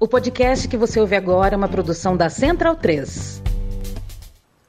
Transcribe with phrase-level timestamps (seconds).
[0.00, 3.42] O podcast que você ouve agora é uma produção da Central 3.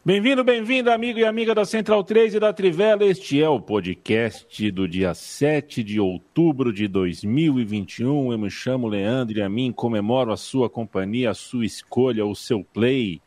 [0.04, 3.06] Bem-vindo, bem-vindo, amigo e amiga da Central 3 e da Trivela.
[3.06, 8.32] Este é o podcast do dia 7 de outubro de 2021.
[8.32, 12.34] Eu me chamo Leandro e a mim comemoro a sua companhia, a sua escolha, o
[12.34, 13.22] seu play.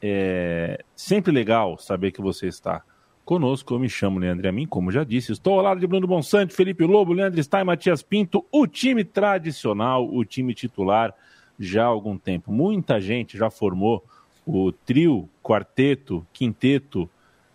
[0.00, 2.80] É sempre legal saber que você está
[3.24, 3.74] conosco.
[3.74, 6.54] Eu me chamo Leandro a mim, como já disse, estou ao lado de Bruno Bonsante,
[6.54, 11.14] Felipe Lobo, Leandro Stein, Matias Pinto, o time tradicional, o time titular
[11.58, 12.52] já há algum tempo.
[12.52, 14.04] Muita gente já formou
[14.46, 17.08] o trio, quarteto, quinteto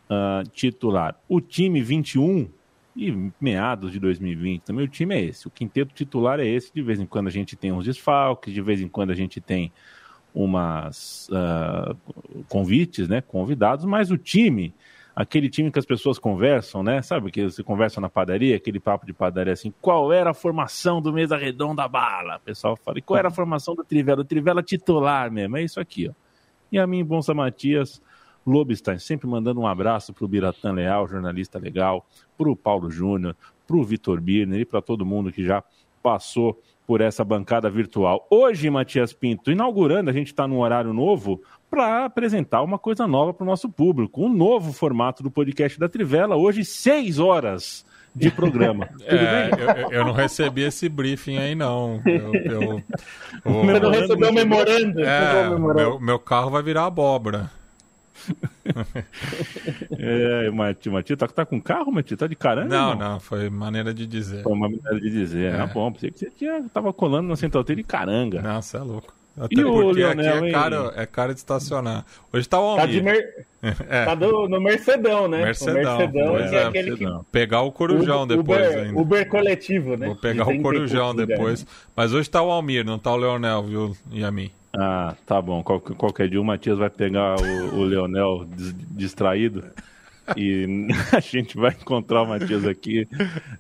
[0.09, 1.15] uh, titular.
[1.27, 2.49] O time 21
[2.95, 5.47] e meados de 2020 também o time é esse.
[5.47, 6.73] O quinteto titular é esse.
[6.73, 9.39] De vez em quando a gente tem uns desfalques, de vez em quando a gente
[9.39, 9.71] tem
[10.33, 11.95] umas uh,
[12.47, 14.73] convites, né, convidados, mas o time,
[15.19, 19.05] aquele time que as pessoas conversam, né, sabe que você conversa na padaria, aquele papo
[19.05, 22.37] de padaria assim, qual era a formação do mesa redonda bala?
[22.37, 24.21] O pessoal fala, e qual era a formação do Trivela?
[24.21, 26.13] O Trivela titular mesmo, é isso aqui, ó.
[26.71, 28.01] E a mim, Bonsa Matias,
[28.47, 33.35] Lobstein, sempre mandando um abraço para o Biratã Leal, jornalista legal, para o Paulo Júnior,
[33.67, 35.61] para o Vitor Birner e para todo mundo que já
[36.01, 36.57] passou
[36.89, 38.25] por essa bancada virtual.
[38.31, 43.31] Hoje, Matias Pinto, inaugurando, a gente está num horário novo para apresentar uma coisa nova
[43.31, 48.31] para o nosso público, um novo formato do podcast da Trivela, hoje, seis horas de
[48.31, 48.87] programa.
[48.97, 49.59] Tudo é, bem?
[49.59, 52.01] Eu, eu, não recebi esse briefing aí, não.
[52.07, 52.83] Eu, eu,
[53.45, 54.99] Você não recebeu o memorando?
[55.03, 57.51] É, meu, meu carro vai virar abóbora.
[59.97, 62.15] É, Mati, Mati, tá, tá com carro, Mati?
[62.15, 62.69] Tá de caranga?
[62.69, 64.43] Não, não, não, foi maneira de dizer.
[64.43, 65.53] Foi uma maneira de dizer.
[65.53, 65.59] É.
[65.59, 68.41] Ah, bom, pensei que você tinha, tava colando na Central T de caranga.
[68.41, 69.19] Não, você é louco.
[69.39, 72.05] Até e o Leonel, é caro, é caro de estacionar.
[72.33, 72.85] Hoje tá o Almir.
[72.85, 73.45] Tá, de mer...
[73.89, 74.05] é.
[74.05, 75.45] tá do, no Mercedão, né?
[75.45, 75.95] Mercedão.
[75.95, 77.05] O Mercedão é, é aquele que...
[77.31, 78.99] Pegar o Corujão Uber, depois ainda.
[78.99, 80.07] Uber coletivo, né?
[80.07, 81.65] Vou pegar o Corujão depois.
[81.95, 84.51] Mas hoje tá o Almir, não tá o Leonel, viu, e a mim.
[84.77, 85.63] Ah, tá bom.
[85.63, 88.45] Qual, qualquer dia o Matias vai pegar o, o Leonel
[88.91, 89.63] distraído
[90.37, 93.07] e a gente vai encontrar o Matias aqui.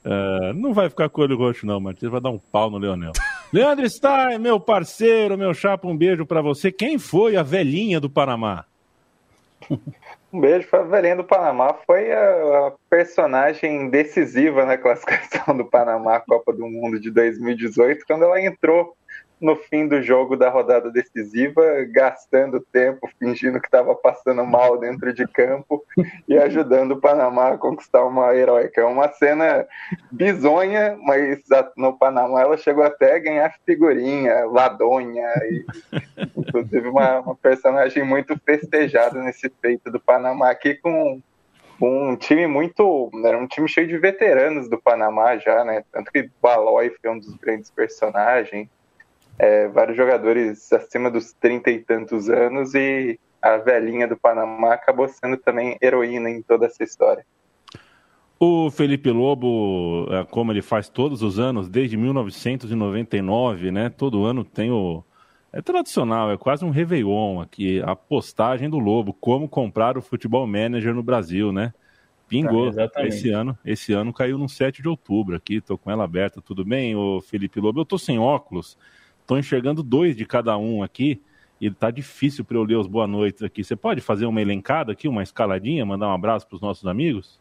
[0.05, 1.77] Uh, não vai ficar com o olho roxo, não.
[1.77, 3.11] O Matias vai dar um pau no Leonel.
[3.51, 6.71] Leandro Stein, meu parceiro, meu chapa, um beijo para você.
[6.71, 8.65] Quem foi a velhinha do Panamá?
[10.31, 11.73] Um beijo para a velhinha do Panamá.
[11.87, 18.25] Foi a, a, personagem decisiva na classificação do Panamá Copa do Mundo de 2018, quando
[18.25, 18.95] ela entrou
[19.39, 25.13] no fim do jogo da rodada decisiva, gastando tempo, fingindo que estava passando mal dentro
[25.13, 25.83] de campo
[26.27, 28.81] e ajudando o Panamá a conquistar uma heróica.
[28.81, 29.65] É uma cena
[30.11, 31.41] bizonha, mas
[31.77, 35.65] no Panamá ela chegou até a ganhar figurinha, ladonha, e
[36.35, 41.21] inclusive uma, uma personagem muito festejada nesse feito do Panamá aqui com
[41.81, 43.09] um time muito.
[43.23, 45.83] Era um time cheio de veteranos do Panamá já, né?
[45.91, 48.67] Tanto que Balói foi um dos grandes personagens
[49.39, 55.07] é, vários jogadores acima dos trinta e tantos anos e a velhinha do Panamá acabou
[55.07, 57.25] sendo também heroína em toda essa história.
[58.37, 63.89] O Felipe Lobo, é, como ele faz todos os anos, desde 1999, né?
[63.89, 65.03] Todo ano tem o.
[65.51, 70.45] É tradicional, é quase um Réveillon aqui, a postagem do Lobo, como comprar o futebol
[70.45, 71.73] manager no Brasil, né?
[72.27, 72.71] Pingou.
[72.95, 76.39] Ah, esse ano, esse ano caiu no 7 de outubro aqui, tô com ela aberta,
[76.39, 77.81] tudo bem, o Felipe Lobo?
[77.81, 78.77] Eu tô sem óculos,
[79.29, 81.21] Estou enxergando dois de cada um aqui
[81.61, 83.63] e tá difícil para eu ler os boa noites aqui.
[83.63, 87.39] Você pode fazer uma elencada aqui, uma escaladinha, mandar um abraço para os nossos amigos?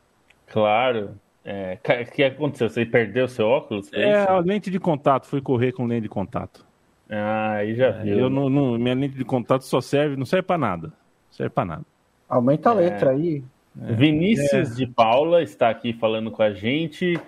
[0.48, 1.18] Claro.
[1.42, 2.68] É, o que aconteceu?
[2.68, 3.90] Você perdeu seu óculos?
[3.94, 5.26] É, a lente de contato.
[5.26, 6.62] Fui correr com lente de contato.
[7.08, 8.18] Ah, aí já é, viu.
[8.18, 10.88] Eu não, não, minha lente de contato só serve, não serve para nada.
[10.88, 11.86] Não serve para nada.
[12.28, 13.14] Aumenta a letra é.
[13.14, 13.44] aí.
[13.80, 13.94] É.
[13.94, 17.18] Vinícius de Paula está aqui falando com a gente.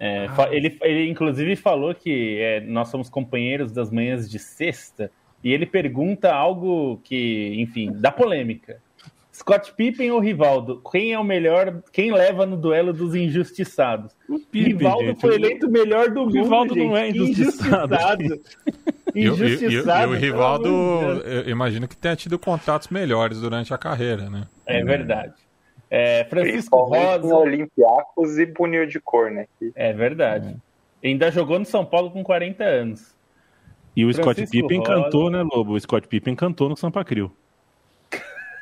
[0.00, 0.48] É, ah.
[0.50, 5.10] ele, ele, inclusive, falou que é, nós somos companheiros das manhãs de sexta
[5.42, 8.80] e ele pergunta algo que, enfim, dá polêmica.
[9.32, 10.82] Scott Pippen ou Rivaldo?
[10.90, 11.80] Quem é o melhor?
[11.92, 14.12] Quem leva no duelo dos injustiçados?
[14.28, 16.42] O Pippen, Rivaldo gente, foi eleito o melhor do o mundo.
[16.42, 16.86] Rivaldo gente.
[16.86, 17.94] não é injustiçado.
[19.14, 20.12] injustiçado.
[20.12, 20.68] E, o Rivaldo,
[21.24, 24.46] eu imagino que tenha tido contatos melhores durante a carreira, né?
[24.66, 25.34] É verdade.
[25.90, 27.34] É, Francisco Rosa.
[27.34, 29.46] Olympiacos e punir de cor, né?
[29.74, 30.56] É verdade.
[31.02, 31.08] É.
[31.08, 33.14] Ainda jogou no São Paulo com 40 anos.
[33.96, 34.92] E o Francisco Scott Pippen Rosa...
[34.92, 35.72] cantou, né, Lobo?
[35.72, 37.32] O Scott Pippen cantou no Sampa Crio.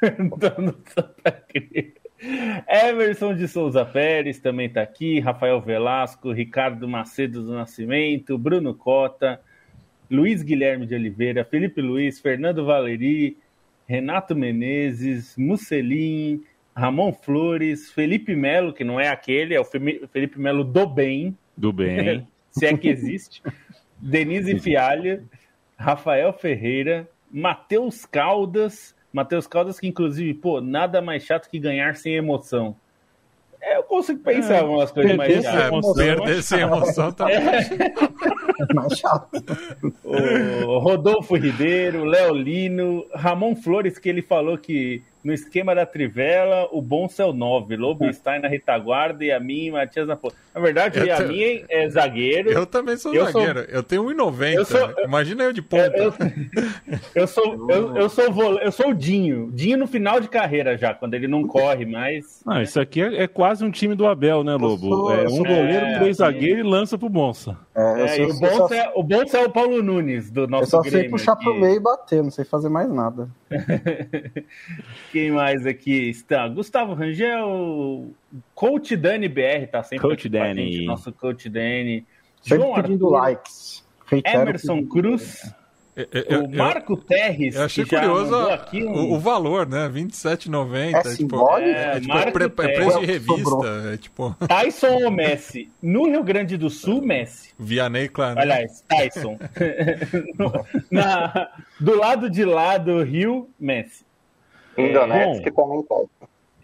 [0.00, 1.92] cantou no Sampa Crio.
[2.66, 9.40] Emerson de Souza Pérez também está aqui, Rafael Velasco, Ricardo Macedo do Nascimento, Bruno Cota,
[10.10, 13.36] Luiz Guilherme de Oliveira, Felipe Luiz, Fernando Valeri,
[13.86, 16.42] Renato Menezes, Musselin,
[16.76, 21.36] Ramon Flores, Felipe Melo, que não é aquele, é o Felipe Melo do bem.
[21.56, 22.28] Do bem.
[22.52, 23.42] se é que existe.
[23.96, 25.24] Denise Fialha,
[25.78, 28.94] Rafael Ferreira, Matheus Caldas.
[29.10, 32.76] Matheus Caldas, que inclusive, pô, nada mais chato que ganhar sem emoção.
[33.58, 35.94] É, eu consigo pensar é, algumas coisas mais chatas.
[35.94, 37.40] Perder sem emoção também.
[37.42, 38.72] Tá é.
[38.74, 39.28] mais chato.
[40.04, 46.68] O Rodolfo Ribeiro, Léo Lino, Ramon Flores, que ele falou que no esquema da Trivela,
[46.70, 50.36] o Bonsa é o 9, Lobenstein na retaguarda e a mim, Matias na ponta.
[50.54, 51.24] Na verdade, eu a te...
[51.24, 52.50] mim é zagueiro.
[52.52, 53.64] Eu também sou eu zagueiro.
[53.64, 53.68] Sou...
[53.68, 54.64] Eu tenho 1,90.
[54.64, 55.04] Sou...
[55.04, 55.92] Imagina eu de ponta.
[55.96, 56.14] Eu,
[57.12, 58.56] eu sou, eu, eu, sou vo...
[58.60, 59.50] eu sou o Dinho.
[59.52, 62.42] Dinho no final de carreira já, quando ele não corre mais.
[62.46, 64.88] Não, isso aqui é, é quase um time do Abel, né, Lobo?
[64.88, 65.12] Sou...
[65.12, 67.58] é um goleiro, é, três zagueiros e lança pro Bonsa.
[67.74, 70.82] É, é, o, Bonsa é, o Bonsa é o Paulo Nunes do nosso Eu só
[70.88, 71.44] sei puxar aqui.
[71.44, 73.28] pro meio e bater, não sei fazer mais nada.
[75.12, 76.48] Quem mais aqui está?
[76.48, 78.10] Gustavo Rangel,
[78.54, 80.72] Coach Dani BR, tá sempre Coach Dani.
[80.72, 82.06] Gente, nosso Coach Dani.
[82.42, 83.86] Sempre João pedindo Arthur, likes.
[84.24, 85.54] Emerson Cruz.
[85.96, 87.54] Eu, o Marco eu, Terres.
[87.54, 88.92] Eu achei curioso aqui um...
[88.92, 89.86] o, o, valor, né?
[89.86, 90.94] R$27,90.
[90.94, 93.92] É, tipo, é, tipo, é, é preço de revista.
[93.92, 94.36] É, tipo...
[94.46, 95.72] Tyson ou Messi?
[95.80, 97.54] No Rio Grande do Sul, Messi.
[97.58, 98.34] Vianney, claro.
[98.34, 98.42] Né?
[98.42, 99.38] Aliás, Tyson.
[100.90, 101.50] Na,
[101.80, 104.04] do lado de lá do Rio, Messi.
[104.76, 106.08] Indonetsk também Tyson.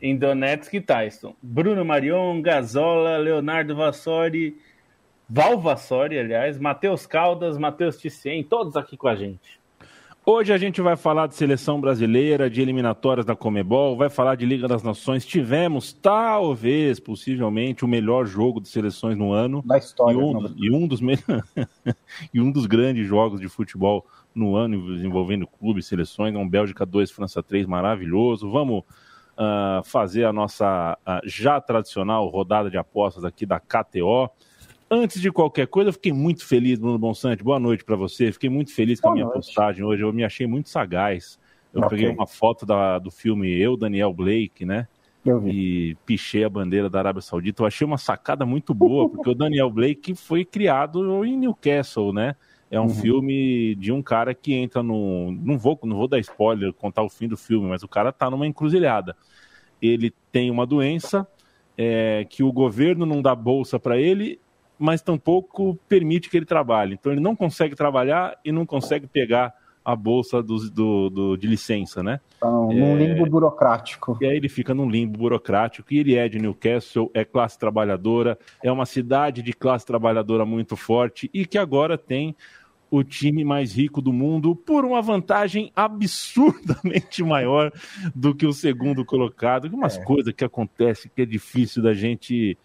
[0.03, 1.35] Indonetsk Tyson.
[1.41, 4.59] Bruno Marion, Gazola, Leonardo Vassori.
[5.35, 9.59] Val Vassori, aliás, Matheus Caldas, Matheus Ticien, todos aqui com a gente.
[10.27, 14.45] Hoje a gente vai falar de seleção brasileira, de eliminatórias da Comebol, vai falar de
[14.45, 15.25] Liga das Nações.
[15.25, 19.63] Tivemos, talvez, possivelmente, o melhor jogo de seleções no ano.
[19.65, 20.15] Da história.
[20.15, 21.17] E um, dos, e um dos, me...
[22.35, 26.37] e um dos grandes jogos de futebol no ano, envolvendo clubes, seleções.
[26.37, 28.51] Um Bélgica 2, França 3, maravilhoso.
[28.51, 34.31] Vamos uh, fazer a nossa uh, já tradicional rodada de apostas aqui da KTO.
[34.95, 37.43] Antes de qualquer coisa, eu fiquei muito feliz, Bruno Bonsante.
[37.43, 38.31] Boa noite para você.
[38.31, 39.37] Fiquei muito feliz com Boa a minha noite.
[39.37, 40.03] postagem hoje.
[40.03, 41.39] Eu me achei muito sagaz.
[41.73, 41.97] Eu okay.
[41.97, 44.87] peguei uma foto da, do filme Eu, Daniel Blake, né?
[45.47, 47.63] E pichei a bandeira da Arábia Saudita.
[47.63, 52.37] Eu achei uma sacada muito boa, porque o Daniel Blake foi criado em Newcastle, né?
[52.71, 52.89] É um uhum.
[52.91, 55.33] filme de um cara que entra no.
[55.33, 58.29] Não vou, não vou dar spoiler, contar o fim do filme, mas o cara tá
[58.29, 59.17] numa encruzilhada.
[59.81, 61.27] Ele tem uma doença
[61.79, 64.39] é, que o governo não dá bolsa para ele
[64.83, 66.95] mas tampouco permite que ele trabalhe.
[66.95, 71.47] Então ele não consegue trabalhar e não consegue pegar a bolsa do, do, do de
[71.47, 72.21] licença, né?
[72.37, 73.07] Então, num é...
[73.07, 74.19] limbo burocrático.
[74.21, 78.39] E aí ele fica num limbo burocrático, e ele é de Newcastle, é classe trabalhadora,
[78.63, 82.37] é uma cidade de classe trabalhadora muito forte, e que agora tem
[82.91, 87.73] o time mais rico do mundo por uma vantagem absurdamente maior
[88.15, 89.65] do que o segundo colocado.
[89.67, 90.05] Umas é.
[90.05, 92.57] coisas que acontecem que é difícil da gente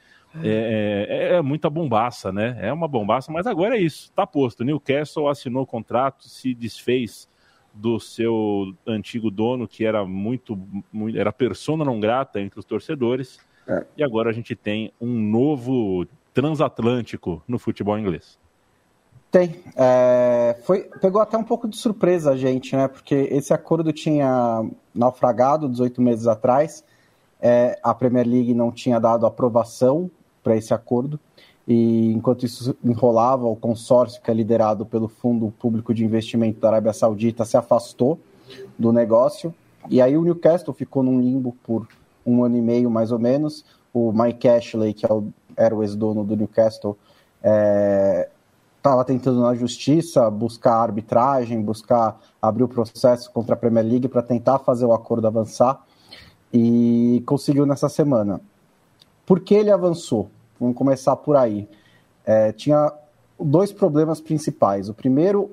[0.44, 2.58] é, é, é, muita bombaça, né?
[2.62, 4.64] É uma bombaça, mas agora é isso, tá posto.
[4.64, 7.28] Newcastle assinou o contrato, se desfez
[7.74, 10.60] do seu antigo dono, que era muito,
[10.92, 13.86] muito era persona não grata entre os torcedores, é.
[13.98, 18.40] e agora a gente tem um novo transatlântico no futebol inglês.
[19.30, 19.62] Tem.
[19.76, 22.88] É, foi, pegou até um pouco de surpresa a gente, né?
[22.88, 24.64] Porque esse acordo tinha
[24.96, 26.84] naufragado 18 meses atrás.
[27.40, 30.10] É, a Premier League não tinha dado aprovação
[30.48, 31.20] para esse acordo.
[31.68, 36.70] E enquanto isso enrolava, o consórcio que é liderado pelo Fundo Público de Investimento da
[36.70, 38.18] Arábia Saudita se afastou
[38.80, 39.54] do negócio.
[39.90, 41.86] E aí o Newcastle ficou num limbo por
[42.26, 43.66] um ano e meio, mais ou menos.
[43.94, 45.10] O Mike Ashley, que é
[45.58, 46.96] era o ex-dono do Newcastle,
[48.78, 54.08] estava é, tentando na justiça buscar arbitragem, buscar abrir o processo contra a Premier League
[54.08, 55.84] para tentar fazer o acordo avançar
[56.54, 58.40] e conseguiu nessa semana.
[59.26, 60.30] Por que ele avançou?
[60.60, 61.68] Vamos começar por aí.
[62.26, 62.92] É, tinha
[63.40, 64.90] dois problemas principais.
[64.90, 65.52] O primeiro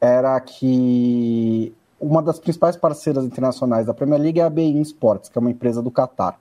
[0.00, 5.38] era que uma das principais parceiras internacionais da Premier League é a BIN Sports, que
[5.38, 6.38] é uma empresa do Catar.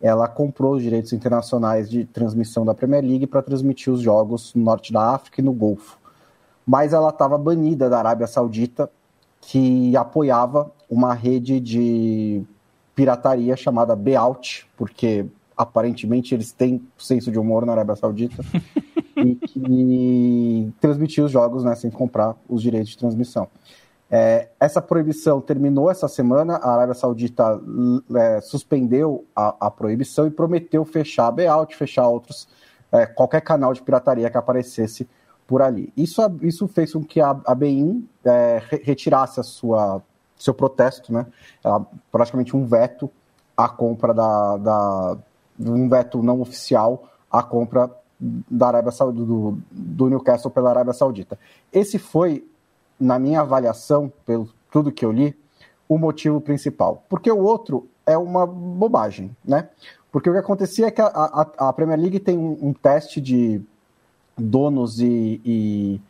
[0.00, 4.64] Ela comprou os direitos internacionais de transmissão da Premier League para transmitir os jogos no
[4.64, 5.98] norte da África e no Golfo.
[6.66, 8.90] Mas ela estava banida da Arábia Saudita,
[9.40, 12.42] que apoiava uma rede de
[12.94, 18.42] pirataria chamada Beout, porque aparentemente eles têm senso de humor na Arábia Saudita,
[19.16, 20.72] e
[21.06, 23.48] que os jogos né, sem comprar os direitos de transmissão.
[24.10, 27.60] É, essa proibição terminou essa semana, a Arábia Saudita
[28.14, 32.46] é, suspendeu a, a, proibição e prometeu fechar a Beout, fechar outros,
[32.92, 35.08] é, qualquer canal de pirataria que aparecesse
[35.46, 35.92] por ali.
[35.96, 40.02] Isso, isso fez com que a, a BEIN é, retirasse a sua,
[40.36, 41.26] seu protesto, né,
[42.12, 43.10] praticamente um veto
[43.56, 45.18] à compra da, da
[45.58, 51.38] um veto não oficial à compra da Arábia Saudita, do, do Newcastle pela Arábia Saudita.
[51.72, 52.46] Esse foi
[52.98, 55.36] na minha avaliação, pelo tudo que eu li,
[55.88, 57.04] o motivo principal.
[57.08, 59.68] Porque o outro é uma bobagem, né?
[60.10, 63.20] Porque o que acontecia é que a, a, a Premier League tem um, um teste
[63.20, 63.60] de
[64.36, 66.00] donos e, e,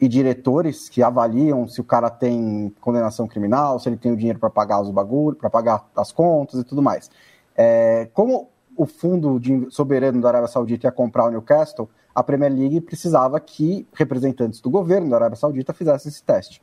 [0.00, 4.38] e, diretores que avaliam se o cara tem condenação criminal, se ele tem o dinheiro
[4.38, 7.10] para pagar os bagulhos, para pagar as contas e tudo mais.
[7.56, 12.52] É, como o fundo de soberano da Arábia Saudita ia comprar o Newcastle, a Premier
[12.52, 16.62] League precisava que representantes do governo da Arábia Saudita fizessem esse teste.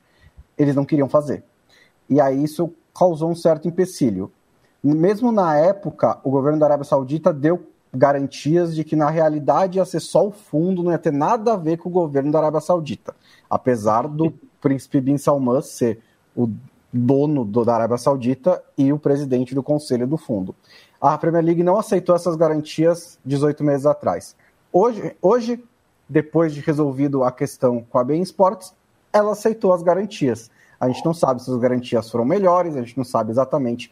[0.58, 1.44] Eles não queriam fazer.
[2.10, 4.32] E aí isso causou um certo empecilho.
[4.84, 9.86] Mesmo na época, o governo da Arábia Saudita deu garantias de que na realidade ia
[9.86, 12.62] ser só o fundo, não ia ter nada a ver com o governo da Arábia
[12.62, 13.14] Saudita.
[13.50, 16.00] Apesar do príncipe Bin Salman ser
[16.36, 16.50] o
[16.92, 20.56] dono do, da Arábia Saudita e o presidente do conselho do fundo.
[21.00, 24.36] A Premier League não aceitou essas garantias 18 meses atrás.
[24.72, 25.64] Hoje, hoje
[26.12, 28.74] depois de resolvido a questão com a Bein Sports,
[29.14, 30.52] ela aceitou as garantias.
[30.78, 33.90] A gente não sabe se as garantias foram melhores, a gente não sabe exatamente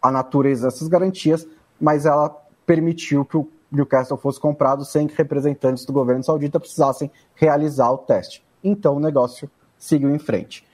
[0.00, 1.46] a natureza dessas garantias,
[1.78, 7.10] mas ela permitiu que o Newcastle fosse comprado sem que representantes do governo saudita precisassem
[7.34, 8.42] realizar o teste.
[8.64, 10.66] Então o negócio seguiu em frente.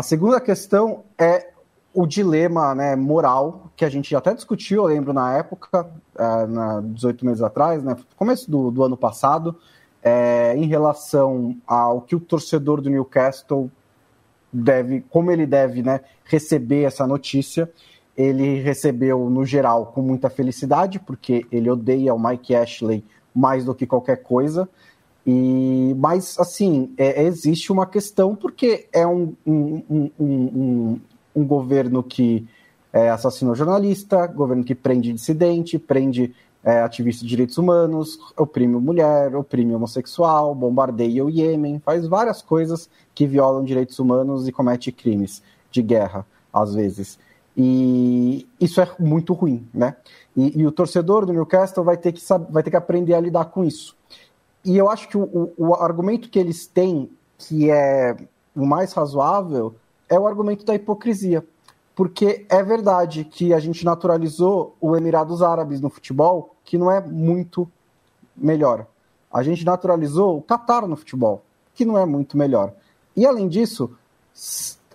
[0.00, 1.50] A segunda questão é
[1.92, 6.80] o dilema né, moral que a gente até discutiu, eu lembro na época, é, na
[6.80, 9.54] 18 meses atrás, né, começo do, do ano passado,
[10.02, 13.70] é, em relação ao que o torcedor do Newcastle
[14.50, 17.70] deve, como ele deve né, receber essa notícia
[18.16, 23.04] ele recebeu, no geral, com muita felicidade, porque ele odeia o Mike Ashley
[23.34, 24.66] mais do que qualquer coisa.
[25.26, 31.00] E, mas, assim, é, existe uma questão, porque é um, um, um, um,
[31.36, 32.46] um governo que
[32.92, 39.34] é, assassinou jornalista, governo que prende dissidente, prende é, ativista de direitos humanos, oprime mulher,
[39.34, 45.42] oprime homossexual, bombardeia o Iêmen, faz várias coisas que violam direitos humanos e comete crimes
[45.70, 47.18] de guerra, às vezes.
[47.56, 49.96] E isso é muito ruim, né?
[50.36, 53.46] E, e, o torcedor do Newcastle vai ter, que vai ter que aprender a lidar
[53.46, 53.96] com isso.
[54.64, 58.16] E eu acho que o, o, argumento que eles têm, que é
[58.54, 59.74] o mais razoável,
[60.08, 61.46] é o argumento da hipocrisia.
[61.94, 67.00] Porque é verdade que a gente naturalizou o Emirados Árabes no futebol, que não é
[67.00, 67.70] muito
[68.36, 68.86] melhor.
[69.32, 71.42] A gente naturalizou o Qatar no futebol,
[71.74, 72.72] que não é muito melhor.
[73.16, 73.90] E além disso,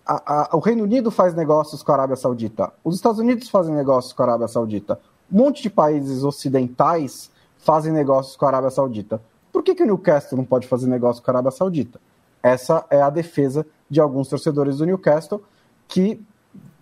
[0.05, 3.73] a, a, o Reino Unido faz negócios com a Arábia Saudita, os Estados Unidos fazem
[3.73, 4.99] negócios com a Arábia Saudita,
[5.31, 9.19] um monte de países ocidentais fazem negócios com a Arábia Saudita.
[9.55, 11.97] Por que, que o Newcastle não pode fazer negócio com a Arábia Saudita?
[12.43, 15.41] Essa é a defesa de alguns torcedores do Newcastle,
[15.87, 16.21] que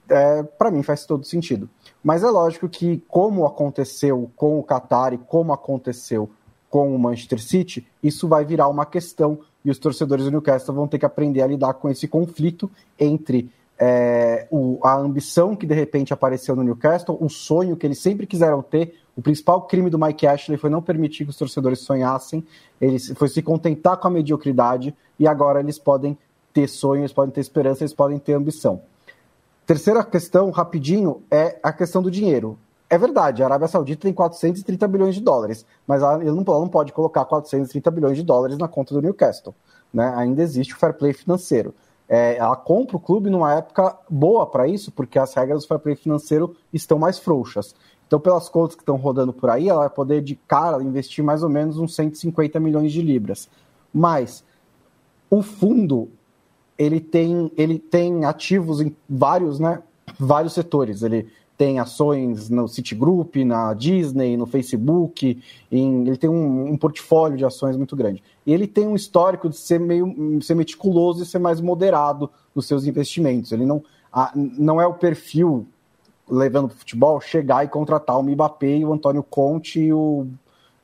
[0.10, 1.70] é, para mim faz todo sentido.
[2.04, 6.32] Mas é lógico que, como aconteceu com o Qatar e como aconteceu
[6.68, 10.88] com o Manchester City, isso vai virar uma questão e os torcedores do Newcastle vão
[10.88, 15.76] ter que aprender a lidar com esse conflito entre é, o, a ambição que de
[15.76, 19.00] repente apareceu no Newcastle, o sonho que eles sempre quiseram ter.
[19.16, 22.44] O principal crime do Mike Ashley foi não permitir que os torcedores sonhassem,
[22.82, 26.18] eles foi se contentar com a mediocridade e agora eles podem
[26.52, 28.82] ter sonhos, podem ter esperança, eles podem ter ambição.
[29.66, 32.58] Terceira questão, rapidinho, é a questão do dinheiro.
[32.90, 36.68] É verdade, a Arábia Saudita tem 430 bilhões de dólares, mas ela não, ela não
[36.68, 39.56] pode colocar 430 bilhões de dólares na conta do Newcastle.
[39.94, 40.14] Né?
[40.16, 41.74] Ainda existe o fair play financeiro.
[42.08, 45.80] É, ela compra o clube numa época boa para isso, porque as regras do fair
[45.80, 47.74] play financeiro estão mais frouxas.
[48.14, 51.42] Então, pelas contas que estão rodando por aí, ela vai poder de cara investir mais
[51.42, 53.50] ou menos uns 150 milhões de libras.
[53.92, 54.44] Mas
[55.32, 56.08] o fundo
[56.78, 59.82] ele tem, ele tem ativos em vários, né,
[60.20, 61.02] vários setores.
[61.02, 61.28] Ele
[61.58, 65.42] tem ações no Citigroup, na Disney, no Facebook,
[65.72, 68.22] em, ele tem um, um, portfólio de ações muito grande.
[68.46, 72.68] E ele tem um histórico de ser meio ser meticuloso e ser mais moderado nos
[72.68, 73.52] seus investimentos.
[73.52, 75.66] Ele não, a, não é o perfil
[76.30, 80.28] levando para o futebol chegar e contratar o Mbappé e o Antônio Conte e o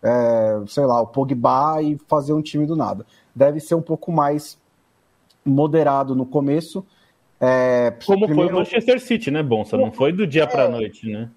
[0.02, 3.06] é, sei lá, o Pogba e fazer um time do nada.
[3.36, 4.58] Deve ser um pouco mais
[5.46, 6.86] moderado no começo
[7.40, 8.50] é, Como primeiro...
[8.50, 9.78] foi o Manchester City, né, Bonsa?
[9.78, 11.30] Não foi do dia é, para a noite, né?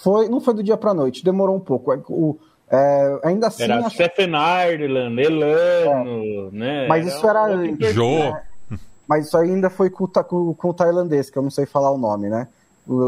[0.00, 1.92] Foi, não foi do dia para a noite, demorou um pouco.
[1.92, 2.38] É, o,
[2.70, 3.64] é, ainda assim.
[3.64, 3.90] Era acho...
[3.90, 6.50] Stephen Ireland, Elano, é.
[6.52, 6.86] né?
[6.86, 7.50] Mas isso era.
[7.50, 8.18] era Jô.
[8.18, 8.42] Né?
[9.08, 11.98] Mas isso ainda foi com, com, com, o tailandês, que eu não sei falar o
[11.98, 12.46] nome, né?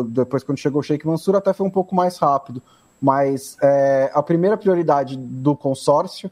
[0.08, 2.62] Depois, quando chegou o Sheikh Mansur, até foi um pouco mais rápido.
[3.00, 6.30] Mas é, a primeira prioridade do consórcio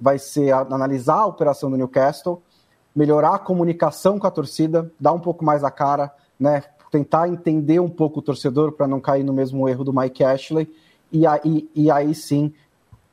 [0.00, 2.42] vai ser analisar a operação do Newcastle
[2.94, 6.62] melhorar a comunicação com a torcida, dar um pouco mais a cara, né?
[6.90, 10.72] Tentar entender um pouco o torcedor para não cair no mesmo erro do Mike Ashley
[11.10, 12.52] e aí, e aí sim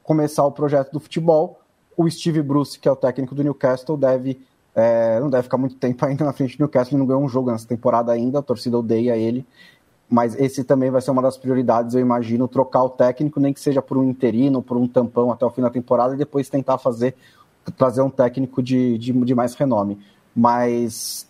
[0.04, 1.60] começar o projeto do futebol.
[1.98, 4.40] O Steve Bruce, que é o técnico do Newcastle, deve
[4.74, 7.52] É, não deve ficar muito tempo ainda na frente do Newcastle, não ganhou um jogo
[7.52, 9.46] nessa temporada ainda, a torcida odeia ele.
[10.10, 13.62] Mas esse também vai ser uma das prioridades, eu imagino, trocar o técnico, nem que
[13.62, 16.78] seja por um interino, por um tampão até o fim da temporada, e depois tentar
[16.78, 17.16] fazer
[17.78, 20.00] trazer um técnico de, de, de mais renome.
[20.36, 21.28] Mas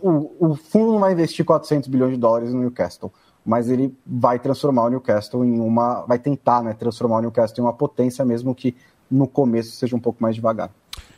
[0.00, 3.12] o, o, fundo não vai investir 400 bilhões de dólares no Newcastle,
[3.44, 6.02] mas ele vai transformar o Newcastle em uma.
[6.02, 8.76] vai tentar né, transformar o Newcastle em uma potência, mesmo que
[9.10, 10.70] no começo seja um pouco mais devagar.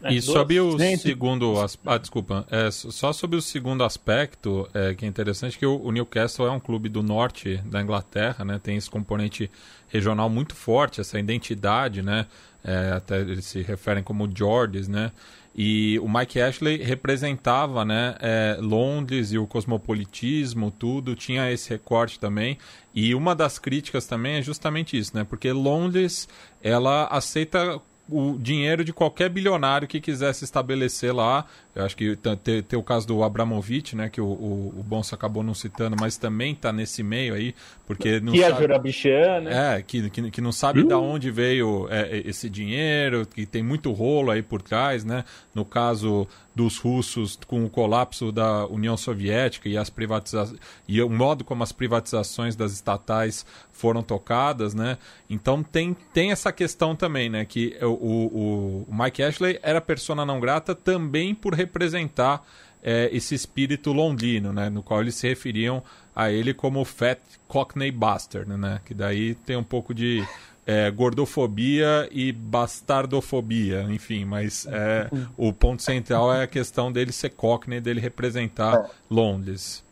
[0.03, 1.55] É, e sobre o segundo.
[1.87, 2.47] Ah, desculpa.
[2.51, 6.51] É, só sobre o segundo aspecto, é, que é interessante, que o, o, Newcastle é
[6.51, 8.61] um clube do norte da Inglaterra, né?
[8.63, 9.51] Tem esse componente
[9.89, 12.27] regional muito forte, essa identidade, né?
[12.63, 15.11] É, até eles se referem como Georges, né?
[15.57, 22.19] E o Mike Ashley representava né, é, Londres e o cosmopolitismo, tudo, tinha esse recorte
[22.19, 22.59] também.
[22.93, 25.23] E uma das críticas também é justamente isso, né?
[25.23, 26.29] Porque Londres,
[26.61, 31.47] ela aceita o dinheiro de qualquer bilionário que quiser se estabelecer lá.
[31.75, 35.17] Eu acho que tem, tem o caso do Abramovich, né, que o, o, o Bonsa
[35.17, 37.55] acabou não citando, mas também está nesse meio aí,
[37.87, 38.53] porque não que sabe...
[38.53, 39.77] é Jurabichian, né?
[39.77, 40.89] É, que, que, que não sabe uh.
[40.89, 45.25] de onde veio é, esse dinheiro, que tem muito rolo aí por trás, né?
[45.55, 51.11] No caso dos russos com o colapso da União Soviética e as privatizações e o
[51.11, 54.97] modo como as privatizações das estatais foram tocadas, né?
[55.29, 57.45] Então tem, tem essa questão também, né?
[57.45, 62.43] Que o, o, o Mike Ashley era persona não grata também por representar
[62.83, 64.69] é, esse espírito londrino, né?
[64.69, 65.83] No qual eles se referiam
[66.15, 67.19] a ele como Fat
[67.49, 68.81] Cockney Bastard, né?
[68.85, 70.23] Que daí tem um pouco de
[70.67, 77.31] é, gordofobia e bastardofobia, enfim, mas é, o ponto central é a questão dele ser
[77.31, 78.91] Cockney, dele representar é.
[79.11, 79.83] Londres.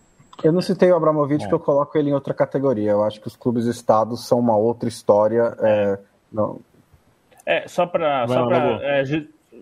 [0.42, 2.90] Eu não citei o Abramovich porque eu coloco ele em outra categoria.
[2.90, 5.54] Eu acho que os clubes estados são uma outra história.
[5.60, 5.98] É,
[6.32, 6.58] não.
[7.46, 8.26] é só para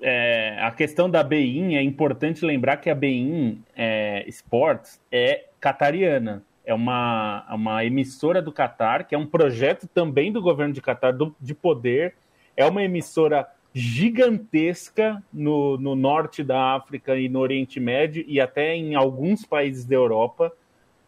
[0.00, 5.46] é, é, a questão da Bein é importante lembrar que a Bein é, Sports é
[5.60, 10.80] catariana é uma, uma emissora do Catar, que é um projeto também do governo de
[10.80, 12.14] Catar de poder.
[12.56, 18.74] É uma emissora gigantesca no, no norte da África e no Oriente Médio e até
[18.74, 20.52] em alguns países da Europa.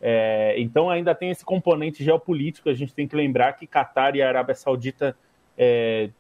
[0.01, 2.69] É, então ainda tem esse componente geopolítico.
[2.69, 5.17] A gente tem que lembrar que Catar e a Arábia Saudita
[5.57, 6.11] é,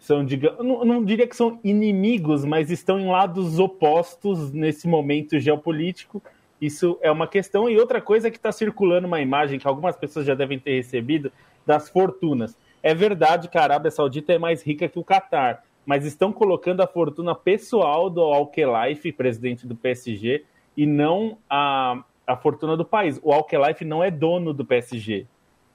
[0.00, 5.38] são, digamos, não, não diria que são inimigos, mas estão em lados opostos nesse momento
[5.38, 6.20] geopolítico
[6.60, 7.68] isso é uma questão.
[7.68, 10.76] E outra coisa é que está circulando uma imagem que algumas pessoas já devem ter
[10.76, 11.32] recebido
[11.64, 12.56] das fortunas.
[12.82, 16.82] É verdade que a Arábia Saudita é mais rica que o Catar, mas estão colocando
[16.82, 20.44] a fortuna pessoal do Al-Khelaifi, presidente do PSG,
[20.76, 23.18] e não a, a fortuna do país.
[23.22, 25.26] O Al-Khelaifi não é dono do PSG,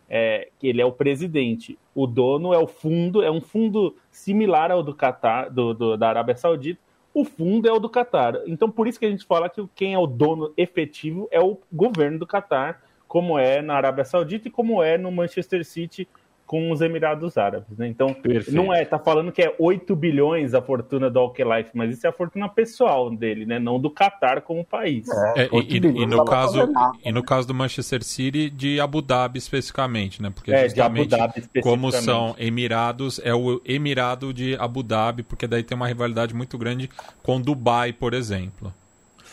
[0.10, 1.78] é, que ele é o presidente.
[1.94, 6.10] O dono é o fundo, é um fundo similar ao do Qatar, do, do, da
[6.10, 6.80] Arábia Saudita,
[7.13, 8.41] o fundo é o do Qatar.
[8.46, 11.58] Então, por isso que a gente fala que quem é o dono efetivo é o
[11.72, 16.08] governo do Qatar, como é na Arábia Saudita e como é no Manchester City
[16.46, 17.88] com os Emirados Árabes, né?
[17.88, 18.56] Então, Perfeito.
[18.56, 22.10] não é, tá falando que é 8 bilhões a fortuna do Alkelife, mas isso é
[22.10, 23.58] a fortuna pessoal dele, né?
[23.58, 25.08] Não do Qatar como país.
[25.36, 26.72] É, é, e, e, no caso,
[27.04, 30.30] e no caso do Manchester City, de Abu Dhabi especificamente, né?
[30.30, 31.16] Porque é, justamente
[31.64, 36.58] como são Emirados, é o Emirado de Abu Dhabi, porque daí tem uma rivalidade muito
[36.58, 36.90] grande
[37.24, 38.72] com Dubai, por exemplo.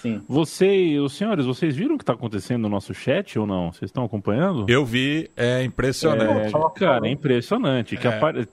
[0.03, 0.21] Sim.
[0.29, 3.71] Você, os senhores, vocês viram o que está acontecendo no nosso chat ou não?
[3.71, 4.67] Vocês estão acompanhando?
[4.69, 6.53] Eu vi, é impressionante.
[6.57, 7.97] É, cara, é impressionante.
[7.97, 8.17] Que é.
[8.17, 8.49] apare...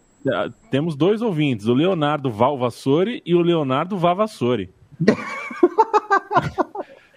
[0.70, 4.70] Temos dois ouvintes, o Leonardo Valvassori e o Leonardo Vavassori.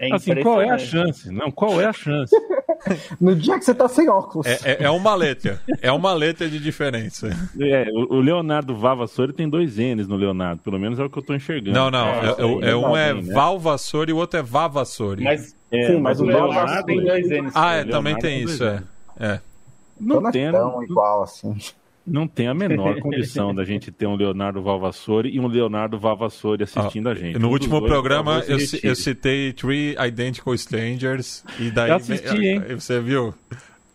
[0.03, 1.31] É assim, qual é a chance?
[1.31, 2.35] Não, qual é a chance?
[3.21, 4.47] no dia que você tá sem óculos.
[4.47, 5.61] É, é, é, uma letra.
[5.81, 7.31] É uma letra de diferença.
[7.61, 11.23] É, o, Leonardo Vavassori tem dois N's no Leonardo, pelo menos é o que eu
[11.23, 11.79] tô enxergando.
[11.79, 12.09] Não, não.
[12.09, 13.33] É, é, é um é né?
[13.33, 15.23] Valvassori e o outro é Vavassori.
[15.23, 17.53] Mas, sim, mas, mas o Leonardo tem dois N's.
[17.55, 18.83] Ah, é, também tem isso, é.
[19.21, 19.41] é.
[20.01, 20.51] Não, não tem.
[20.51, 21.57] tão igual assim.
[22.05, 26.65] Não tem a menor condição da gente ter um Leonardo Valvassori e um Leonardo Valvassori
[26.65, 27.39] assistindo ah, a gente.
[27.39, 32.63] No um último programa eu, eu, citei Three Identical Strangers e daí eu assisti, hein?
[32.77, 33.33] você viu?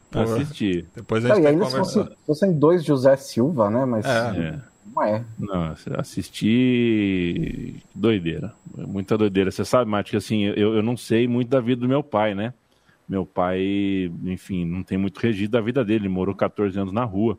[0.09, 0.85] Pô, assisti.
[0.95, 3.85] Depois a gente é, ainda se fosse, fossem dois José Silva, né?
[3.85, 4.09] Mas é.
[4.09, 4.59] é.
[4.95, 5.25] não é.
[5.37, 8.53] Não, assisti doideira.
[8.75, 9.51] Muita doideira.
[9.51, 12.33] Você sabe, Mati, que assim, eu, eu não sei muito da vida do meu pai,
[12.33, 12.53] né?
[13.07, 16.05] Meu pai, enfim, não tem muito registro da vida dele.
[16.05, 17.37] Ele morou 14 anos na rua.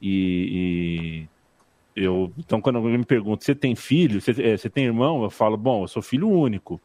[0.00, 1.26] E,
[1.96, 5.22] e eu, então, quando alguém me pergunta, você tem filho, você, é, você tem irmão?
[5.22, 6.80] Eu falo, bom, eu sou filho único,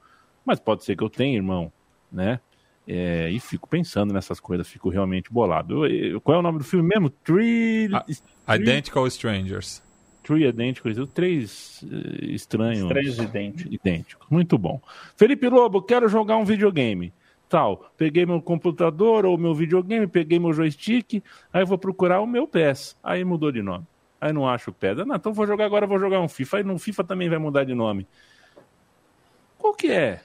[0.45, 1.71] mas pode ser que eu tenha irmão,
[2.11, 2.39] né?
[2.87, 5.85] É, e fico pensando nessas coisas, fico realmente bolado.
[5.85, 7.09] Eu, eu, qual é o nome do filme mesmo?
[7.09, 7.89] Three...
[8.47, 9.83] Identical Strangers.
[10.23, 12.87] True idênticos, três uh, estranhos.
[12.87, 13.73] Três idênticos.
[13.73, 14.27] idênticos.
[14.29, 14.79] Muito bom.
[15.17, 17.11] Felipe Lobo, quero jogar um videogame.
[17.49, 17.91] Tal.
[17.97, 22.95] Peguei meu computador ou meu videogame, peguei meu joystick, aí vou procurar o meu PES.
[23.03, 23.85] Aí mudou de nome.
[24.21, 24.97] Aí não acho o PES.
[25.05, 26.57] Não, então vou jogar agora, vou jogar um FIFA.
[26.57, 28.07] Aí no FIFA também vai mudar de nome.
[29.57, 30.21] Qual que é?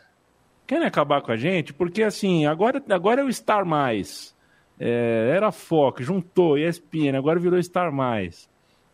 [0.67, 1.73] Querem acabar com a gente?
[1.73, 4.35] Porque assim, agora, agora é o Star Mais.
[4.79, 8.49] É, era Fox, juntou ESPN, agora virou Star Mais.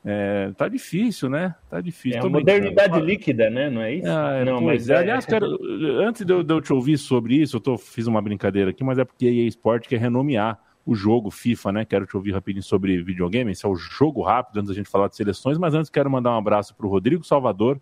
[0.05, 1.55] É, tá difícil, né?
[1.69, 2.21] Tá difícil.
[2.21, 3.69] É modernidade líquida, né?
[3.69, 4.09] Não é isso?
[4.09, 4.97] Ah, não, mas é...
[4.97, 5.59] aliás, quero,
[6.03, 8.83] antes de eu, de eu, te ouvir sobre isso, eu tô, fiz uma brincadeira aqui,
[8.83, 11.85] mas é porque a EA Sport quer renomear o jogo FIFA, né?
[11.85, 13.53] Quero te ouvir rapidinho sobre videogame.
[13.53, 16.31] Esse é o jogo rápido, antes da gente falar de seleções, mas antes quero mandar
[16.31, 17.79] um abraço para o Rodrigo Salvador,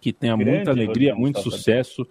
[0.00, 1.58] que tenha Grande muita alegria, Rodrigo muito Salvador.
[1.58, 2.06] sucesso,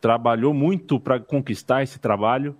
[0.00, 2.54] trabalhou muito para conquistar esse trabalho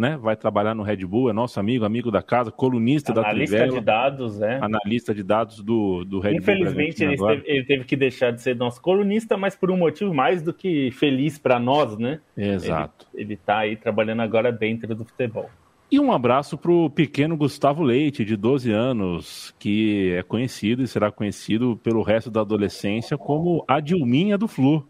[0.00, 0.16] né?
[0.16, 3.64] Vai trabalhar no Red Bull, é nosso amigo, amigo da casa, colunista analista da Trivela.
[3.64, 4.58] Analista de dados, é.
[4.62, 7.12] Analista de dados do, do Red Infelizmente, Bull.
[7.12, 10.40] Infelizmente, ele, ele, teve que deixar de ser nosso colunista, mas por um motivo mais
[10.40, 12.18] do que feliz para nós, né?
[12.34, 13.06] Exato.
[13.14, 15.50] Ele, está aí trabalhando agora dentro do futebol.
[15.92, 20.88] E um abraço para o pequeno Gustavo Leite, de 12 anos, que é conhecido e
[20.88, 24.88] será conhecido pelo resto da adolescência como a Dilminha do Flu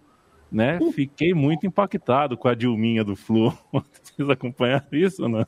[0.51, 0.79] né?
[0.93, 3.57] Fiquei muito impactado com a Dilminha do Flu.
[4.17, 5.47] Vocês acompanharam isso, né?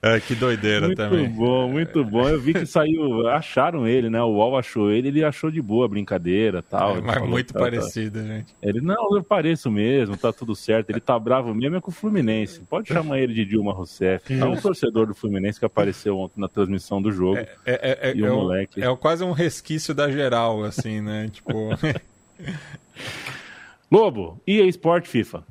[0.00, 1.24] É, que doideira muito também.
[1.24, 2.28] Muito bom, muito bom.
[2.28, 4.22] Eu vi que saiu, acharam ele, né?
[4.22, 6.98] O UOL achou ele, ele achou de boa a brincadeira tal.
[6.98, 8.24] É, mas muito tá, parecido, tá.
[8.24, 8.54] gente.
[8.62, 10.90] Ele, não, eu pareço mesmo, tá tudo certo.
[10.90, 12.60] Ele tá bravo mesmo é com o Fluminense.
[12.60, 14.32] Pode chamar ele de Dilma Rousseff.
[14.32, 17.38] É um torcedor do Fluminense que apareceu ontem na transmissão do jogo.
[17.38, 18.80] É, é, é, e o é moleque.
[18.80, 21.28] É quase um resquício da geral, assim, né?
[21.32, 21.70] tipo.
[23.90, 25.42] Lobo, EA Sport FIFA.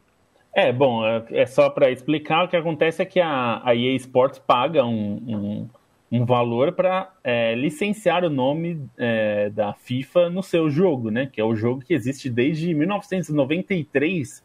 [0.53, 3.95] É, bom, é, é só para explicar, o que acontece é que a, a EA
[3.95, 5.69] Sports paga um, um,
[6.11, 11.29] um valor para é, licenciar o nome é, da FIFA no seu jogo, né?
[11.31, 14.43] Que é o jogo que existe desde 1993,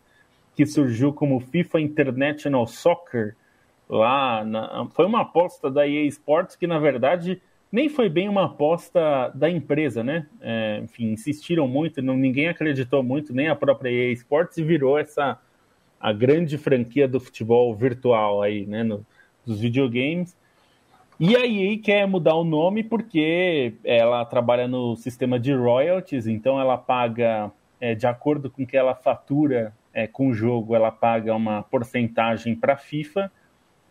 [0.55, 3.35] que surgiu como FIFA International Soccer.
[3.88, 8.45] Lá na, foi uma aposta da EA Sports que, na verdade, nem foi bem uma
[8.45, 10.27] aposta da empresa, né?
[10.41, 14.99] É, enfim, insistiram muito, não, ninguém acreditou muito, nem a própria EA Sports, e virou
[14.99, 15.41] essa
[16.03, 18.83] a grande franquia do futebol virtual aí, né?
[18.83, 19.07] No,
[19.47, 20.37] dos videogames.
[21.19, 26.61] E a EA quer mudar o nome porque ela trabalha no sistema de royalties, então
[26.61, 31.35] ela paga, é, de acordo com que ela fatura é, com o jogo, ela paga
[31.35, 33.31] uma porcentagem para a FIFA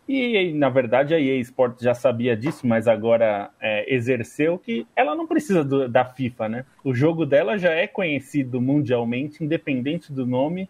[0.07, 5.15] e, na verdade, a EA Sports já sabia disso, mas agora é, exerceu que ela
[5.15, 6.65] não precisa do, da FIFA, né?
[6.83, 10.67] O jogo dela já é conhecido mundialmente, independente do nome.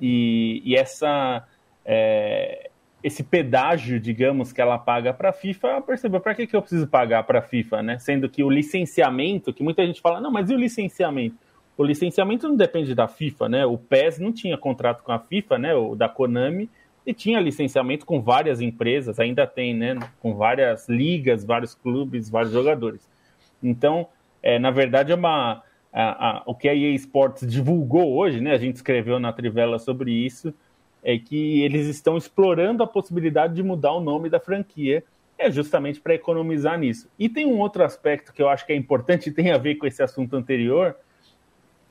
[0.00, 1.46] E, e essa,
[1.84, 2.70] é,
[3.02, 6.60] esse pedágio, digamos, que ela paga para a FIFA, ela percebeu para que, que eu
[6.60, 7.98] preciso pagar para a FIFA, né?
[7.98, 11.36] Sendo que o licenciamento, que muita gente fala, não, mas e o licenciamento?
[11.76, 13.66] O licenciamento não depende da FIFA, né?
[13.66, 15.74] O PES não tinha contrato com a FIFA, né?
[15.74, 16.68] O da Konami
[17.06, 19.96] e tinha licenciamento com várias empresas, ainda tem, né?
[20.20, 23.08] Com várias ligas, vários clubes, vários jogadores.
[23.62, 24.08] Então,
[24.42, 28.52] é, na verdade, é uma, a, a, o que a EA Sports divulgou hoje, né?
[28.52, 30.52] A gente escreveu na Trivela sobre isso,
[31.02, 35.02] é que eles estão explorando a possibilidade de mudar o nome da franquia,
[35.38, 37.08] é justamente para economizar nisso.
[37.18, 39.76] E tem um outro aspecto que eu acho que é importante e tem a ver
[39.76, 40.96] com esse assunto anterior.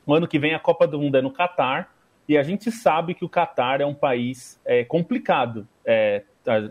[0.06, 1.94] O ano que vem a Copa do Mundo é no Catar
[2.28, 5.66] e a gente sabe que o Catar é um país é, complicado.
[5.84, 6.22] É,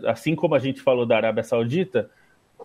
[0.06, 2.08] assim como a gente falou da Arábia Saudita,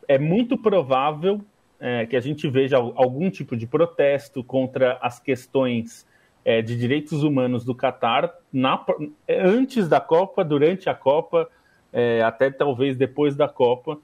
[0.07, 1.43] é muito provável
[1.85, 6.07] é, que a gente veja algum tipo de protesto contra as questões
[6.45, 8.81] é, de direitos humanos do Catar na,
[9.27, 11.49] antes da Copa, durante a Copa,
[11.91, 13.99] é, até talvez depois da Copa.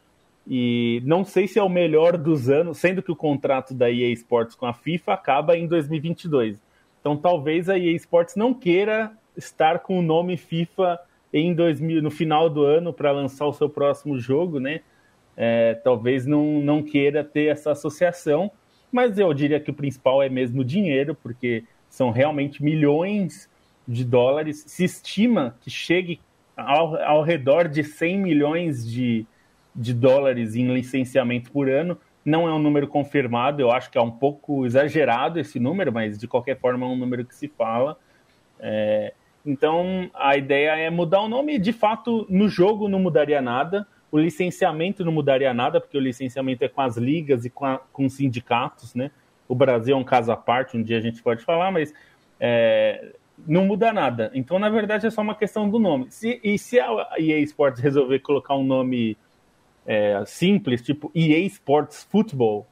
[0.46, 4.12] E não sei se é o melhor dos anos, sendo que o contrato da EA
[4.12, 6.62] Sports com a FIFA acaba em 2022.
[7.00, 11.00] Então talvez a EA Sports não queira estar com o nome FIFA
[11.32, 14.82] em 2000, no final do ano para lançar o seu próximo jogo, né?
[15.36, 18.52] É, talvez não, não queira ter essa associação,
[18.92, 23.50] mas eu diria que o principal é mesmo dinheiro, porque são realmente milhões
[23.88, 24.64] de dólares.
[24.68, 26.20] Se estima que chegue
[26.56, 29.26] ao, ao redor de 100 milhões de,
[29.76, 34.02] de dólares em licenciamento por ano não é um número confirmado, eu acho que é
[34.02, 37.98] um pouco exagerado esse número, mas de qualquer forma é um número que se fala.
[38.60, 39.14] É,
[39.46, 44.18] então a ideia é mudar o nome, de fato, no jogo não mudaria nada, o
[44.18, 48.06] licenciamento não mudaria nada, porque o licenciamento é com as ligas e com, a, com
[48.06, 49.12] os sindicatos, né?
[49.48, 51.94] O Brasil é um caso à parte, um dia a gente pode falar, mas
[52.40, 53.14] é,
[53.48, 54.32] não muda nada.
[54.34, 56.12] Então, na verdade, é só uma questão do nome.
[56.12, 59.18] Se, e se a EA Sports resolver colocar um nome
[59.86, 62.68] é, simples, tipo EA Sports Football,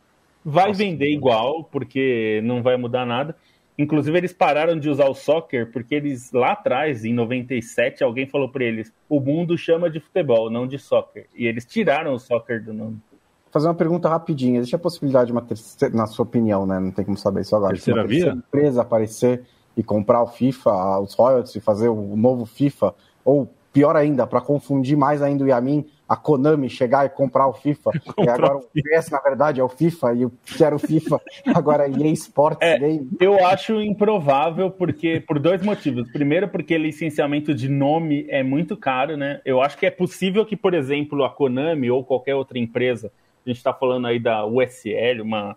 [0.49, 3.35] Vai Nossa, vender igual, porque não vai mudar nada.
[3.77, 8.49] Inclusive, eles pararam de usar o soccer porque eles, lá atrás, em 97, alguém falou
[8.49, 11.27] para eles: o mundo chama de futebol, não de soccer.
[11.35, 12.99] E eles tiraram o soccer do nome.
[13.11, 14.57] Vou fazer uma pergunta rapidinha.
[14.57, 16.79] Existe a possibilidade de uma terceira, na sua opinião, né?
[16.79, 17.73] Não tem como saber isso agora.
[17.73, 18.43] Terceira uma terceira via?
[18.47, 19.43] empresa aparecer
[19.75, 24.41] e comprar o FIFA, os royalties e fazer o novo FIFA, ou pior ainda, para
[24.41, 27.91] confundir mais ainda o Yamin, a Konami chegar e comprar o FIFA.
[28.17, 31.21] e agora o PS, na verdade, é o FIFA, e eu quero o FIFA,
[31.53, 33.07] agora é EA Sports é, Game.
[33.19, 36.09] Eu acho improvável, porque por dois motivos.
[36.11, 39.41] Primeiro, porque licenciamento de nome é muito caro, né?
[39.45, 43.11] Eu acho que é possível que, por exemplo, a Konami ou qualquer outra empresa,
[43.45, 45.55] a gente está falando aí da USL, uma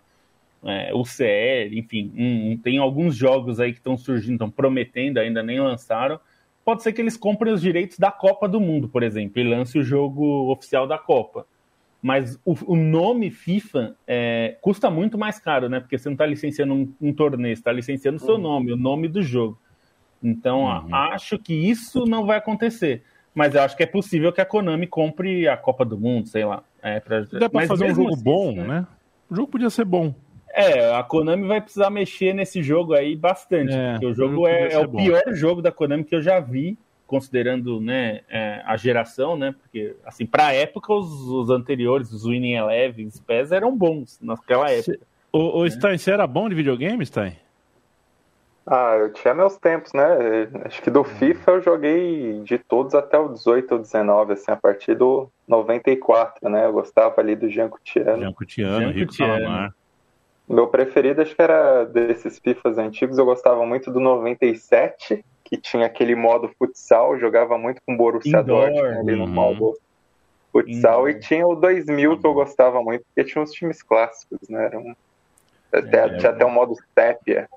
[0.63, 5.59] é, UCL, enfim, um, tem alguns jogos aí que estão surgindo, estão prometendo, ainda nem
[5.59, 6.19] lançaram
[6.63, 9.77] pode ser que eles comprem os direitos da Copa do Mundo, por exemplo, e lance
[9.77, 11.45] o jogo oficial da Copa.
[12.01, 15.79] Mas o, o nome FIFA é, custa muito mais caro, né?
[15.79, 18.41] Porque você não está licenciando um, um torneio, está licenciando o seu uhum.
[18.41, 19.59] nome, o nome do jogo.
[20.23, 20.95] Então, uhum.
[20.95, 23.03] acho que isso não vai acontecer.
[23.33, 26.43] Mas eu acho que é possível que a Konami compre a Copa do Mundo, sei
[26.43, 26.63] lá.
[26.81, 27.21] É, pra...
[27.21, 28.63] Dá para fazer um jogo assim, bom, né?
[28.63, 28.87] né?
[29.29, 30.13] O jogo podia ser bom.
[30.53, 33.73] É, a Konami vai precisar mexer nesse jogo aí bastante.
[33.73, 34.97] É, porque o jogo é, é o bom.
[34.97, 39.53] pior jogo da Konami que eu já vi, considerando né, é, a geração, né?
[39.61, 44.69] Porque, assim, pra época, os, os anteriores, os Winning Eleven, os PES eram bons naquela
[44.71, 44.99] época.
[45.31, 45.69] O, o né?
[45.69, 47.35] Stein, você era bom de videogame, Stein?
[48.65, 50.03] Ah, eu tinha meus tempos, né?
[50.65, 54.55] Acho que do FIFA eu joguei de todos até o 18 ou 19, assim, a
[54.55, 56.65] partir do 94, né?
[56.65, 58.05] Eu gostava ali do Jean Coutinho.
[58.19, 59.73] Jean Coutinho, Rico Calamar.
[60.51, 65.85] Meu preferido acho que era desses FIFAs antigos, eu gostava muito do 97, que tinha
[65.85, 68.69] aquele modo futsal, jogava muito com Borussia Indoor.
[68.69, 69.29] Dortmund ali no uhum.
[69.29, 69.77] modo
[70.51, 71.09] futsal, Indoor.
[71.09, 74.65] e tinha o 2000 que eu gostava muito, porque tinha uns times clássicos, né?
[74.65, 74.93] Era um...
[75.71, 77.47] até, é, tinha até o modo Stepia.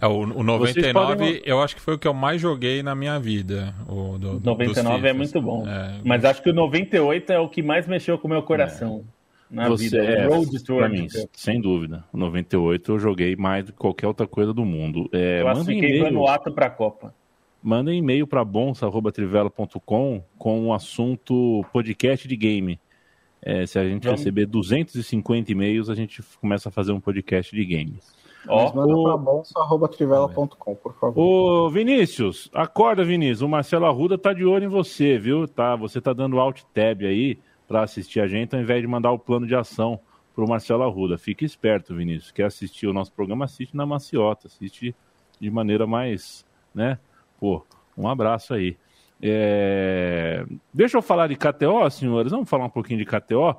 [0.00, 1.42] É, o, o 99 podem...
[1.44, 3.72] eu acho que foi o que eu mais joguei na minha vida.
[3.88, 5.64] O do, 99 é muito bom.
[5.66, 9.04] É, mas acho que o 98 é o que mais mexeu com o meu coração.
[9.18, 9.21] É
[9.52, 9.98] na Você vida.
[9.98, 12.02] É, Road to mim, sem dúvida.
[12.10, 15.10] O 98 eu joguei mais do que qualquer outra coisa do mundo.
[15.12, 17.14] É, Classifiquei no ato para a Copa.
[17.62, 22.80] Manda e-mail para bonsa.trivela.com com o assunto podcast de game.
[23.42, 24.20] É, se a gente Vamos.
[24.20, 28.10] receber 250 e-mails, a gente começa a fazer um podcast de games.
[28.48, 29.04] Ó, manda o...
[29.04, 31.20] para bolsa.trivela.com, por favor.
[31.20, 33.42] Ô, Vinícius, acorda, Vinícius.
[33.42, 35.46] O Marcelo Arruda tá de olho em você, viu?
[35.46, 39.12] Tá, você tá dando alt tab aí para assistir a gente, ao invés de mandar
[39.12, 40.00] o plano de ação
[40.34, 41.18] para o Marcelo Arruda.
[41.18, 42.32] Fique esperto, Vinícius.
[42.32, 43.44] Quer assistir o nosso programa?
[43.44, 44.94] Assiste na maciota, assiste
[45.40, 46.44] de maneira mais,
[46.74, 46.98] né?
[47.38, 47.64] Pô,
[47.96, 48.76] um abraço aí.
[49.20, 50.44] É...
[50.72, 52.32] Deixa eu falar de KTO, senhores.
[52.32, 53.56] Vamos falar um pouquinho de KTO,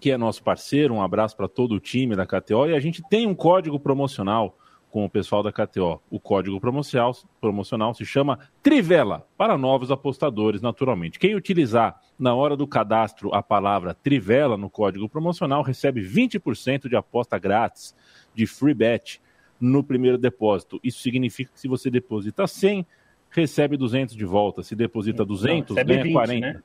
[0.00, 0.94] que é nosso parceiro.
[0.94, 2.66] Um abraço para todo o time da KTO.
[2.66, 4.56] E a gente tem um código promocional
[4.94, 6.00] com o pessoal da KTO.
[6.08, 11.18] O código promocional, promocional se chama Trivela, para novos apostadores, naturalmente.
[11.18, 16.94] Quem utilizar na hora do cadastro a palavra Trivela no código promocional recebe 20% de
[16.94, 17.92] aposta grátis
[18.36, 19.20] de free bet
[19.60, 20.78] no primeiro depósito.
[20.80, 22.86] Isso significa que se você deposita 100,
[23.30, 24.62] recebe 200 de volta.
[24.62, 26.46] Se deposita 200, Não, ganha 20, 40.
[26.46, 26.62] Né?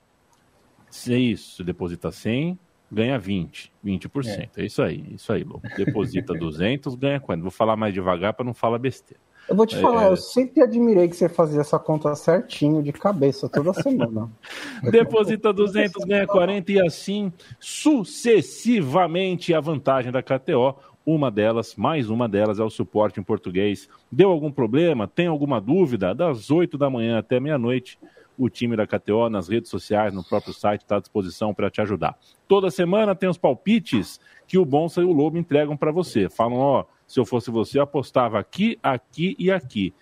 [1.07, 2.59] É isso, se deposita 100,
[2.91, 4.49] ganha 20, 20%.
[4.55, 5.67] É, é isso aí, isso aí, louco.
[5.75, 7.41] Deposita 200, ganha quanto?
[7.41, 9.21] Vou falar mais devagar para não falar besteira.
[9.49, 12.93] Eu vou te é, falar, eu sempre admirei que você fazia essa conta certinho, de
[12.93, 14.29] cabeça, toda semana.
[14.91, 20.75] Deposita 200, ganha 40 e assim sucessivamente a vantagem da KTO.
[21.03, 23.89] Uma delas, mais uma delas, é o suporte em português.
[24.11, 25.07] Deu algum problema?
[25.07, 26.13] Tem alguma dúvida?
[26.13, 27.97] Das 8 da manhã até meia-noite,
[28.39, 31.81] o time da KTO nas redes sociais, no próprio site, está à disposição para te
[31.81, 32.17] ajudar.
[32.47, 36.29] Toda semana tem os palpites que o Bonsa e o Lobo entregam para você.
[36.29, 39.93] Falam, ó, se eu fosse você, apostava aqui, aqui e aqui.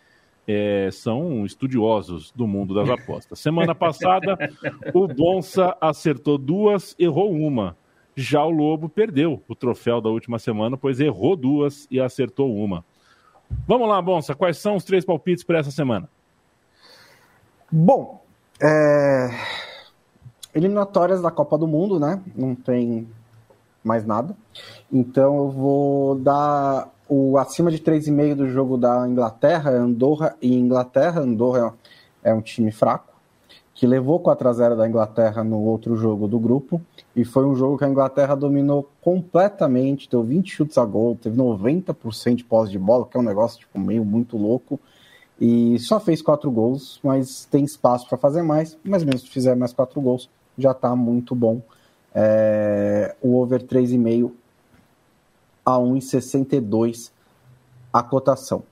[0.48, 3.40] É, são estudiosos do mundo das apostas.
[3.40, 4.38] Semana passada,
[4.94, 7.76] o Bonsa acertou duas, errou uma.
[8.16, 12.86] Já o Lobo perdeu o troféu da última semana, pois errou duas e acertou uma.
[13.68, 16.10] Vamos lá, Bonsa, quais são os três palpites para essa semana?
[17.72, 18.26] Bom,
[18.62, 19.30] é...
[20.54, 22.22] Eliminatórias da Copa do Mundo, né?
[22.36, 23.08] Não tem
[23.84, 24.36] mais nada.
[24.92, 31.22] Então eu vou dar o acima de 3,5 do jogo da Inglaterra, Andorra e Inglaterra.
[31.22, 31.74] Andorra
[32.24, 33.14] é um time fraco,
[33.74, 36.82] que levou 4 a 0 da Inglaterra no outro jogo do grupo.
[37.16, 41.38] E foi um jogo que a Inglaterra dominou completamente, deu 20 chutes a gol, teve
[41.38, 44.80] 90% de posse de bola, que é um negócio tipo, meio muito louco
[45.40, 48.78] e só fez quatro gols, mas tem espaço para fazer mais.
[48.84, 51.62] Mas mesmo se fizer mais quatro gols, já está muito bom.
[52.14, 54.32] É, o over 3,5
[55.64, 57.12] a 1,62
[57.94, 58.64] a cotação.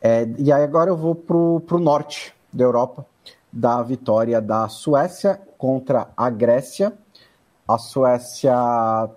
[0.00, 3.04] É, e aí agora eu vou para o norte da Europa,
[3.52, 6.92] da vitória da Suécia contra a Grécia.
[7.66, 8.54] A Suécia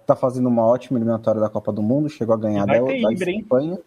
[0.01, 3.73] está fazendo uma ótima eliminatória da Copa do Mundo, chegou a ganhar da, da Espanha.
[3.75, 3.79] Hein?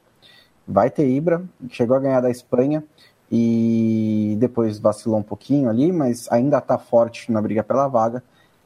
[0.66, 2.82] Vai ter Ibra, chegou a ganhar da Espanha
[3.30, 8.22] e depois vacilou um pouquinho ali, mas ainda está forte na briga pela vaga.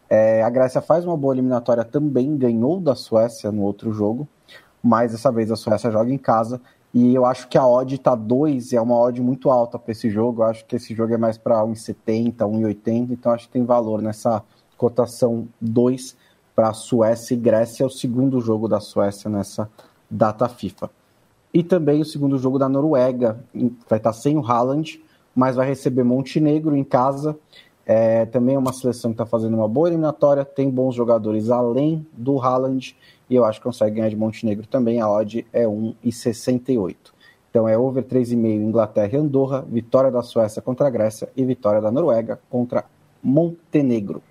[0.08, 4.26] É, a Grécia faz uma boa eliminatória também, ganhou da Suécia no outro jogo,
[4.82, 6.60] mas dessa vez a Suécia joga em casa
[6.92, 10.08] e eu acho que a odd está 2, é uma odd muito alta para esse
[10.08, 10.42] jogo.
[10.42, 14.00] Eu acho que esse jogo é mais para 1,70, 1,80, então acho que tem valor
[14.00, 14.42] nessa
[14.76, 16.16] cotação 2
[16.54, 17.84] para Suécia e Grécia.
[17.84, 19.70] É o segundo jogo da Suécia nessa
[20.10, 20.90] data FIFA.
[21.52, 23.38] E também o segundo jogo da Noruega,
[23.88, 25.02] vai estar sem o Haaland,
[25.34, 27.38] mas vai receber Montenegro em casa.
[27.86, 32.06] É, também é uma seleção que está fazendo uma boa eliminatória, tem bons jogadores além
[32.12, 32.94] do Haaland
[33.30, 35.00] e eu acho que consegue ganhar de Montenegro também.
[35.00, 36.96] A odd é 1,68.
[37.50, 41.80] Então é over 3,5 Inglaterra e Andorra, vitória da Suécia contra a Grécia e vitória
[41.80, 42.84] da Noruega contra
[43.22, 44.22] Montenegro.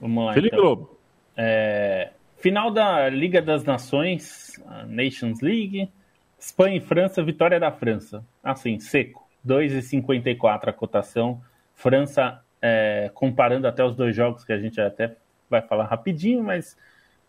[0.00, 0.66] Vamos lá, Felipe então.
[0.66, 0.90] Globo.
[1.36, 4.52] É, final da Liga das Nações,
[4.86, 5.90] Nations League,
[6.38, 8.24] Espanha e França, vitória da França.
[8.42, 9.28] Assim, seco.
[9.46, 11.40] 2,54 a cotação.
[11.74, 15.16] França, é, comparando até os dois jogos que a gente até
[15.48, 16.76] vai falar rapidinho, mas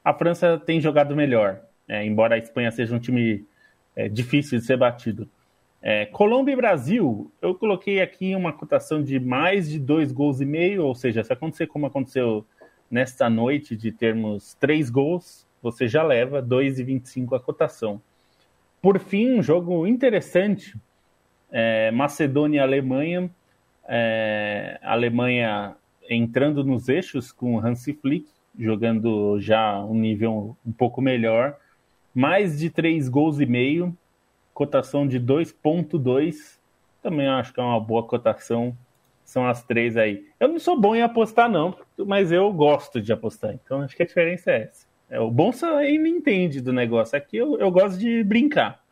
[0.04, 3.45] a França tem jogado melhor, é, embora a Espanha seja um time
[3.95, 5.30] é, difícil de ser batido.
[5.82, 10.45] É, Colômbia e Brasil, eu coloquei aqui uma cotação de mais de dois gols e
[10.45, 12.45] meio, ou seja, se acontecer como aconteceu
[12.89, 18.02] nesta noite, de termos três gols, você já leva 2,25 a cotação.
[18.82, 20.75] Por fim, um jogo interessante,
[21.52, 23.30] é, Macedônia e Alemanha,
[23.88, 25.75] é, Alemanha
[26.10, 31.58] entrando nos eixos com Hansi Flick, jogando já um nível um pouco melhor.
[32.13, 33.95] Mais de 3 gols e meio,
[34.54, 36.58] cotação de 2.2.
[37.02, 38.75] Também acho que é uma boa cotação.
[39.29, 40.25] São as três aí.
[40.39, 43.53] Eu não sou bom em apostar, não, mas eu gosto de apostar.
[43.53, 44.87] Então acho que a diferença é essa.
[45.07, 47.15] É, o Bonsa ainda entende do negócio.
[47.15, 48.83] Aqui eu, eu gosto de brincar.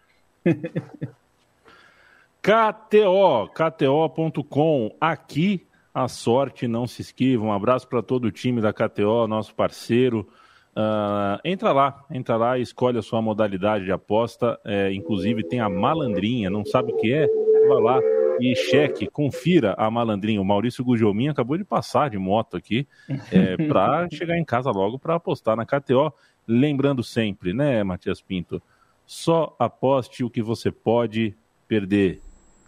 [2.40, 4.96] KTO, KTO.com.
[5.02, 7.44] Aqui a sorte não se esquiva.
[7.44, 10.30] Um abraço para todo o time da KTO, nosso parceiro.
[10.76, 14.60] Uh, entra lá, entra lá e escolhe a sua modalidade de aposta.
[14.64, 17.28] É, inclusive tem a malandrinha, não sabe o que é?
[17.68, 18.00] Vá lá
[18.40, 20.42] e cheque, confira a malandrinha.
[20.42, 22.88] O Maurício Gujomin acabou de passar de moto aqui
[23.32, 26.12] é, para chegar em casa logo para apostar na KTO.
[26.48, 28.62] Lembrando sempre, né, Matias Pinto?
[29.06, 31.36] Só aposte o que você pode
[31.68, 32.22] perder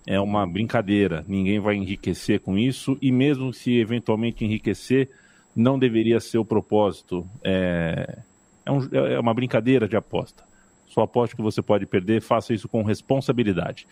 [0.08, 5.10] é uma brincadeira, ninguém vai enriquecer com isso, e mesmo se eventualmente enriquecer,
[5.55, 7.27] não deveria ser o propósito.
[7.43, 8.17] É,
[8.65, 10.43] é, um, é uma brincadeira de aposta.
[10.88, 13.88] Só aposte que você pode perder, faça isso com responsabilidade.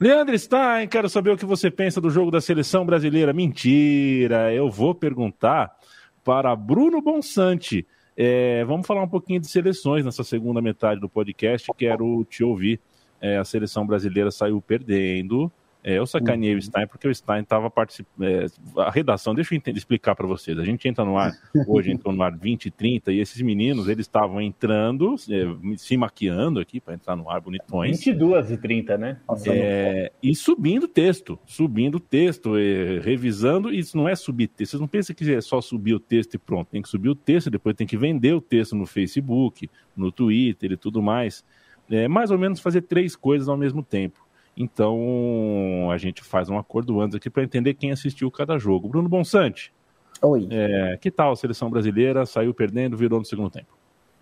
[0.00, 3.32] Leandro Stein, quero saber o que você pensa do jogo da seleção brasileira.
[3.32, 5.76] Mentira, eu vou perguntar
[6.24, 7.84] para Bruno Bonsante.
[8.16, 11.68] É, vamos falar um pouquinho de seleções nessa segunda metade do podcast.
[11.76, 12.80] Quero te ouvir
[13.20, 15.50] é, a seleção brasileira saiu perdendo.
[15.82, 16.58] É, eu sacaneei uhum.
[16.58, 18.28] o Stein porque o Stein estava participando.
[18.28, 18.46] É,
[18.78, 20.58] a redação, deixa eu explicar para vocês.
[20.58, 21.32] A gente entra no ar,
[21.66, 25.96] hoje entrou no ar 20 e 30, e esses meninos, eles estavam entrando, é, se
[25.96, 27.96] maquiando aqui para entrar no ar bonitões.
[27.96, 29.20] 22 e 30, né?
[29.46, 32.54] É, e subindo texto, subindo texto,
[33.02, 33.72] revisando.
[33.72, 34.72] Isso não é subir texto.
[34.72, 36.68] Vocês não pensam que é só subir o texto e pronto.
[36.68, 40.72] Tem que subir o texto, depois tem que vender o texto no Facebook, no Twitter
[40.72, 41.44] e tudo mais
[41.90, 44.26] é, mais ou menos fazer três coisas ao mesmo tempo.
[44.60, 48.88] Então, a gente faz um acordo antes aqui para entender quem assistiu cada jogo.
[48.88, 49.72] Bruno Bonsante.
[50.20, 50.48] Oi.
[50.50, 52.26] É, que tal a seleção brasileira?
[52.26, 53.78] Saiu perdendo, virou no segundo tempo.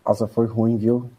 [0.07, 1.11] Nossa, foi ruim, viu?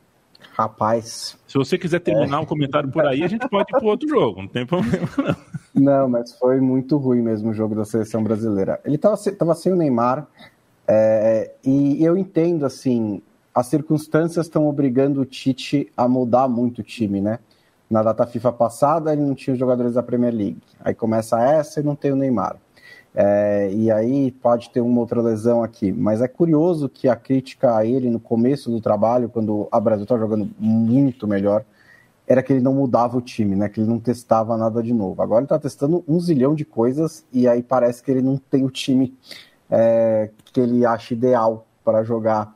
[0.54, 1.36] Rapaz.
[1.48, 2.40] Se você quiser terminar é.
[2.42, 5.36] um comentário por aí, a gente pode ir para outro jogo, não tem problema, não.
[5.84, 8.80] Não, mas foi muito ruim mesmo o jogo da seleção brasileira.
[8.86, 10.28] Ele estava tava sem o Neymar,
[10.88, 13.22] é, e eu entendo, assim,
[13.54, 17.40] as circunstâncias estão obrigando o Tite a mudar muito o time, né?
[17.90, 20.62] Na data FIFA passada ele não tinha os jogadores da Premier League.
[20.80, 22.58] Aí começa essa e não tem o Neymar.
[23.16, 25.92] É, e aí pode ter uma outra lesão aqui.
[25.92, 30.04] Mas é curioso que a crítica a ele no começo do trabalho, quando a Brasil
[30.04, 31.66] estava jogando muito melhor,
[32.28, 33.70] era que ele não mudava o time, né?
[33.70, 35.22] Que ele não testava nada de novo.
[35.22, 38.66] Agora ele está testando um zilhão de coisas e aí parece que ele não tem
[38.66, 39.18] o time
[39.70, 42.54] é, que ele acha ideal para jogar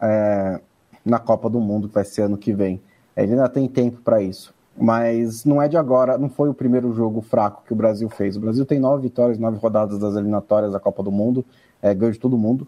[0.00, 0.60] é,
[1.04, 2.80] na Copa do Mundo, que vai ser ano que vem.
[3.16, 4.53] Ele ainda tem tempo para isso.
[4.76, 8.36] Mas não é de agora, não foi o primeiro jogo fraco que o Brasil fez.
[8.36, 11.44] O Brasil tem nove vitórias, nove rodadas das eliminatórias da Copa do Mundo,
[11.80, 12.66] é, ganhou de todo mundo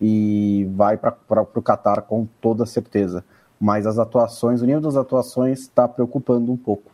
[0.00, 3.24] e vai para o Catar com toda certeza.
[3.60, 6.90] mas as atuações, o nível das atuações está preocupando um pouco.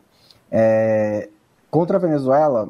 [0.51, 1.29] É,
[1.71, 2.67] contra a Venezuela,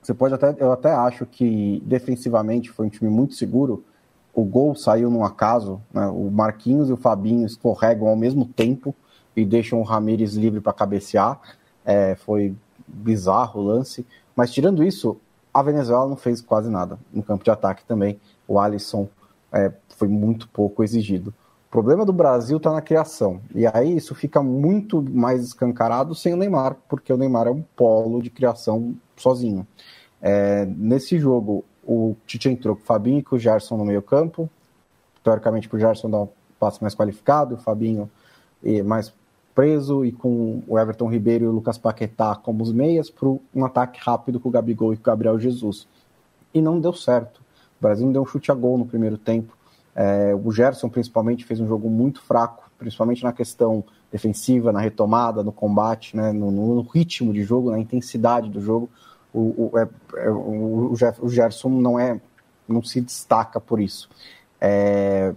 [0.00, 3.84] você pode até, eu até acho que defensivamente foi um time muito seguro.
[4.32, 6.06] O gol saiu num acaso, né?
[6.06, 8.94] o Marquinhos e o Fabinho escorregam ao mesmo tempo
[9.38, 11.40] e deixam o Ramires livre para cabecear.
[11.84, 12.54] É, foi
[12.86, 14.06] bizarro o lance.
[14.34, 15.16] Mas tirando isso,
[15.52, 18.20] a Venezuela não fez quase nada no campo de ataque também.
[18.46, 19.08] O Alisson
[19.52, 21.34] é, foi muito pouco exigido.
[21.66, 23.40] O problema do Brasil está na criação.
[23.54, 27.62] E aí isso fica muito mais escancarado sem o Neymar, porque o Neymar é um
[27.76, 29.66] polo de criação sozinho.
[30.20, 34.02] É, nesse jogo, o Tite entrou com o Fabinho e com o Gerson no meio
[34.02, 34.48] campo.
[35.22, 36.28] Teoricamente, para o Gerson dar um
[36.58, 38.10] passe mais qualificado, o Fabinho
[38.84, 39.12] mais
[39.58, 43.64] preso e com o Everton Ribeiro e o Lucas Paquetá como os meias para um
[43.64, 45.88] ataque rápido com o Gabigol e com o Gabriel Jesus.
[46.54, 47.38] E não deu certo.
[47.38, 49.58] O Brasil não deu um chute a gol no primeiro tempo.
[49.96, 53.82] É, o Gerson, principalmente, fez um jogo muito fraco, principalmente na questão
[54.12, 58.88] defensiva, na retomada, no combate, né, no, no ritmo de jogo, na intensidade do jogo.
[59.34, 59.88] O, o, é,
[60.18, 62.20] é, o, o Gerson não é,
[62.68, 64.08] não se destaca por isso.
[64.60, 65.34] É,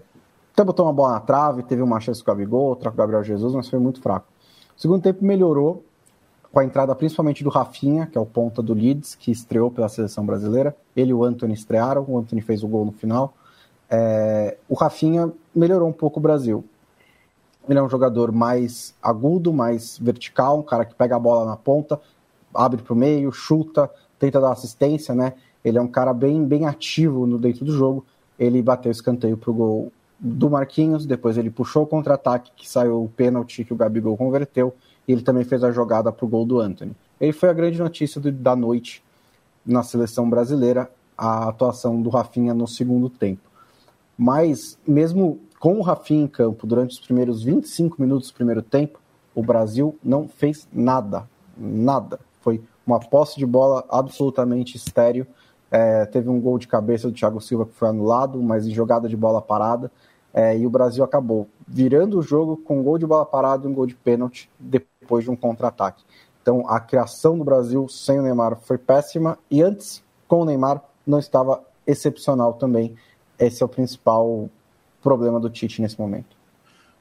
[0.53, 2.97] até botou uma bola na trave, teve uma chance com o Gabigol, outra com o
[2.97, 4.27] Gabriel Jesus, mas foi muito fraco.
[4.77, 5.83] O segundo tempo melhorou,
[6.51, 9.87] com a entrada principalmente do Rafinha, que é o ponta do Leeds, que estreou pela
[9.87, 10.75] seleção brasileira.
[10.95, 13.33] Ele e o Anthony estrearam, o Anthony fez o gol no final.
[13.89, 16.63] É, o Rafinha melhorou um pouco o Brasil.
[17.69, 21.55] Ele é um jogador mais agudo, mais vertical, um cara que pega a bola na
[21.55, 21.99] ponta,
[22.53, 23.89] abre para o meio, chuta,
[24.19, 25.33] tenta dar assistência, né?
[25.63, 28.05] Ele é um cara bem, bem ativo no dentro do jogo.
[28.37, 29.91] Ele bateu escanteio para o gol
[30.23, 34.75] do Marquinhos, depois ele puxou o contra-ataque, que saiu o pênalti que o Gabigol converteu,
[35.07, 36.95] e ele também fez a jogada para o gol do Anthony.
[37.19, 39.03] Ele foi a grande notícia do, da noite
[39.65, 43.41] na seleção brasileira, a atuação do Rafinha no segundo tempo.
[44.15, 48.99] Mas, mesmo com o Rafinha em campo durante os primeiros 25 minutos do primeiro tempo,
[49.33, 51.27] o Brasil não fez nada.
[51.57, 52.19] Nada.
[52.41, 55.25] Foi uma posse de bola absolutamente estéreo.
[55.69, 59.07] É, teve um gol de cabeça do Thiago Silva que foi anulado, mas em jogada
[59.07, 59.91] de bola parada.
[60.33, 63.69] É, e o Brasil acabou virando o jogo com um gol de bola parada e
[63.69, 66.03] um gol de pênalti depois de um contra-ataque.
[66.41, 70.81] Então a criação do Brasil sem o Neymar foi péssima e antes, com o Neymar,
[71.05, 72.95] não estava excepcional também.
[73.37, 74.49] Esse é o principal
[75.01, 76.41] problema do Tite nesse momento.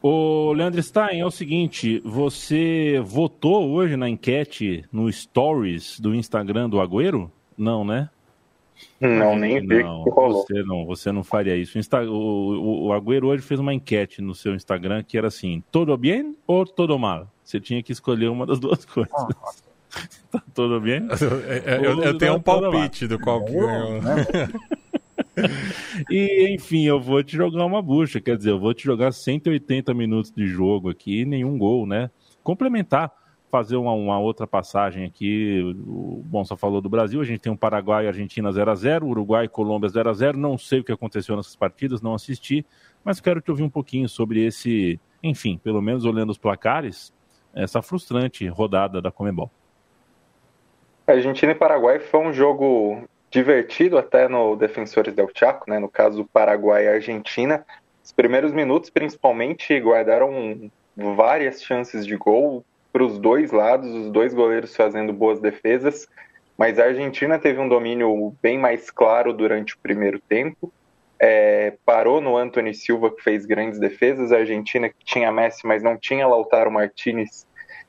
[0.03, 6.71] O Leandro Stein, é o seguinte, você votou hoje na enquete no Stories do Instagram
[6.71, 7.31] do Agüero?
[7.57, 8.09] Não, né?
[9.01, 10.45] Não, nem vi não, que rolou.
[10.47, 11.77] Você não, você não faria isso.
[11.77, 15.63] O, Insta, o, o Agüero hoje fez uma enquete no seu Instagram que era assim:
[15.71, 17.33] todo bem ou todo mal?
[17.43, 19.13] Você tinha que escolher uma das duas coisas.
[19.15, 19.29] Ah,
[20.31, 21.09] tá tudo bem?
[21.67, 24.01] Eu, eu, eu tenho um palpite do qual que ganhou.
[24.01, 24.27] Né?
[26.11, 29.93] e enfim, eu vou te jogar uma bucha, quer dizer, eu vou te jogar 180
[29.95, 32.11] minutos de jogo aqui, nenhum gol, né?
[32.43, 33.13] Complementar
[33.51, 35.61] fazer uma, uma, outra passagem aqui.
[35.87, 39.07] O Bonsa falou do Brasil, a gente tem um Paraguai e Argentina 0 a 0
[39.07, 42.65] Uruguai e Colômbia 0 a 0 Não sei o que aconteceu nessas partidas, não assisti,
[43.05, 47.13] mas quero te ouvir um pouquinho sobre esse, enfim, pelo menos olhando os placares,
[47.55, 49.51] essa frustrante rodada da Comebol.
[51.07, 55.79] Argentina e Paraguai foi um jogo divertido até no Defensores del Chaco, né?
[55.79, 57.65] no caso Paraguai e Argentina.
[58.03, 64.35] Os primeiros minutos, principalmente, guardaram várias chances de gol, para os dois lados, os dois
[64.35, 66.09] goleiros fazendo boas defesas,
[66.61, 70.73] mas a Argentina teve um domínio bem mais claro durante o primeiro tempo.
[71.19, 74.33] É, parou no Anthony Silva, que fez grandes defesas.
[74.33, 77.47] A Argentina, que tinha Messi, mas não tinha Lautaro Martinez,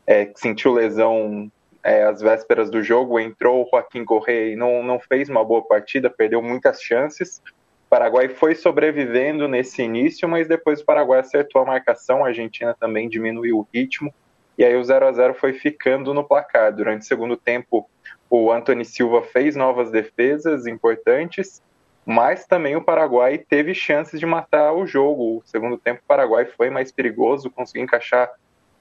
[0.08, 1.52] é, que sentiu lesão
[1.84, 3.20] é, às vésperas do jogo.
[3.20, 7.42] Entrou o Joaquim Correa e não, não fez uma boa partida, perdeu muitas chances.
[7.88, 12.24] O Paraguai foi sobrevivendo nesse início, mas depois o Paraguai acertou a marcação.
[12.24, 14.14] A Argentina também diminuiu o ritmo
[14.58, 16.74] e aí o 0 a 0 foi ficando no placar.
[16.74, 17.90] Durante o segundo tempo,
[18.30, 21.62] o Anthony Silva fez novas defesas importantes,
[22.06, 25.38] mas também o Paraguai teve chances de matar o jogo.
[25.38, 28.30] O segundo tempo, o Paraguai foi mais perigoso, conseguiu encaixar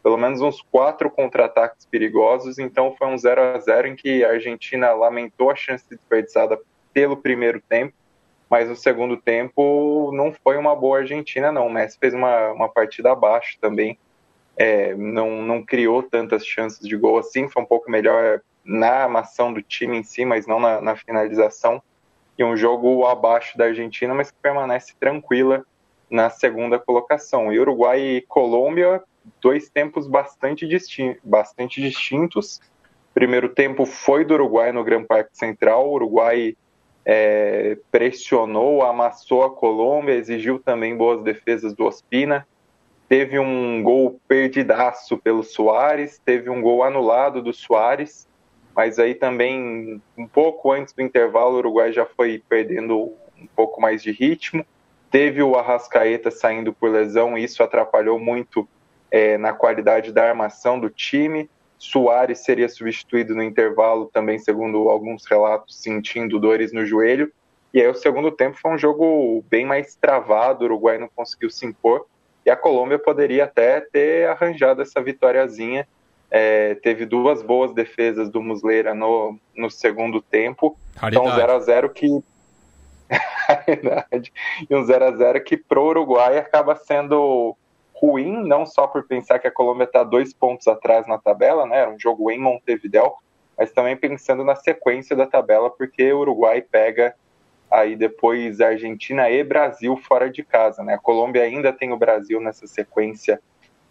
[0.02, 4.30] pelo menos uns quatro contra-ataques perigosos, então foi um 0 a 0 em que a
[4.30, 6.58] Argentina lamentou a chance desperdiçada
[6.92, 7.92] pelo primeiro tempo,
[8.48, 11.66] mas o segundo tempo não foi uma boa Argentina, não.
[11.66, 13.98] O Messi fez uma, uma partida abaixo também
[14.56, 19.52] é, não, não criou tantas chances de gol assim, foi um pouco melhor na armação
[19.52, 21.82] do time em si, mas não na, na finalização.
[22.38, 25.64] E um jogo abaixo da Argentina, mas que permanece tranquila
[26.10, 27.52] na segunda colocação.
[27.52, 29.02] E Uruguai e Colômbia,
[29.40, 32.60] dois tempos bastante, distin bastante distintos.
[33.12, 35.88] Primeiro tempo foi do Uruguai no Gran Parque Central.
[35.88, 36.56] O Uruguai
[37.04, 42.46] é, pressionou, amassou a Colômbia, exigiu também boas defesas do Ospina
[43.10, 48.28] teve um gol perdidaço pelo Soares, teve um gol anulado do Soares,
[48.74, 53.80] mas aí também, um pouco antes do intervalo, o Uruguai já foi perdendo um pouco
[53.80, 54.64] mais de ritmo.
[55.10, 58.68] Teve o Arrascaeta saindo por lesão, e isso atrapalhou muito
[59.10, 61.50] é, na qualidade da armação do time.
[61.80, 67.32] Soares seria substituído no intervalo, também, segundo alguns relatos, sentindo dores no joelho.
[67.74, 71.50] E aí, o segundo tempo foi um jogo bem mais travado, o Uruguai não conseguiu
[71.50, 72.06] se impor.
[72.44, 75.86] E a Colômbia poderia até ter arranjado essa vitóriazinha.
[76.30, 80.78] É, teve duas boas defesas do Muslera no, no segundo tempo.
[80.96, 81.26] Raridade.
[81.26, 82.06] Então, 0 a 0 que.
[84.70, 87.56] e um 0 a 0 que pro Uruguai acaba sendo
[88.00, 91.80] ruim, não só por pensar que a Colômbia está dois pontos atrás na tabela, né?
[91.80, 93.12] Era um jogo em Montevideo,
[93.58, 97.14] mas também pensando na sequência da tabela, porque o Uruguai pega
[97.70, 100.94] aí depois Argentina e Brasil fora de casa, né?
[100.94, 103.40] A Colômbia ainda tem o Brasil nessa sequência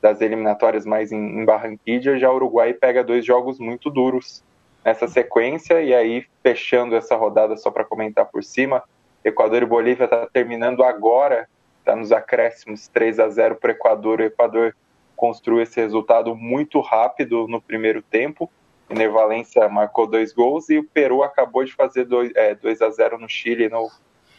[0.02, 4.44] das eliminatórias mais em, em Barranquilla, já o Uruguai pega dois jogos muito duros
[4.84, 8.84] nessa sequência e aí fechando essa rodada só para comentar por cima,
[9.24, 11.48] Equador e Bolívia está terminando agora
[11.90, 14.20] está nos acréscimos 3 a 0 para o Equador.
[14.20, 14.76] O Equador
[15.16, 18.50] construiu esse resultado muito rápido no primeiro tempo.
[18.90, 22.90] O Nervalência marcou dois gols e o Peru acabou de fazer 2, é, 2 a
[22.90, 23.90] 0 no Chile, no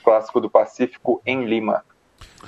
[0.03, 1.85] Clássico do Pacífico, em Lima.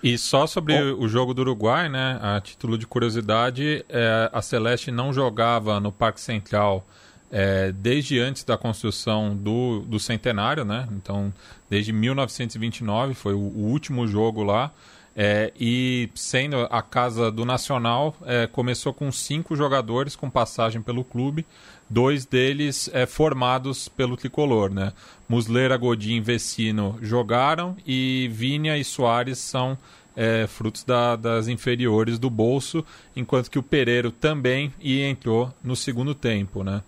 [0.03, 2.19] E só sobre Bom, o jogo do Uruguai, né?
[2.21, 6.85] A título de curiosidade, é, a Celeste não jogava no Parque Central
[7.31, 10.87] é, desde antes da construção do, do centenário, né?
[10.93, 11.33] Então,
[11.69, 14.73] desde 1929 foi o, o último jogo lá.
[15.15, 21.05] É, e sendo a casa do Nacional, é, começou com cinco jogadores com passagem pelo
[21.05, 21.47] clube,
[21.93, 24.73] dois deles é, formados pelo tricolor.
[24.73, 24.93] Né?
[25.29, 29.77] Muslera, Godin e Vecino jogaram e Vinha e Soares são
[30.17, 32.85] é, frutos da, das inferiores do bolso,
[33.15, 36.65] enquanto que o Pereiro também e entrou no segundo tempo.
[36.65, 36.83] Né?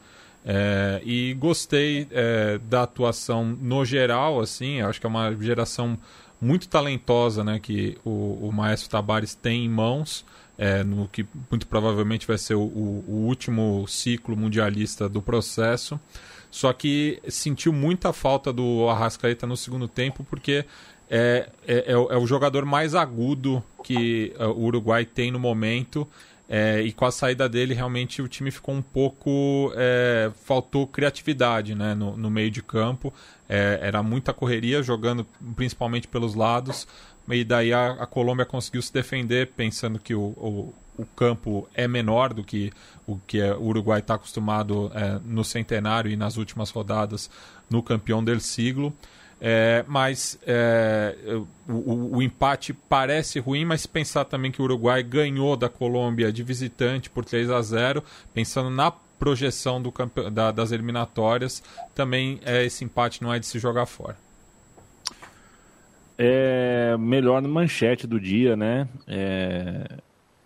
[0.44, 5.98] É, e gostei é, da atuação no geral, assim, acho que é uma geração
[6.40, 10.24] muito talentosa né, que o, o Maestro Tabares tem em mãos,
[10.56, 15.98] é, no que muito provavelmente vai ser o, o, o, último ciclo mundialista do processo.
[16.50, 20.64] Só que sentiu muita falta do Arrascaeta no segundo tempo, porque
[21.10, 26.08] é, é, é, é o jogador mais agudo que uh, o Uruguai tem no momento.
[26.48, 29.72] É, e com a saída dele, realmente o time ficou um pouco.
[29.74, 33.12] É, faltou criatividade né, no, no meio de campo.
[33.48, 35.26] É, era muita correria, jogando
[35.56, 36.86] principalmente pelos lados.
[37.28, 41.88] E daí a, a Colômbia conseguiu se defender, pensando que o, o, o, campo é
[41.88, 42.72] menor do que
[43.06, 47.30] o que o Uruguai está acostumado é, no centenário e nas últimas rodadas
[47.70, 48.92] no campeão del siglo.
[49.40, 51.16] É, mas é,
[51.68, 56.42] o, o, empate parece ruim, mas pensar também que o Uruguai ganhou da Colômbia de
[56.42, 58.02] visitante por 3 a 0
[58.32, 59.92] pensando na projeção do
[60.30, 61.62] da, das eliminatórias,
[61.94, 64.16] também é, esse empate não é de se jogar fora.
[66.16, 68.88] É melhor manchete do dia, né?
[69.06, 69.98] É,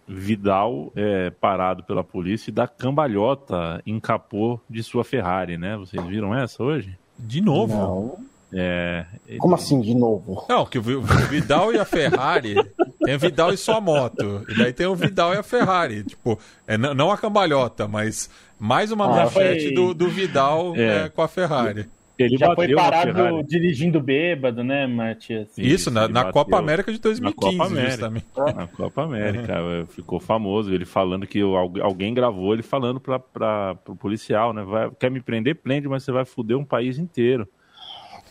[0.07, 5.77] Vidal é parado pela polícia e dá cambalhota em capô de sua Ferrari, né?
[5.77, 6.99] Vocês viram essa hoje?
[7.19, 7.77] De novo?
[7.77, 8.17] Não.
[8.51, 9.39] É, ele...
[9.39, 10.47] Como assim, de novo?
[10.49, 12.55] Não, que o Vidal e a Ferrari.
[13.05, 14.47] tem o Vidal e sua moto.
[14.49, 16.03] E daí tem o Vidal e a Ferrari.
[16.05, 19.75] Tipo, é, não a cambalhota, mas mais uma ah, manchete foi...
[19.75, 21.05] do, do Vidal é.
[21.05, 21.87] É, com a Ferrari.
[22.19, 25.57] Ele já foi parado dirigindo bêbado, né, Matias?
[25.57, 28.11] Isso, na, na Copa América de 2015, na Copa América,
[28.55, 29.55] Na Copa América,
[29.89, 34.63] ficou famoso ele falando que alguém gravou ele falando para o policial, né?
[34.65, 35.55] Vai, quer me prender?
[35.57, 37.49] Prende, mas você vai foder um país inteiro.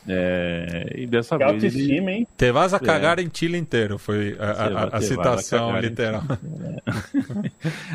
[0.08, 1.56] É, e dessa que vez.
[1.56, 2.20] Autoestima, ele...
[2.20, 2.28] hein?
[2.38, 3.24] Te vas a cagar é.
[3.24, 6.24] em Chile inteiro, foi a, a, a citação literal.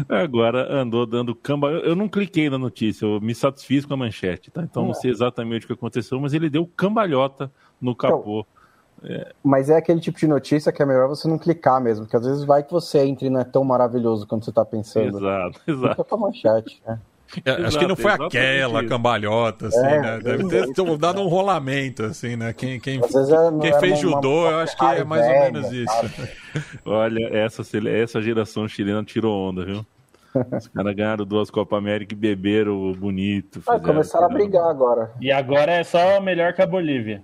[0.09, 0.13] É.
[0.23, 1.71] Agora andou dando camba.
[1.71, 4.63] Eu não cliquei na notícia, eu me satisfiz com a manchete, tá?
[4.63, 7.51] Então não sei exatamente o que aconteceu, mas ele deu cambalhota
[7.81, 8.41] no capô.
[8.41, 8.63] Então,
[9.05, 9.33] é.
[9.43, 12.25] Mas é aquele tipo de notícia que é melhor você não clicar mesmo, porque às
[12.25, 15.19] vezes vai que você entre e não é tão maravilhoso quanto você está pensando.
[15.19, 15.89] Exato, exato.
[15.91, 17.01] Fica com a manchete, né?
[17.45, 20.19] Exato, Acho que não foi aquela cambalhota, assim, é, né?
[20.23, 22.53] Deve ter dado um rolamento, assim, né?
[22.53, 26.31] Quem, quem, é, quem fez judô, eu acho que é mais ou menos isso.
[26.85, 29.87] Olha, essa, essa geração chilena tirou onda, viu?
[30.35, 33.63] Os caras ganharam duas Copa América e beberam bonito.
[33.67, 35.13] Ah, começaram a brigar agora.
[35.21, 37.23] E agora é só melhor que a Bolívia.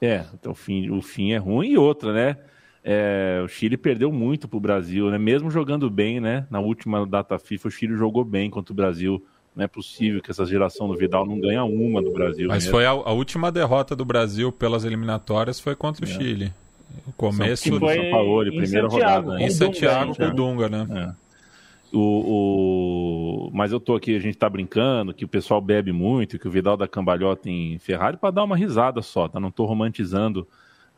[0.00, 2.36] É, então o fim, o fim é ruim e outra, né?
[2.88, 5.18] É, o Chile perdeu muito para o Brasil, né?
[5.18, 6.46] Mesmo jogando bem, né?
[6.48, 9.20] Na última data FIFA, o Chile jogou bem contra o Brasil.
[9.56, 12.46] Não é possível que essa geração do Vidal não ganhe uma do Brasil.
[12.46, 12.70] Mas mesmo.
[12.70, 16.12] foi a, a, última derrota do Brasil pelas eliminatórias foi contra o é.
[16.12, 16.52] Chile.
[17.08, 19.42] O começo do São Paulo, primeira Santiago, rodada.
[19.42, 20.28] em Santiago com né?
[20.28, 20.86] o Dunga, né?
[21.12, 21.26] É.
[21.92, 26.38] O, o, Mas eu tô aqui, a gente tá brincando que o pessoal bebe muito,
[26.38, 29.40] que o Vidal da Cambalhota em Ferrari para dar uma risada só, tá?
[29.40, 30.46] Não tô romantizando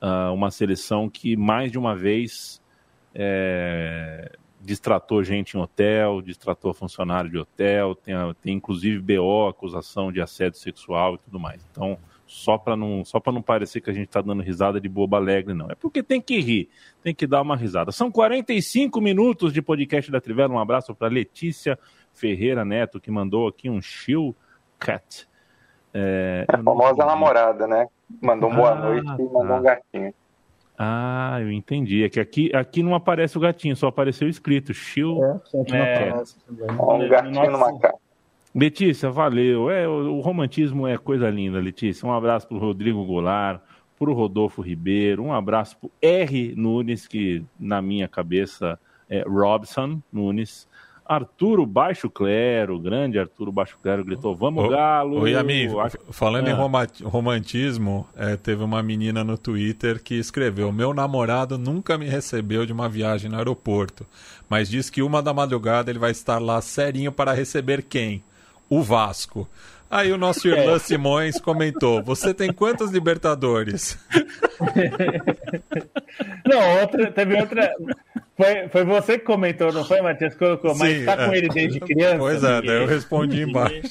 [0.03, 2.61] uh, uma seleção que mais de uma vez
[3.15, 10.21] é, distratou gente em hotel, distratou funcionário de hotel, tem, tem inclusive BO, acusação de
[10.21, 11.65] assédio sexual e tudo mais.
[11.71, 15.17] Então, só para não, só não parecer que a gente está dando risada de boba
[15.17, 15.71] alegre, não.
[15.71, 16.69] É porque tem que rir,
[17.03, 17.91] tem que dar uma risada.
[17.91, 20.53] São 45 minutos de podcast da Trivela.
[20.53, 21.79] Um abraço para Letícia
[22.13, 24.37] Ferreira Neto, que mandou aqui um chill
[24.79, 25.27] cat.
[25.93, 27.89] É, a famosa namorada, né?
[28.21, 29.57] Mandou um boa ah, noite e mandou tá.
[29.57, 30.15] um gatinho.
[30.79, 32.05] Ah, eu entendi.
[32.05, 34.73] É que aqui, aqui não aparece o gatinho, só apareceu escrito.
[34.73, 35.19] Chill.
[35.73, 36.15] É, é,
[36.81, 37.97] um gatinho numa cara.
[38.55, 39.71] Letícia, valeu.
[39.71, 42.07] É, o, o, romantismo é coisa linda, Letícia.
[42.07, 43.61] Um abraço para o Rodrigo Goulart,
[43.99, 46.55] para o Rodolfo Ribeiro, um abraço para R.
[46.57, 48.79] Nunes, que na minha cabeça
[49.11, 50.68] é Robson Nunes.
[51.09, 55.21] Arturo Baixo Clero, grande Arturo Baixo Clero, gritou: Vamos, Galo!
[55.21, 55.77] Oi, amigo.
[56.11, 56.51] Falando ah.
[56.51, 62.67] em romantismo, é, teve uma menina no Twitter que escreveu: Meu namorado nunca me recebeu
[62.67, 64.07] de uma viagem no aeroporto,
[64.49, 68.23] mas diz que uma da madrugada ele vai estar lá serinho para receber quem?
[68.69, 69.49] o Vasco.
[69.91, 70.79] Aí o nosso Irlan é.
[70.79, 73.99] Simões comentou: Você tem quantos Libertadores?
[76.45, 77.73] Não, outra, teve outra.
[78.39, 80.37] Foi, foi você que comentou, não foi, Matias?
[80.37, 81.39] Colocou, mas Sim, tá com é.
[81.39, 82.19] ele desde criança.
[82.19, 83.83] Pois é, daí eu respondi embaixo.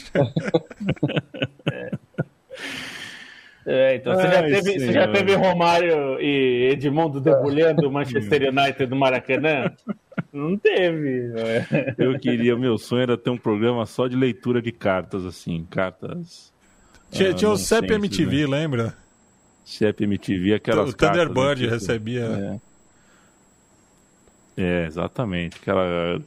[1.72, 1.92] É.
[3.70, 8.44] É, então você, Ai, já teve, você já teve Romário e Edmundo debulhando o Manchester
[8.44, 9.70] United do Maracanã?
[10.32, 11.34] Não teve.
[11.98, 16.54] Eu queria, meu sonho era ter um programa só de leitura de cartas, assim, cartas.
[17.12, 18.58] Tinha, ah, tinha o CEP MTV, né?
[18.58, 18.96] lembra?
[19.66, 21.20] CEP MTV, aquelas o cartas.
[21.20, 22.24] O Thunderbird tipo, recebia.
[22.24, 22.67] É.
[24.58, 25.58] é, exatamente.
[25.58, 26.20] Aquela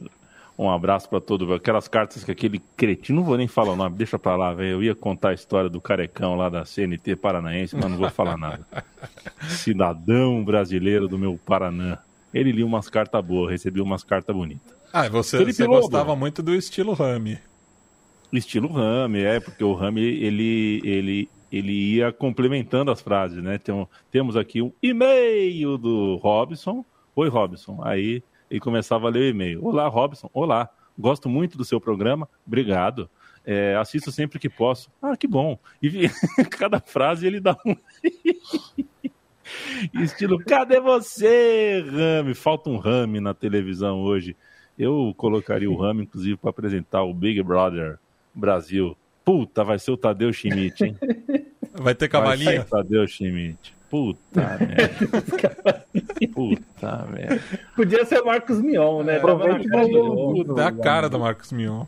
[0.61, 3.95] um abraço para todo aquelas cartas que aquele cretino, não vou nem falar o nome,
[3.95, 4.69] deixa para lá, velho.
[4.69, 8.37] Eu ia contar a história do carecão lá da CNT Paranaense, mas não vou falar
[8.37, 8.65] nada.
[9.49, 11.97] Cidadão brasileiro do meu Paraná.
[12.31, 14.73] Ele lia umas cartas boas, recebia umas cartas bonitas.
[14.93, 17.39] Ah, você, você gostava muito do estilo Rami.
[18.31, 23.57] Estilo Rami, é, porque o Rami, ele, ele, ele ia complementando as frases, né?
[23.57, 26.85] Tem, temos aqui um e-mail do Robson.
[27.15, 27.79] Oi, Robson.
[27.83, 29.65] Aí e começava a ler o e-mail.
[29.65, 30.29] Olá, Robson.
[30.33, 30.69] Olá.
[30.97, 32.27] Gosto muito do seu programa.
[32.45, 33.09] Obrigado.
[33.45, 34.89] É, assisto sempre que posso.
[35.01, 35.57] Ah, que bom.
[35.81, 36.09] E
[36.51, 37.75] cada frase ele dá um.
[40.01, 42.33] Estilo, cadê você, Rami?
[42.33, 44.35] Falta um Rami na televisão hoje.
[44.77, 47.99] Eu colocaria o Rami, inclusive, para apresentar o Big Brother
[48.33, 48.95] Brasil.
[49.25, 50.97] Puta, vai ser o Tadeu Schmidt, hein?
[51.73, 52.45] Vai ter cavalinha?
[52.45, 53.80] Vai ser o Tadeu Schmidt.
[53.91, 55.85] Puta merda.
[56.33, 57.41] Puta merda.
[57.75, 59.17] Podia ser Marcos Mion, né?
[59.17, 61.83] Aproveita cara, um da cara do Marcos Mion.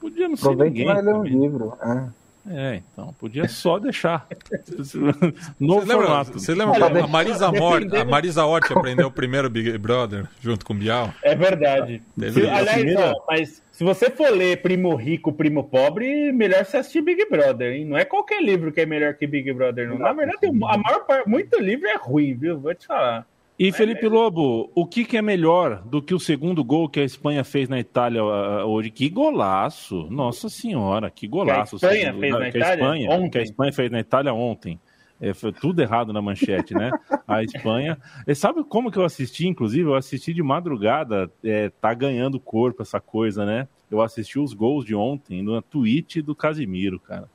[0.00, 0.86] Podia não ser ninguém.
[0.86, 1.76] Vai ler um livro.
[1.82, 2.26] É.
[2.48, 4.24] É, então, podia só deixar.
[5.58, 6.30] no você formato.
[6.30, 10.64] Lembra, você lembra a Marisa, Mort, a Marisa Hort aprendeu o primeiro Big Brother junto
[10.64, 11.12] com o Bial?
[11.22, 12.00] É verdade.
[12.16, 13.08] Se, aliás, primeira...
[13.08, 17.74] não, mas se você for ler Primo Rico, Primo Pobre, melhor você assistir Big Brother,
[17.74, 17.84] hein?
[17.84, 19.98] Não é qualquer livro que é melhor que Big Brother, não.
[19.98, 22.58] Na verdade, a maior parte, muito livro é ruim, viu?
[22.58, 23.26] Vou te falar.
[23.58, 27.04] E Felipe Lobo, o que, que, é melhor do que o segundo gol que a
[27.04, 28.90] Espanha fez na Itália uh, hoje?
[28.90, 30.06] Que golaço!
[30.10, 31.78] Nossa senhora, que golaço!
[31.78, 33.30] Que a Espanha fez na Itália Espanha, ontem.
[33.30, 34.80] Que a Espanha fez na Itália ontem.
[35.20, 36.90] É, foi tudo errado na manchete, né?
[37.26, 37.98] A Espanha.
[38.26, 39.88] E sabe como que eu assisti, inclusive?
[39.88, 41.30] Eu assisti de madrugada.
[41.42, 43.66] É, tá ganhando corpo essa coisa, né?
[43.90, 47.28] Eu assisti os gols de ontem no tweet do Casimiro, cara.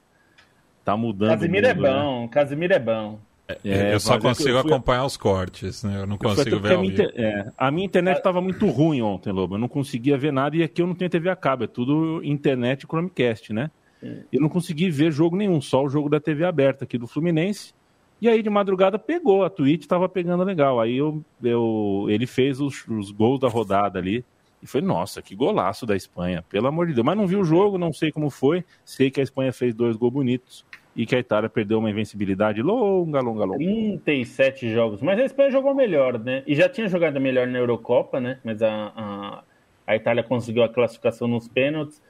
[0.84, 1.30] Tá mudando.
[1.30, 2.28] Casimiro é bom, né?
[2.28, 3.20] Casimiro é bom.
[3.64, 4.72] É, eu só consigo eu fui...
[4.72, 6.02] acompanhar os cortes, né?
[6.02, 9.56] Eu não consigo ver a minha, é, a minha internet estava muito ruim ontem, Lobo.
[9.56, 11.64] Eu não conseguia ver nada e aqui eu não tenho TV a cabo.
[11.64, 13.70] É tudo internet Chromecast, né?
[14.02, 17.74] Eu não consegui ver jogo nenhum, só o jogo da TV aberta aqui do Fluminense.
[18.22, 20.80] E aí de madrugada pegou, a Twitch estava pegando legal.
[20.80, 24.24] Aí eu, eu, ele fez os, os gols da rodada ali.
[24.62, 27.04] E foi, nossa, que golaço da Espanha, pelo amor de Deus.
[27.04, 28.64] Mas não vi o jogo, não sei como foi.
[28.86, 32.62] Sei que a Espanha fez dois gols bonitos e que a Itália perdeu uma invencibilidade
[32.62, 33.58] longa, longa, longa.
[33.58, 36.44] 37 jogos, mas a Espanha jogou melhor, né?
[36.46, 38.40] E já tinha jogado melhor na Eurocopa, né?
[38.44, 39.44] Mas a, a,
[39.88, 42.02] a Itália conseguiu a classificação nos pênaltis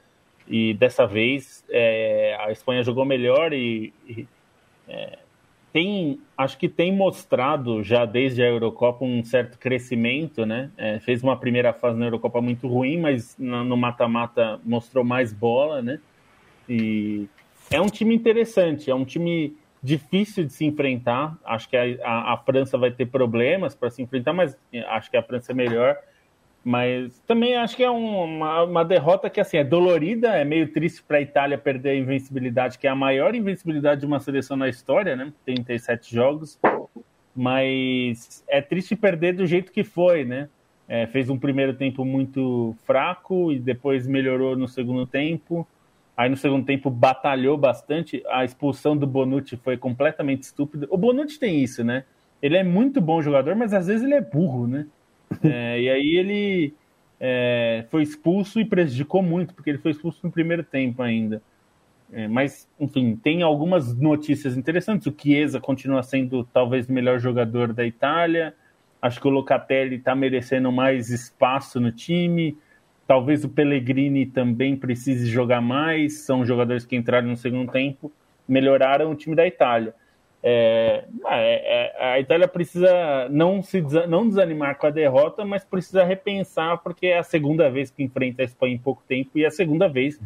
[0.48, 4.26] e dessa vez é, a Espanha jogou melhor e, e
[4.88, 5.18] é,
[5.72, 10.70] tem, acho que tem mostrado já desde a Eurocopa um certo crescimento, né?
[10.76, 15.80] É, fez uma primeira fase na Eurocopa muito ruim, mas no mata-mata mostrou mais bola,
[15.80, 15.98] né?
[16.68, 17.26] E
[17.70, 21.38] é um time interessante, é um time difícil de se enfrentar.
[21.42, 24.56] Acho que a, a, a França vai ter problemas para se enfrentar, mas
[24.88, 25.96] acho que a França é melhor.
[26.64, 30.72] Mas também acho que é um, uma, uma, derrota que assim é dolorida, é meio
[30.72, 34.56] triste para a Itália perder a invencibilidade, que é a maior invencibilidade de uma seleção
[34.56, 35.32] na história, né?
[35.44, 36.60] 37 jogos.
[37.34, 40.48] Mas é triste perder do jeito que foi, né?
[40.86, 45.66] É, fez um primeiro tempo muito fraco e depois melhorou no segundo tempo.
[46.16, 48.22] Aí no segundo tempo batalhou bastante.
[48.28, 50.86] A expulsão do Bonucci foi completamente estúpida.
[50.90, 52.04] O Bonucci tem isso, né?
[52.40, 54.86] Ele é muito bom jogador, mas às vezes ele é burro, né?
[55.44, 56.74] É, e aí ele
[57.20, 61.42] é, foi expulso e prejudicou muito, porque ele foi expulso no primeiro tempo ainda.
[62.12, 65.06] É, mas, enfim, tem algumas notícias interessantes.
[65.06, 68.54] O Chiesa continua sendo talvez o melhor jogador da Itália.
[69.00, 72.56] Acho que o Locatelli está merecendo mais espaço no time.
[73.06, 76.20] Talvez o Pellegrini também precise jogar mais.
[76.20, 78.12] São jogadores que entraram no segundo tempo,
[78.46, 79.94] melhoraram o time da Itália.
[80.44, 86.02] É, é, é, a Itália precisa não se não desanimar com a derrota, mas precisa
[86.02, 89.46] repensar porque é a segunda vez que enfrenta a Espanha em pouco tempo e é
[89.46, 90.20] a segunda vez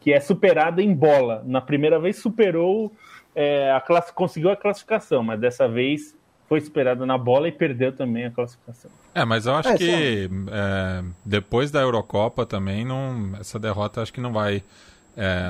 [0.00, 1.42] que é superada em bola.
[1.46, 2.90] Na primeira vez superou
[3.34, 6.16] é, a classe, conseguiu a classificação, mas dessa vez
[6.48, 8.90] foi superada na bola e perdeu também a classificação.
[9.14, 14.12] É, mas eu acho é, que é, depois da Eurocopa também não, essa derrota acho
[14.12, 14.64] que não vai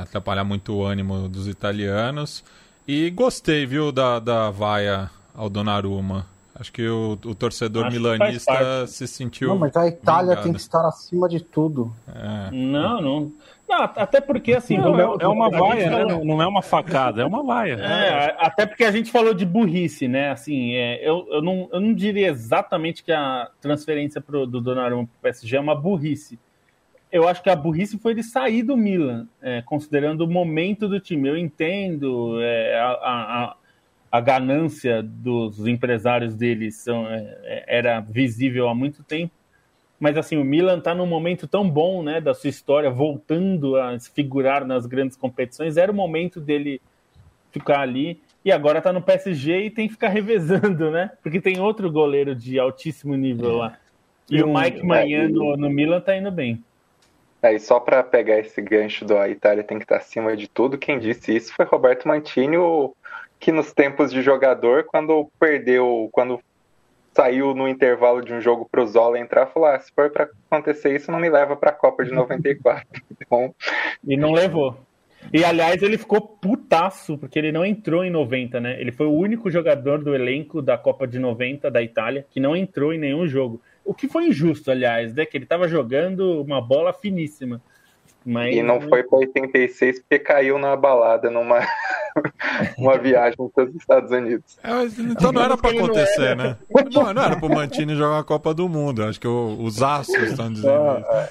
[0.02, 2.44] atrapalhar muito o ânimo dos italianos.
[2.86, 6.26] E gostei, viu, da, da vaia ao Donnarumma.
[6.54, 9.48] Acho que o, o torcedor Acho milanista se sentiu.
[9.48, 10.42] Não, mas a Itália vingado.
[10.42, 11.90] tem que estar acima de tudo.
[12.06, 12.50] É.
[12.50, 13.32] Não, não.
[13.66, 14.76] Não, até porque assim.
[14.76, 16.04] Não, é, é, uma vaia, né?
[16.04, 16.24] Falou...
[16.24, 17.74] Não é uma facada, é uma vaia.
[17.74, 20.32] É, até porque a gente falou de burrice, né?
[20.32, 25.06] Assim, é, eu, eu, não, eu não diria exatamente que a transferência pro, do Donnarumma
[25.06, 26.38] para o PSG é uma burrice
[27.12, 31.00] eu acho que a burrice foi ele sair do Milan, é, considerando o momento do
[31.00, 31.28] time.
[31.28, 33.56] Eu entendo é, a, a,
[34.12, 39.32] a, ganância dos empresários deles são, é, é, era visível há muito tempo,
[39.98, 43.98] mas assim o Milan está num momento tão bom, né, da sua história, voltando a
[43.98, 45.76] se figurar nas grandes competições.
[45.76, 46.80] Era o momento dele
[47.50, 48.20] ficar ali.
[48.42, 51.10] E agora está no PSG e tem que ficar revezando, né?
[51.22, 53.76] Porque tem outro goleiro de altíssimo nível lá.
[54.30, 56.64] E, e o Mike Manhã no, no Milan tá indo bem.
[57.42, 60.76] Aí só para pegar esse gancho do a Itália tem que estar acima de tudo,
[60.76, 62.94] quem disse isso foi Roberto Mantini, o,
[63.38, 66.38] que nos tempos de jogador, quando perdeu, quando
[67.12, 70.94] saiu no intervalo de um jogo pro Zola entrar, falou: ah, se for para acontecer
[70.94, 72.86] isso, não me leva para a Copa de 94.
[73.20, 73.54] então...
[74.06, 74.78] E não levou.
[75.32, 78.80] E aliás, ele ficou putaço, porque ele não entrou em 90, né?
[78.80, 82.56] Ele foi o único jogador do elenco da Copa de 90 da Itália que não
[82.56, 83.60] entrou em nenhum jogo.
[83.84, 85.24] O que foi injusto, aliás, né?
[85.24, 87.60] Que ele estava jogando uma bola finíssima.
[88.24, 88.54] Mas...
[88.54, 91.60] E não foi para 86 porque caiu na balada numa
[92.76, 94.58] uma viagem para os Estados Unidos.
[94.62, 96.56] É, então não era para acontecer, né?
[96.92, 99.04] Não, não era para o Mantini jogar a Copa do Mundo.
[99.04, 101.28] Acho que o, os astros estão dizendo ah,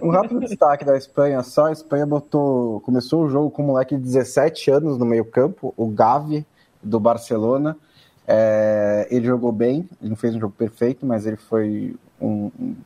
[0.00, 1.66] Um rápido destaque da Espanha só.
[1.66, 5.74] A Espanha botou, começou o jogo com um moleque de 17 anos no meio campo,
[5.76, 6.46] o Gavi,
[6.82, 7.76] do Barcelona.
[8.26, 12.76] É, ele jogou bem, ele não fez um jogo perfeito, mas ele foi um, um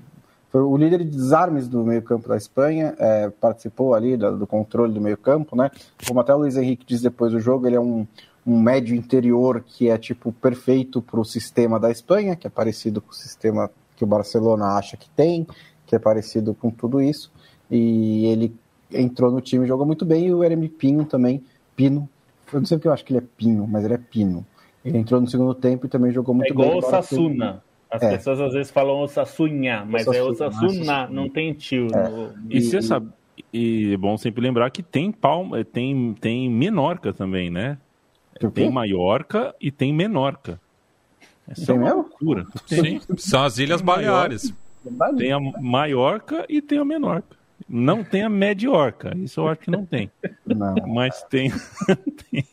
[0.50, 4.94] foi o líder de desarmes do meio-campo da Espanha, é, participou ali do, do controle
[4.94, 5.70] do meio-campo, né?
[6.06, 8.06] Como até o Luiz Henrique diz depois do jogo, ele é um,
[8.46, 13.02] um médio interior que é tipo perfeito para o sistema da Espanha, que é parecido
[13.02, 15.46] com o sistema que o Barcelona acha que tem,
[15.84, 17.30] que é parecido com tudo isso.
[17.70, 18.54] E ele
[18.90, 22.08] entrou no time, jogou muito bem, e o Eremi Pinho também, Pino,
[22.52, 24.46] eu não sei porque eu acho que ele é Pino, mas ele é Pino.
[24.86, 26.78] Ele entrou no segundo tempo e também jogou muito é igual bem.
[26.78, 27.62] Igual o Sassuna.
[27.90, 28.16] As é.
[28.16, 31.88] pessoas às vezes falam o Sassunha, mas é o Sassuna, não tem tio.
[31.94, 32.08] É.
[32.08, 32.32] No...
[32.50, 33.08] E, você sabe,
[33.52, 37.78] e é bom sempre lembrar que tem Palma, tem, tem Menorca também, né?
[38.52, 40.60] Tem Maiorca e tem Menorca.
[41.48, 42.44] Essa tem é uma loucura.
[42.66, 44.52] Sim, são as Ilhas Baleares.
[45.16, 47.36] Tem a Maiorca e tem a Menorca.
[47.68, 50.10] Não tem a Mediorca, isso eu acho que não tem.
[50.44, 50.74] Não.
[50.86, 51.50] Mas tem,
[52.30, 52.44] tem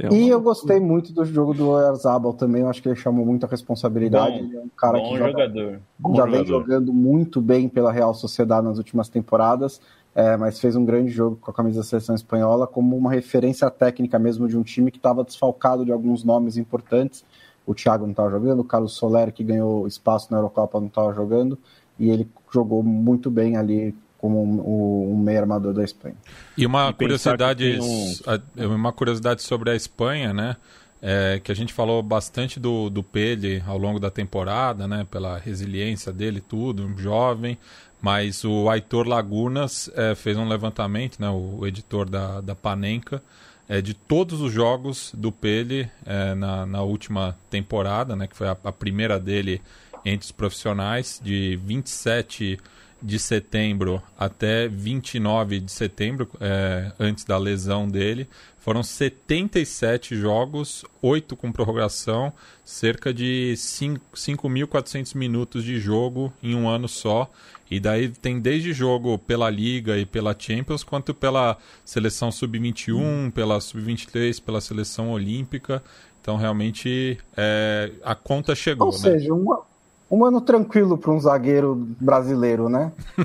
[0.00, 0.16] é uma...
[0.16, 3.46] E eu gostei muito do jogo do Oyarzabal também, eu acho que ele chamou muita
[3.46, 4.38] responsabilidade.
[4.38, 5.80] Bom, ele é um cara que joga, jogador.
[6.14, 9.80] já vem jogando muito bem pela Real Sociedade nas últimas temporadas,
[10.14, 13.70] é, mas fez um grande jogo com a camisa da seleção espanhola como uma referência
[13.70, 17.24] técnica mesmo de um time que estava desfalcado de alguns nomes importantes.
[17.66, 21.12] O Thiago não estava jogando, o Carlos Soler, que ganhou espaço na Eurocopa, não estava
[21.14, 21.58] jogando,
[21.98, 23.94] e ele jogou muito bem ali
[24.24, 26.16] como um, um meio armador da Espanha.
[26.56, 28.74] E uma e curiosidade, um...
[28.74, 30.56] uma curiosidade sobre a Espanha, né?
[31.02, 35.06] É, que a gente falou bastante do, do Pele ao longo da temporada, né?
[35.10, 37.58] Pela resiliência dele, tudo, um jovem.
[38.00, 41.28] Mas o Aitor Lagunas é, fez um levantamento, né?
[41.28, 43.22] O, o editor da, da Panenka,
[43.68, 48.48] é, de todos os jogos do Pele é, na, na última temporada, né, que foi
[48.48, 49.60] a, a primeira dele
[50.02, 52.58] entre os profissionais, de 27
[53.04, 58.26] de setembro até 29 de setembro, é, antes da lesão dele.
[58.56, 62.32] Foram 77 jogos, 8 com prorrogação,
[62.64, 67.30] cerca de 5.400 minutos de jogo em um ano só.
[67.70, 73.30] E daí tem desde jogo pela Liga e pela Champions, quanto pela seleção sub-21, hum.
[73.30, 75.84] pela sub-23, pela seleção olímpica.
[76.22, 78.86] Então realmente é, a conta chegou.
[78.86, 78.98] Ou né?
[78.98, 79.62] seja, uma,
[80.10, 82.92] um ano tranquilo para um zagueiro brasileiro, né?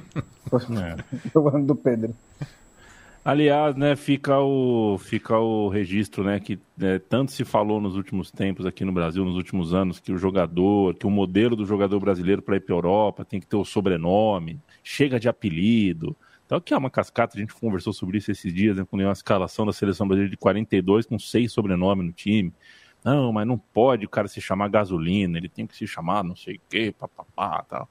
[0.53, 1.37] é.
[1.37, 2.13] o ano do Pedro.
[3.23, 8.31] Aliás, né, fica o, fica o registro, né, que né, tanto se falou nos últimos
[8.31, 11.99] tempos aqui no Brasil, nos últimos anos, que o jogador, que o modelo do jogador
[11.99, 16.15] brasileiro para ir para a Europa tem que ter o sobrenome, chega de apelido.
[16.45, 19.11] Então, que é uma cascata, a gente conversou sobre isso esses dias, né, quando uma
[19.11, 22.51] escalação da seleção brasileira de 42 com seis sobrenomes no time.
[23.03, 26.35] Não, mas não pode o cara se chamar gasolina, ele tem que se chamar não
[26.35, 27.89] sei o quê, papapá, tal.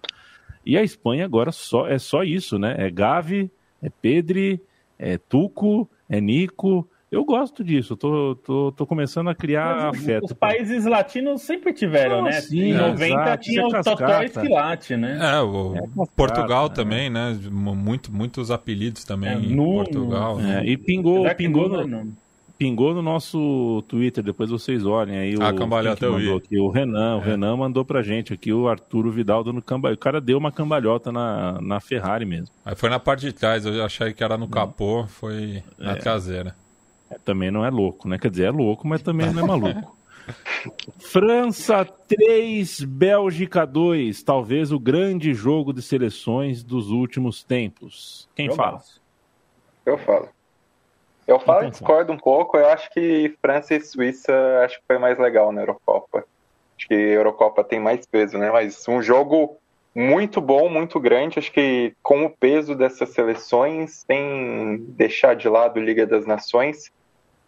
[0.64, 2.74] E a Espanha agora só é só isso, né?
[2.78, 3.50] É Gavi,
[3.82, 4.60] é Pedri,
[4.98, 6.88] é Tuco, é Nico.
[7.10, 10.26] Eu gosto disso, tô, tô, tô começando a criar Mas, afeto.
[10.26, 12.32] Os países latinos sempre tiveram, né?
[12.32, 15.18] Sim, em 90 exato, tinha o Totó Esquilate, né?
[15.22, 16.74] É, o é Portugal né?
[16.74, 17.34] também, né?
[17.50, 20.38] Muito, muitos apelidos também é, em Portugal.
[20.38, 22.12] É, e pingou, pingou no,
[22.58, 25.36] pingou no nosso Twitter, depois vocês olhem aí.
[25.36, 26.34] O, a cambalhota eu vi.
[26.34, 27.24] Aqui, o Renan, o é.
[27.24, 29.98] Renan mandou pra gente aqui, o Arturo Vidal dando cambalhota.
[29.98, 32.48] O cara deu uma cambalhota na, na Ferrari mesmo.
[32.64, 35.94] Aí foi na parte de trás, eu achei que era no capô, foi na é.
[35.94, 36.56] traseira.
[37.08, 38.18] É, também não é louco, né?
[38.18, 39.96] Quer dizer, é louco, mas também não é maluco.
[40.98, 44.22] França 3, Bélgica 2.
[44.22, 48.28] Talvez o grande jogo de seleções dos últimos tempos.
[48.34, 48.82] Quem eu fala?
[49.86, 50.28] Eu falo.
[51.28, 52.56] Eu falo e discordo um pouco.
[52.56, 54.32] Eu acho que França e Suíça
[54.64, 56.24] acho que foi mais legal na Eurocopa.
[56.74, 58.50] Acho que a Eurocopa tem mais peso, né?
[58.50, 59.58] Mas um jogo
[59.94, 61.38] muito bom, muito grande.
[61.38, 66.90] Acho que com o peso dessas seleções, sem deixar de lado Liga das Nações.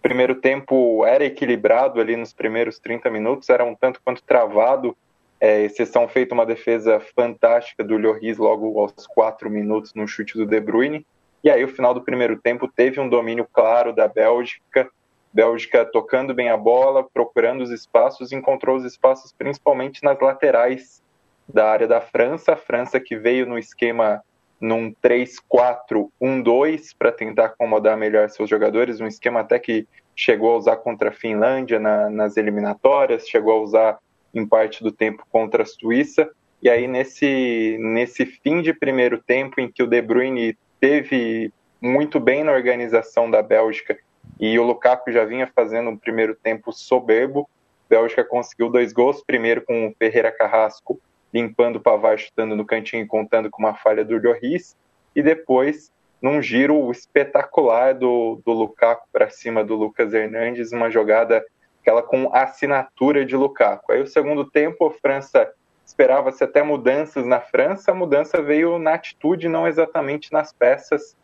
[0.02, 4.94] Primeiro tempo era equilibrado ali nos primeiros 30 minutos, era um tanto quanto travado.
[5.40, 10.44] É, exceção feita uma defesa fantástica do Lloris logo aos 4 minutos no chute do
[10.44, 11.06] De Bruyne.
[11.42, 14.88] E aí, o final do primeiro tempo teve um domínio claro da Bélgica.
[15.32, 21.02] Bélgica tocando bem a bola, procurando os espaços, encontrou os espaços principalmente nas laterais
[21.48, 22.52] da área da França.
[22.52, 24.22] A França que veio no esquema
[24.60, 30.76] num 3-4-1-2 para tentar acomodar melhor seus jogadores, um esquema até que chegou a usar
[30.76, 33.98] contra a Finlândia na, nas eliminatórias, chegou a usar
[34.34, 36.28] em parte do tempo contra a Suíça.
[36.62, 42.18] E aí, nesse, nesse fim de primeiro tempo, em que o De Bruyne teve muito
[42.18, 43.98] bem na organização da Bélgica
[44.38, 47.48] e o Lukaku já vinha fazendo um primeiro tempo soberbo.
[47.86, 51.00] A Bélgica conseguiu dois gols, primeiro com o Ferreira Carrasco
[51.32, 54.76] limpando o Pavar, chutando no cantinho e contando com uma falha do Lloris,
[55.14, 61.44] e depois num giro espetacular do, do Lukaku para cima do Lucas Hernandes, uma jogada
[61.80, 63.92] aquela com assinatura de Lukaku.
[63.92, 65.50] Aí o segundo tempo, a França
[65.90, 71.16] Esperava-se até mudanças na França, a mudança veio na atitude, não exatamente nas peças.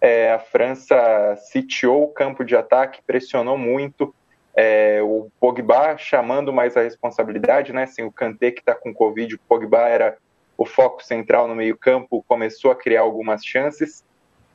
[0.00, 4.14] É, a França sitiou o campo de ataque, pressionou muito.
[4.56, 7.84] É, o Pogba chamando mais a responsabilidade, né?
[7.84, 10.16] Sem o Kanté que está com Covid, o Pogba era
[10.56, 14.02] o foco central no meio-campo, começou a criar algumas chances.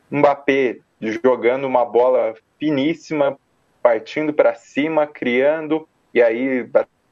[0.10, 3.38] Mbappé jogando uma bola finíssima,
[3.84, 6.68] partindo para cima, criando, e aí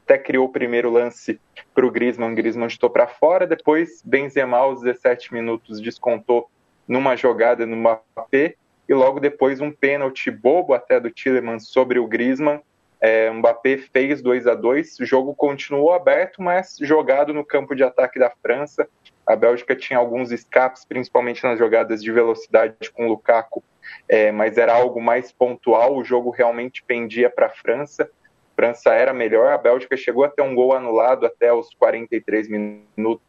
[0.08, 1.38] até criou o primeiro lance
[1.76, 6.49] para o Griezmann, Griezmann chutou para fora, depois Benzema aos 17 minutos descontou
[6.88, 8.55] numa jogada no Mbappé,
[8.88, 12.62] e logo depois um pênalti bobo até do Tillemans sobre o Griezmann,
[13.01, 17.84] é, Mbappé fez 2 a 2 o jogo continuou aberto, mas jogado no campo de
[17.84, 18.88] ataque da França,
[19.26, 23.62] a Bélgica tinha alguns escapes, principalmente nas jogadas de velocidade com Lukaku,
[24.08, 28.10] é, mas era algo mais pontual, o jogo realmente pendia para a França,
[28.58, 33.24] França era melhor, a Bélgica chegou a ter um gol anulado até os 43 minutos,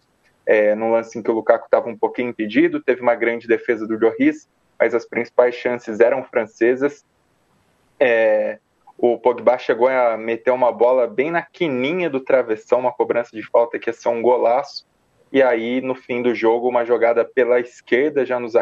[0.46, 3.86] é, no lance em que o Lukaku estava um pouquinho impedido, teve uma grande defesa
[3.86, 4.48] do Lloris,
[4.80, 7.04] mas as principais chances eram francesas.
[8.00, 8.58] É,
[8.96, 13.42] o Pogba chegou a meter uma bola bem na quininha do travessão, uma cobrança de
[13.42, 14.86] falta que ia ser um golaço.
[15.30, 18.54] E aí, no fim do jogo, uma jogada pela esquerda, já nos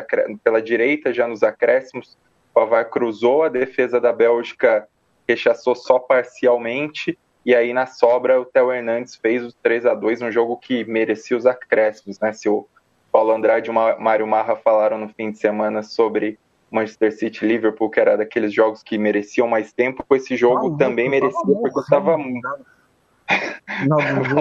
[0.42, 2.18] pela direita, já nos acréscimos.
[2.50, 4.88] O Pavar cruzou, a defesa da Bélgica
[5.28, 10.22] rechaçou só parcialmente, e aí na sobra o Theo Hernandes fez os 3 a 2
[10.22, 12.32] um jogo que merecia os acréscimos, né?
[12.32, 12.66] Se o
[13.12, 16.38] Paulo Andrade e o Mário Marra falaram no fim de semana sobre
[16.70, 21.40] Manchester City Liverpool, que era daqueles jogos que mereciam mais tempo, esse jogo também merecia,
[21.40, 22.46] porque estava muito,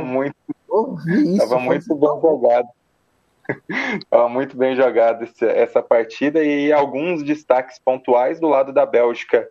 [0.03, 0.35] muito,
[1.37, 2.67] tava muito bem jogado.
[3.69, 9.47] Estava muito bem jogado essa partida e alguns destaques pontuais do lado da Bélgica.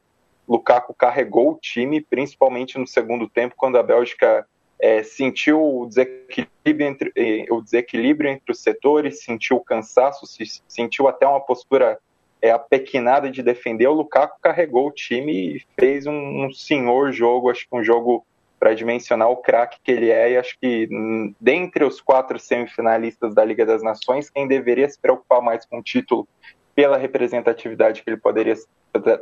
[0.48, 4.46] Lukaku carregou o time, principalmente no segundo tempo, quando a Bélgica
[4.78, 10.26] é, sentiu o desequilíbrio, entre, eh, o desequilíbrio entre os setores, sentiu o cansaço,
[10.68, 11.98] sentiu até uma postura
[12.42, 13.86] é, apequinada de defender.
[13.86, 18.26] O Lukaku carregou o time e fez um, um senhor jogo, acho que um jogo
[18.60, 20.32] para dimensionar o craque que ele é.
[20.32, 24.98] E acho que hum, dentre os quatro semifinalistas da Liga das Nações, quem deveria se
[24.98, 26.28] preocupar mais com o título
[26.74, 28.54] pela representatividade que ele poderia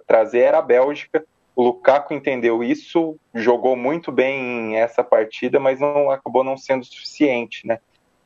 [0.06, 1.24] trazer era a Bélgica.
[1.54, 7.66] O Lukaku entendeu isso, jogou muito bem essa partida, mas não acabou não sendo suficiente,
[7.66, 7.78] né?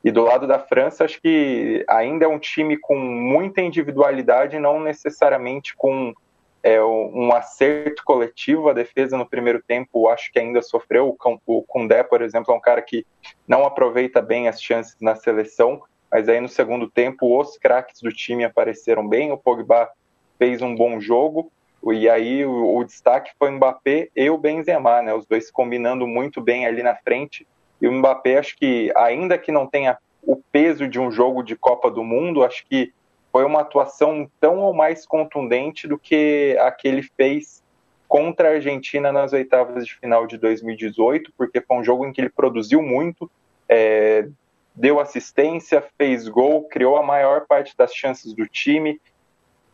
[0.03, 4.79] E do lado da França, acho que ainda é um time com muita individualidade, não
[4.79, 6.13] necessariamente com
[6.63, 8.69] é, um acerto coletivo.
[8.69, 11.17] A defesa no primeiro tempo, acho que ainda sofreu.
[11.45, 13.05] O Kundé, por exemplo, é um cara que
[13.45, 15.81] não aproveita bem as chances na seleção,
[16.11, 19.31] mas aí no segundo tempo os craques do time apareceram bem.
[19.31, 19.89] O Pogba
[20.37, 21.51] fez um bom jogo.
[21.91, 25.13] E aí o, o, destaque foi o Mbappé e o Benzema, né?
[25.13, 27.47] Os dois combinando muito bem ali na frente.
[27.79, 31.55] E o Mbappé, acho que, ainda que não tenha o peso de um jogo de
[31.55, 32.91] Copa do Mundo, acho que
[33.31, 37.63] foi uma atuação tão ou mais contundente do que a que ele fez
[38.07, 42.21] contra a Argentina nas oitavas de final de 2018, porque foi um jogo em que
[42.21, 43.29] ele produziu muito,
[43.69, 44.27] é,
[44.77, 49.01] deu assistência, fez gol, criou a maior parte das chances do time,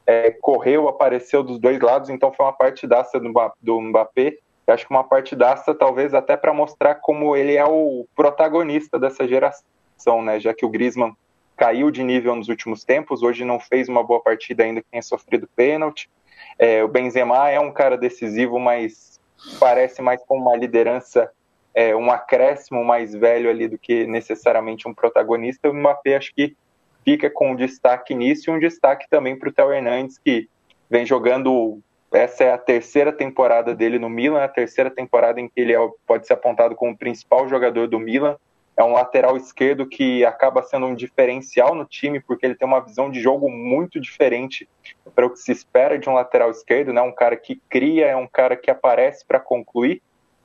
[0.07, 3.31] é, correu, apareceu dos dois lados, então foi uma partidaça do,
[3.61, 4.37] do Mbappé.
[4.65, 9.27] Eu acho que uma partidaça, talvez até para mostrar como ele é o protagonista dessa
[9.27, 10.39] geração, né?
[10.39, 11.15] Já que o Griezmann
[11.57, 15.03] caiu de nível nos últimos tempos, hoje não fez uma boa partida ainda que tenha
[15.03, 16.09] sofrido pênalti.
[16.57, 19.19] É, o Benzema é um cara decisivo, mas
[19.59, 21.29] parece mais com uma liderança,
[21.73, 25.69] é, um acréscimo mais velho ali do que necessariamente um protagonista.
[25.69, 26.55] O Mbappé acho que
[27.03, 30.47] fica com um destaque nisso e um destaque também para o Theo Hernandes, que
[30.89, 31.79] vem jogando.
[32.11, 35.89] Essa é a terceira temporada dele no Milan, a terceira temporada em que ele é,
[36.05, 38.37] pode ser apontado como o principal jogador do Milan.
[38.77, 42.79] É um lateral esquerdo que acaba sendo um diferencial no time, porque ele tem uma
[42.79, 44.67] visão de jogo muito diferente
[45.15, 47.01] para o que se espera de um lateral esquerdo, né?
[47.01, 50.01] Um cara que cria, é um cara que aparece para concluir.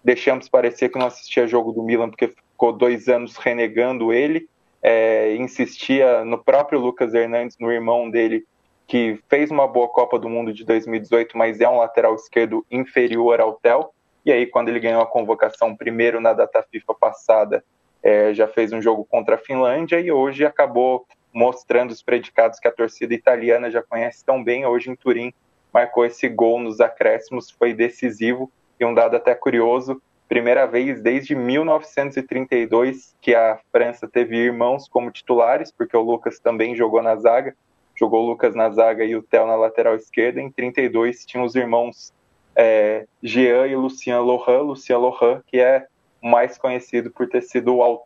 [0.09, 4.49] Deixamos parecer que não assistia jogo do Milan porque ficou dois anos renegando ele
[4.83, 8.47] é, insistia no próprio Lucas Hernandes, no irmão dele,
[8.87, 13.39] que fez uma boa Copa do Mundo de 2018, mas é um lateral esquerdo inferior
[13.39, 13.93] ao Tel.
[14.25, 17.63] E aí, quando ele ganhou a convocação primeiro na data FIFA passada,
[18.03, 22.67] é, já fez um jogo contra a Finlândia e hoje acabou mostrando os predicados que
[22.67, 24.65] a torcida italiana já conhece tão bem.
[24.65, 25.35] Hoje em Turim
[25.71, 31.35] marcou esse gol nos acréscimos, foi decisivo e um dado até curioso primeira vez desde
[31.35, 37.57] 1932 que a França teve irmãos como titulares, porque o Lucas também jogou na zaga,
[37.97, 40.41] jogou o Lucas na zaga e o Theo na lateral esquerda.
[40.41, 42.13] Em 32 tinham os irmãos
[42.55, 45.87] é, Jean e Lucien Lohan, Lucien Lohan, que é
[46.23, 48.03] mais conhecido por ter sido o,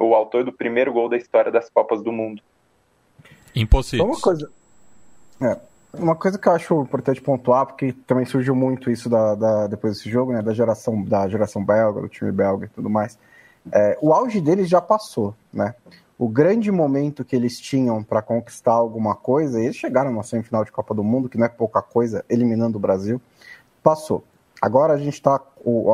[0.00, 2.42] o autor do primeiro gol da história das Copas do Mundo.
[3.54, 4.06] Impossível.
[4.06, 4.50] Uma coisa.
[5.42, 5.58] É,
[5.98, 9.96] uma coisa que eu acho importante pontuar, porque também surgiu muito isso da, da, depois
[9.96, 13.18] desse jogo, né, da geração da geração belga, do time belga e tudo mais.
[13.72, 15.74] É, o auge deles já passou, né?
[16.18, 20.72] O grande momento que eles tinham para conquistar alguma coisa, eles chegaram na semifinal de
[20.72, 23.20] Copa do Mundo, que não é pouca coisa, eliminando o Brasil,
[23.82, 24.24] passou.
[24.62, 25.38] Agora a gente está,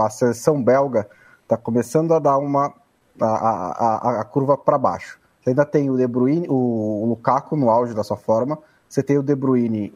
[0.01, 1.09] a seleção belga
[1.43, 2.73] está começando a dar uma
[3.21, 5.19] a, a, a curva para baixo.
[5.41, 8.59] Você ainda tem o De Bruyne, o, o Lukaku no auge da sua forma,
[8.93, 9.91] você tem o De Bruyne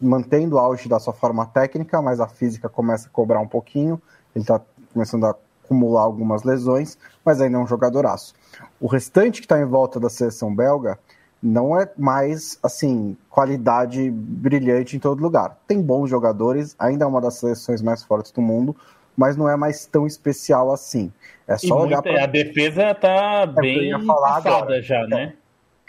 [0.00, 4.00] mantendo o auge da sua forma técnica, mas a física começa a cobrar um pouquinho.
[4.34, 4.58] Ele está
[4.94, 8.32] começando a acumular algumas lesões, mas ainda é um jogadoraço.
[8.80, 10.98] O restante que está em volta da seleção belga
[11.42, 15.58] não é mais, assim, qualidade brilhante em todo lugar.
[15.66, 18.74] Tem bons jogadores, ainda é uma das seleções mais fortes do mundo,
[19.14, 21.12] mas não é mais tão especial assim.
[21.46, 25.34] É só e olhar para A defesa tá é, bem passada já, né?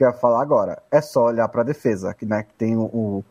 [0.02, 0.82] Que eu ia falar agora.
[0.90, 3.24] É só olhar para a defesa, que, né, que tem o,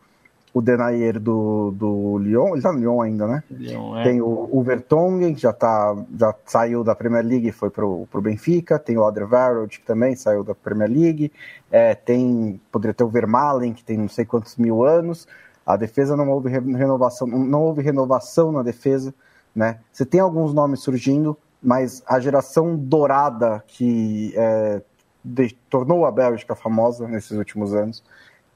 [0.53, 3.43] o Denayer do, do Lyon, ele tá no Lyon ainda, né?
[3.51, 4.03] Lyon, é.
[4.03, 8.07] Tem o, o Vertonghen, que já, tá, já saiu da Premier League e foi pro,
[8.09, 8.79] pro Benfica.
[8.79, 11.31] Tem o Alderweireld, que também saiu da Premier League.
[11.69, 15.27] É, tem, poderia ter o Vermaelen, que tem não sei quantos mil anos.
[15.65, 19.13] A defesa não houve renovação, não houve renovação na defesa,
[19.53, 19.79] né?
[19.91, 24.81] Você tem alguns nomes surgindo, mas a geração dourada que é,
[25.23, 28.03] de, tornou a Bélgica famosa nesses últimos anos,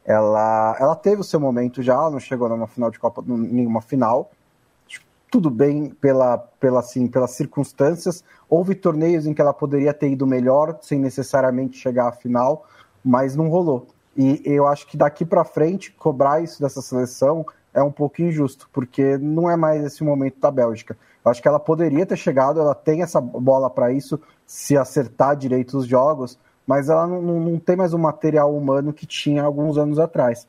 [0.06, 3.82] ela, ela teve o seu momento já, ela não chegou numa final de Copa, nenhuma
[3.82, 4.30] final.
[5.32, 8.24] Tudo bem pela, pela, assim, pelas circunstâncias.
[8.48, 12.68] Houve torneios em que ela poderia ter ido melhor, sem necessariamente chegar à final,
[13.04, 13.88] mas não rolou.
[14.16, 18.70] E eu acho que daqui para frente, cobrar isso dessa seleção é um pouco injusto,
[18.72, 20.96] porque não é mais esse momento da Bélgica.
[21.24, 25.36] Eu acho que ela poderia ter chegado, ela tem essa bola para isso, se acertar
[25.36, 29.78] direito os jogos, mas ela não, não tem mais o material humano que tinha alguns
[29.78, 30.48] anos atrás.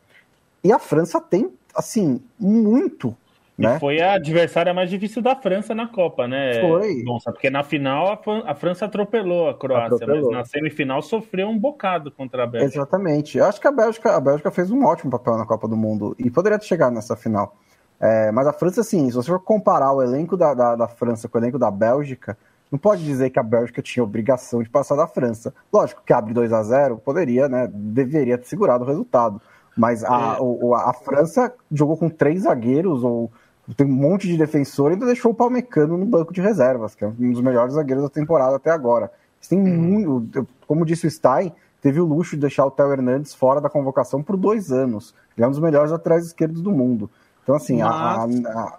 [0.62, 3.16] E a França tem, assim, muito
[3.58, 3.78] né?
[3.78, 6.60] foi a adversária mais difícil da França na Copa, né?
[6.60, 7.02] Foi.
[7.02, 10.30] Nossa, porque na final a, França atropelou a Croácia, atropelou.
[10.30, 12.78] mas na semifinal sofreu um bocado contra a Bélgica.
[12.78, 13.38] Exatamente.
[13.38, 16.14] Eu acho que a Bélgica, a Bélgica fez um ótimo papel na Copa do Mundo
[16.18, 17.56] e poderia ter chegado nessa final.
[17.98, 21.28] É, mas a França, assim, se você for comparar o elenco da, da, da França
[21.28, 22.36] com o elenco da Bélgica,
[22.70, 25.54] não pode dizer que a Bélgica tinha obrigação de passar da França.
[25.72, 27.70] Lógico que abre 2 a 0 poderia, né?
[27.72, 29.40] Deveria ter segurado o resultado.
[29.76, 30.40] Mas a, é.
[30.40, 33.30] o, a França jogou com três zagueiros, ou
[33.76, 37.04] tem um monte de defensor e ainda deixou o Palmecano no banco de reservas, que
[37.04, 39.10] é um dos melhores zagueiros da temporada até agora.
[39.48, 39.76] Tem uhum.
[39.76, 43.68] muito, como disse o Stein, teve o luxo de deixar o Theo Hernandes fora da
[43.68, 45.14] convocação por dois anos.
[45.36, 47.08] Ele é um dos melhores atrás esquerdos do mundo.
[47.42, 48.44] Então, assim, mas...
[48.44, 48.78] A, a, a,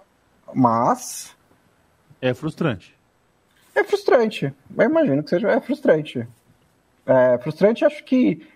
[0.52, 1.34] mas...
[2.20, 2.97] É frustrante.
[3.78, 4.52] É frustrante.
[4.76, 5.48] Eu imagino que seja.
[5.50, 6.26] É frustrante.
[7.06, 8.46] É frustrante, acho que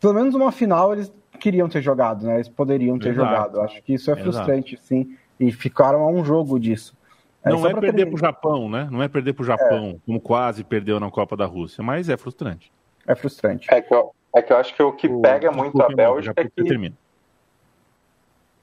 [0.00, 2.34] pelo menos uma final eles queriam ter jogado, né?
[2.34, 3.28] Eles poderiam ter Exato.
[3.28, 3.60] jogado.
[3.62, 4.86] Acho que isso é frustrante, Exato.
[4.86, 5.16] sim.
[5.40, 6.96] E ficaram a um jogo disso.
[7.42, 8.88] É, não é perder para o Japão, né?
[8.90, 9.98] Não é perder para o Japão, é.
[10.04, 12.70] como quase perdeu na Copa da Rússia, mas é frustrante.
[13.06, 13.66] É frustrante.
[13.72, 16.40] É que eu, é que eu acho que o que o, pega muito a Bélgica
[16.40, 16.64] é que.
[16.64, 16.96] Termina.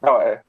[0.02, 0.42] Não, é,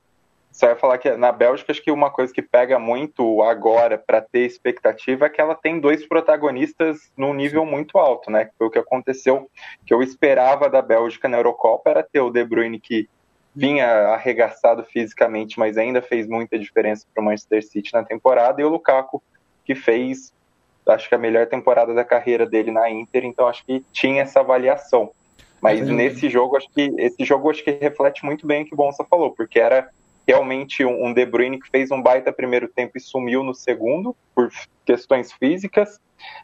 [0.57, 4.23] só ia falar que na Bélgica, acho que uma coisa que pega muito agora para
[4.23, 8.49] ter expectativa é que ela tem dois protagonistas num nível muito alto, né?
[8.57, 9.51] Foi o que aconteceu,
[9.85, 13.07] que eu esperava da Bélgica na Eurocopa era ter o De Bruyne que
[13.55, 18.65] vinha arregaçado fisicamente, mas ainda fez muita diferença para o Manchester City na temporada, e
[18.65, 19.23] o Lukaku
[19.63, 20.33] que fez,
[20.89, 24.41] acho que a melhor temporada da carreira dele na Inter, então acho que tinha essa
[24.41, 25.11] avaliação.
[25.61, 28.77] Mas nesse jogo, acho que esse jogo acho que reflete muito bem o que o
[28.77, 29.91] Bonsa falou, porque era
[30.27, 34.51] realmente um De Bruyne que fez um baita primeiro tempo e sumiu no segundo por
[34.85, 36.01] questões físicas.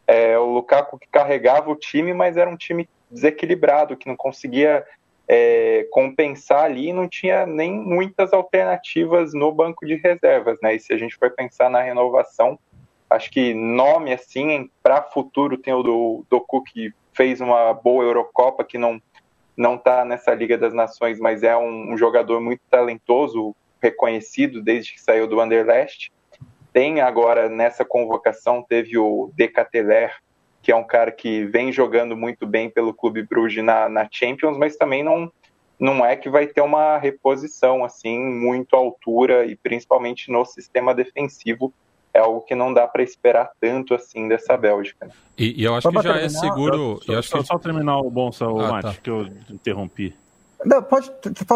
[0.07, 4.85] É, o Lukaku que carregava o time, mas era um time desequilibrado, que não conseguia
[5.28, 10.59] é, compensar ali e não tinha nem muitas alternativas no banco de reservas.
[10.62, 10.76] Né?
[10.76, 12.59] E se a gente for pensar na renovação,
[13.11, 18.64] acho que nome assim para futuro tem o do Doku que fez uma boa Eurocopa
[18.64, 19.01] que não
[19.55, 24.95] não está nessa Liga das Nações, mas é um, um, jogador muito talentoso, reconhecido desde
[24.95, 26.12] que saiu do Anderlecht.
[26.72, 30.14] Tem agora nessa convocação, teve o Decateler,
[30.62, 34.57] que é um cara que vem jogando muito bem pelo Clube Bruges na, na Champions,
[34.57, 35.30] mas também não,
[35.78, 40.95] não é que vai ter uma reposição assim muito à altura e principalmente no sistema
[40.95, 41.74] defensivo
[42.14, 45.07] é algo que não dá para esperar tanto assim dessa Bélgica.
[45.07, 45.12] Né?
[45.37, 47.01] E, e, eu acho que já é seguro.
[47.07, 47.45] Eu, eu acho que...
[47.45, 49.03] só terminar o bom, o ah, Mate, tá.
[49.03, 50.14] que eu interrompi.
[50.64, 51.10] Não, pode.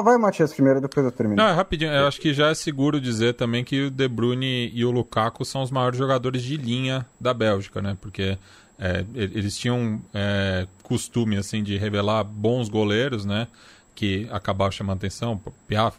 [0.05, 1.43] Vai, Matias, primeiro, depois eu termino.
[1.43, 1.93] Não, é rapidinho.
[1.93, 5.45] Eu acho que já é seguro dizer também que o De Bruyne e o Lukaku
[5.45, 7.97] são os maiores jogadores de linha da Bélgica, né?
[8.01, 8.39] Porque
[8.79, 13.49] é, eles tinham é, costume, assim, de revelar bons goleiros, né?
[13.95, 15.41] Que acabaram chamando atenção.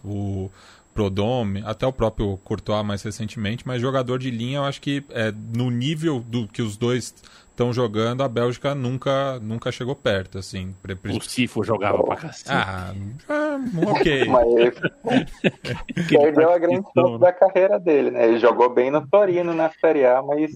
[0.03, 0.51] O
[0.97, 3.67] Prodome, até o próprio Courtois mais recentemente.
[3.67, 7.13] Mas jogador de linha, eu acho que é, no nível do que os dois
[7.51, 10.73] estão jogando, a Bélgica nunca, nunca chegou perto, assim.
[11.15, 12.49] O Sifo jogava pra cacete.
[12.49, 12.95] Ah,
[13.29, 13.59] ah
[13.91, 14.25] ok.
[14.25, 14.47] Mas
[16.09, 17.19] perdeu a grande parte né?
[17.19, 18.27] da carreira dele, né?
[18.27, 20.51] Ele jogou bem no Torino na Série A, mas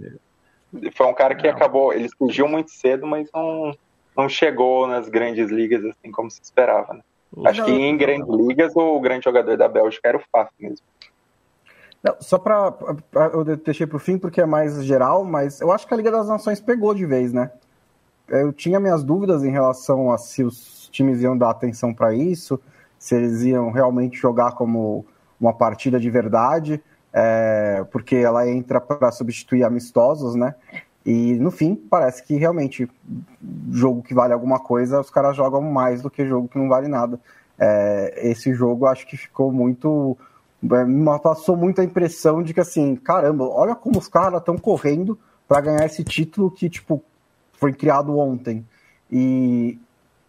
[0.95, 1.55] foi um cara que não.
[1.55, 3.75] acabou, ele surgiu muito cedo, mas não,
[4.17, 7.01] não chegou nas grandes ligas assim como se esperava, né?
[7.45, 10.85] Acho que em grandes ligas o grande jogador da Bélgica era o Faf mesmo.
[12.03, 12.73] Não, só para
[13.33, 16.11] eu deixei para o fim porque é mais geral, mas eu acho que a Liga
[16.11, 17.51] das Nações pegou de vez, né?
[18.27, 22.59] Eu tinha minhas dúvidas em relação a se os times iam dar atenção para isso,
[22.97, 25.05] se eles iam realmente jogar como
[25.39, 26.81] uma partida de verdade,
[27.13, 30.55] é, porque ela entra para substituir amistosos, né?
[31.05, 32.89] E no fim, parece que realmente
[33.71, 36.87] jogo que vale alguma coisa, os caras jogam mais do que jogo que não vale
[36.87, 37.19] nada.
[37.59, 40.17] É, esse jogo acho que ficou muito
[40.63, 44.57] é, me passou muito a impressão de que assim, caramba, olha como os caras estão
[44.57, 45.17] correndo
[45.47, 47.03] para ganhar esse título que tipo
[47.53, 48.65] foi criado ontem.
[49.11, 49.79] E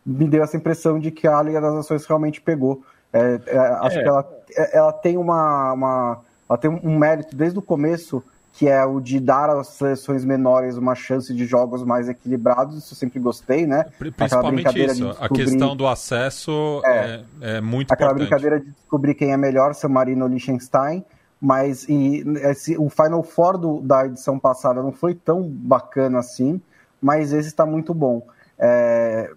[0.05, 2.83] me deu essa impressão de que a Liga das Nações realmente pegou.
[3.13, 4.03] É, é, acho é.
[4.03, 8.23] que ela, é, ela tem uma, uma, ela tem um mérito desde o começo
[8.53, 12.93] que é o de dar às seleções menores uma chance de jogos mais equilibrados, isso
[12.93, 13.87] eu sempre gostei, né?
[13.99, 15.25] Principalmente isso, descobrir...
[15.25, 18.29] a questão do acesso é, é, é muito aquela importante.
[18.29, 21.03] brincadeira de descobrir quem é melhor, San Marino ou Liechtenstein,
[21.41, 26.61] mas e, esse, o Final Four do, da edição passada não foi tão bacana assim,
[27.01, 28.23] mas esse está muito bom.
[28.59, 29.31] É,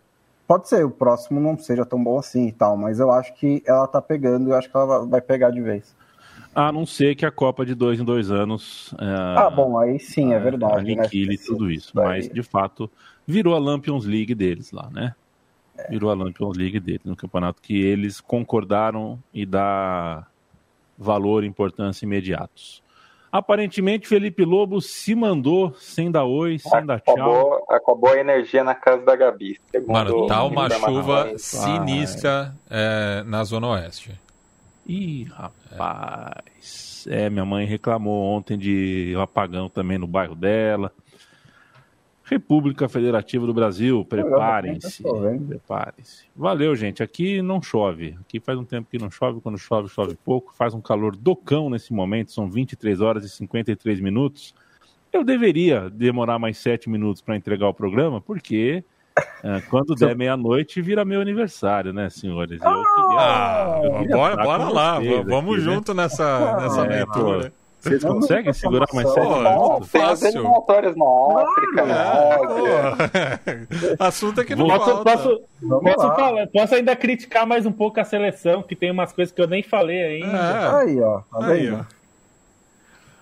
[0.46, 3.64] pode ser, o próximo não seja tão bom assim e tal, mas eu acho que
[3.66, 5.96] ela tá pegando e eu acho que ela vai pegar de vez.
[6.56, 8.96] A não ser que a Copa de dois em dois anos.
[8.98, 10.86] É, ah, bom, aí sim, é verdade.
[10.86, 11.02] Né?
[11.02, 11.44] Aniquile né?
[11.46, 11.92] tudo isso.
[11.94, 12.90] Mas, de fato,
[13.28, 15.14] virou a Lampions League deles lá, né?
[15.78, 15.90] É.
[15.90, 20.26] Virou a Lampions League deles, no campeonato que eles concordaram e dá
[20.98, 22.82] valor e importância imediatos.
[23.30, 27.66] Aparentemente, Felipe Lobo se mandou sem dar oi, sem dar tchau.
[27.70, 29.60] Acabou a energia na casa da Gabi.
[29.86, 34.18] Mano, tá uma chuva sinistra é, na Zona Oeste.
[34.86, 37.08] Ih, rapaz.
[37.10, 37.24] É.
[37.24, 40.92] é, minha mãe reclamou ontem de um apagão também no bairro dela.
[42.24, 45.04] República Federativa do Brasil, preparem-se.
[45.48, 46.26] Preparem-se.
[46.36, 47.04] Valeu, gente.
[47.04, 48.18] Aqui não chove.
[48.20, 49.40] Aqui faz um tempo que não chove.
[49.42, 50.54] Quando chove, chove pouco.
[50.56, 52.32] Faz um calor do cão nesse momento.
[52.32, 54.56] São 23 horas e 53 minutos.
[55.14, 58.84] Eu deveria demorar mais 7 minutos para entregar o programa, porque
[59.44, 62.62] é, quando der meia-noite, vira meu aniversário, né, senhores?
[62.62, 65.74] Eu queria, ah, eu queria bora, bora lá, vamos aqui, né?
[65.74, 66.04] junto né?
[66.04, 67.54] nessa, nessa é, aventura.
[67.86, 69.90] Vocês conseguem segurar mais sete minutos?
[69.90, 70.32] Fácil.
[70.32, 72.88] Tem eliminatórias na África, na
[74.08, 75.04] Assunto é que não posso, falta.
[75.04, 79.32] Posso, posso, falar, posso, ainda criticar mais um pouco a seleção, que tem umas coisas
[79.32, 80.36] que eu nem falei ainda.
[80.36, 80.76] É.
[80.78, 81.20] Aí, ó.
[81.20, 81.84] Tá aí, ó.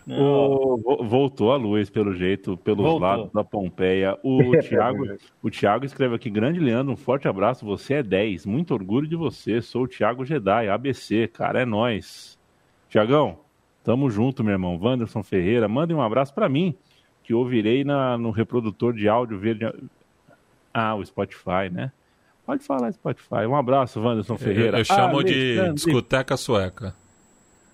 [0.08, 3.00] O, voltou a luz, pelo jeito, pelos voltou.
[3.00, 4.18] lados da Pompeia.
[4.22, 5.06] O Thiago,
[5.42, 7.66] o Thiago escreve aqui: Grande Leandro, um forte abraço.
[7.66, 8.46] Você é 10.
[8.46, 9.62] Muito orgulho de você.
[9.62, 11.28] Sou o Thiago Jedi, ABC.
[11.28, 12.38] Cara, é nós.
[12.90, 13.40] Tiagão,
[13.84, 14.78] tamo junto, meu irmão.
[14.82, 16.76] Wanderson Ferreira, mandem um abraço para mim,
[17.24, 19.72] que ouvirei na, no reprodutor de áudio verde.
[20.74, 21.92] Ah, o Spotify, né?
[22.46, 23.46] Pode falar, Spotify.
[23.48, 24.78] Um abraço, Wanderson Ferreira.
[24.78, 26.94] Eu, eu chamo ah, de discoteca sueca.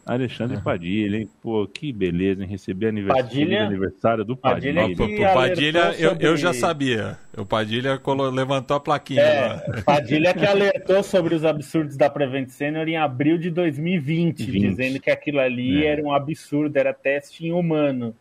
[0.10, 0.64] Alexandre uhum.
[0.64, 1.30] Padilha, hein?
[1.40, 2.50] Pô, que beleza, hein?
[2.50, 4.82] Receber aniversário, Padilha, aniversário do Padilha.
[4.82, 7.16] Padilha, Padilha eu, eu, já sabia.
[7.38, 8.02] O Padilha
[8.34, 9.22] levantou a plaquinha.
[9.22, 14.68] É, Padilha que alertou sobre os absurdos da Prevent Senior em abril de 2020, 20.
[14.70, 15.92] dizendo que aquilo ali é.
[15.92, 18.16] era um absurdo, era teste em humano.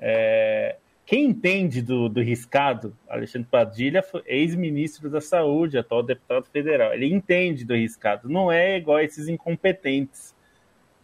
[0.00, 0.76] É...
[1.04, 7.64] Quem entende do, do riscado, Alexandre Padilha, ex-ministro da Saúde, atual deputado federal, ele entende
[7.64, 8.28] do riscado.
[8.28, 10.35] Não é igual esses incompetentes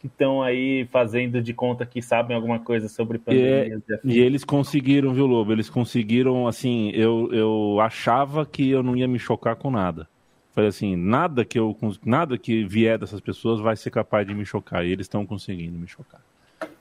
[0.02, 3.80] que estão aí fazendo de conta que sabem alguma coisa sobre pandemias.
[3.88, 5.52] E, é, e, eles conseguiram, viu, Lobo?
[5.52, 10.08] Eles conseguiram, assim, eu, eu achava que eu não ia me chocar com nada.
[10.52, 14.44] Falei assim, nada que eu nada que vier dessas pessoas vai ser capaz de me
[14.44, 14.84] chocar.
[14.84, 16.20] E eles estão conseguindo me chocar.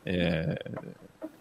[0.04, 0.60] É,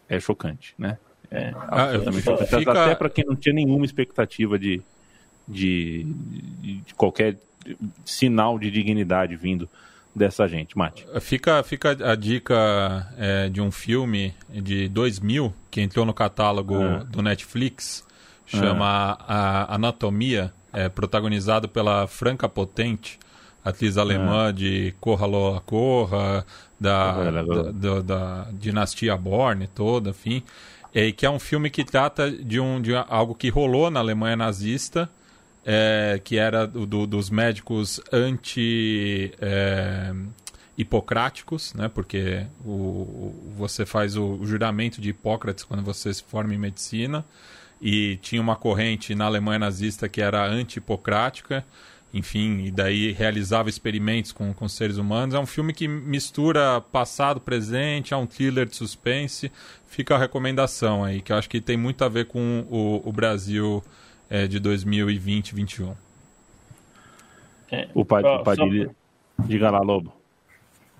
[0.06, 0.98] é chocante, né?
[1.30, 1.92] É ah,
[2.22, 2.46] chocante.
[2.58, 2.72] Fica...
[2.72, 4.82] Até para quem não tinha nenhuma expectativa de,
[5.48, 6.04] de,
[6.84, 7.38] de qualquer
[8.04, 9.66] sinal de dignidade vindo
[10.14, 11.06] dessa gente, Mate.
[11.20, 17.04] Fica, fica a dica é, de um filme de 2000 que entrou no catálogo ah.
[17.04, 18.04] do Netflix,
[18.46, 19.66] chama ah.
[19.68, 23.18] a Anatomia, é, protagonizado pela Franca Potente,
[23.64, 24.52] atriz alemã ah.
[24.52, 26.44] de Corra Lola Corra,
[26.78, 27.42] da, da,
[27.72, 30.42] da, da, dinastia Borne toda, enfim.
[30.94, 34.36] E que é um filme que trata de, um, de algo que rolou na Alemanha
[34.36, 35.08] nazista,
[35.64, 40.12] é, que era do, dos médicos anti é,
[40.76, 41.88] hipocráticos, né?
[41.88, 47.24] Porque o, você faz o, o, juramento de Hipócrates quando você se forma em medicina
[47.80, 51.64] e tinha uma corrente na Alemanha nazista que era anti-hipocrática,
[52.12, 55.34] enfim, e daí realizava experimentos com, com seres humanos.
[55.34, 59.52] É um filme que mistura passado, presente, é um thriller de suspense.
[59.86, 63.12] Fica a recomendação aí, que eu acho que tem muito a ver com o, o
[63.12, 63.82] Brasil
[64.30, 65.94] é, de 2020 2021.
[67.72, 68.86] É, o Padilha.
[68.86, 69.44] Só...
[69.46, 70.12] Diga lá, Lobo.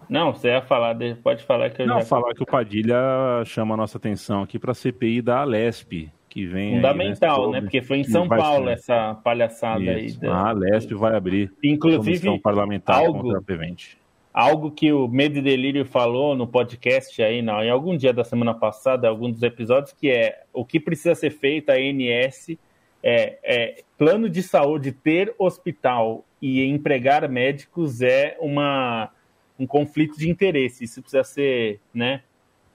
[0.08, 2.06] Não, você ia falar, pode falar que eu Não, já...
[2.06, 2.96] falar que o Padilha
[3.44, 7.60] chama a nossa atenção aqui para a CPI da Alesp, que vem Fundamental, aí, né?
[7.60, 8.72] Porque foi em São Paulo ser.
[8.72, 10.18] essa palhaçada Isso.
[10.24, 10.28] aí.
[10.28, 10.34] Da...
[10.34, 13.94] A Alesp vai abrir Inclusive, parlamentar algo, contra a Prevent.
[14.34, 18.24] Algo que o Medo e Delírio falou no podcast aí, não, em algum dia da
[18.24, 22.56] semana passada, algum dos episódios, que é o que precisa ser feito, a ANS
[23.02, 29.10] é, é, plano de saúde, ter hospital e empregar médicos é uma,
[29.58, 30.84] um conflito de interesse.
[30.84, 32.22] Isso precisa ser né,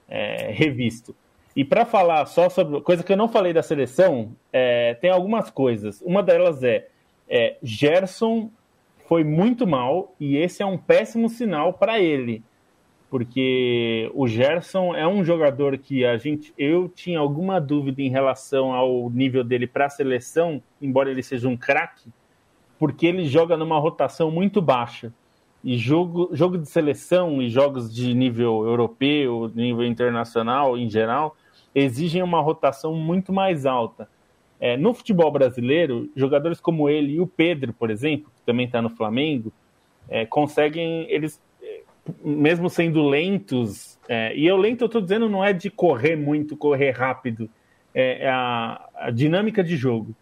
[0.08, 1.14] é, revisto.
[1.54, 5.50] E para falar só sobre coisa que eu não falei da seleção, é, tem algumas
[5.50, 6.02] coisas.
[6.02, 6.86] Uma delas é,
[7.28, 8.50] é Gerson
[9.08, 12.42] foi muito mal e esse é um péssimo sinal para ele,
[13.16, 18.74] porque o Gerson é um jogador que a gente eu tinha alguma dúvida em relação
[18.74, 22.10] ao nível dele para a seleção, embora ele seja um craque,
[22.78, 25.10] porque ele joga numa rotação muito baixa.
[25.64, 31.34] E jogo, jogo de seleção e jogos de nível europeu, nível internacional em geral,
[31.74, 34.10] exigem uma rotação muito mais alta.
[34.60, 38.82] É, no futebol brasileiro, jogadores como ele e o Pedro, por exemplo, que também está
[38.82, 39.50] no Flamengo,
[40.06, 41.40] é, conseguem, eles,
[42.24, 46.56] mesmo sendo lentos, é, e eu lento eu estou dizendo não é de correr muito,
[46.56, 47.48] correr rápido,
[47.94, 50.14] é, é a, a dinâmica de jogo.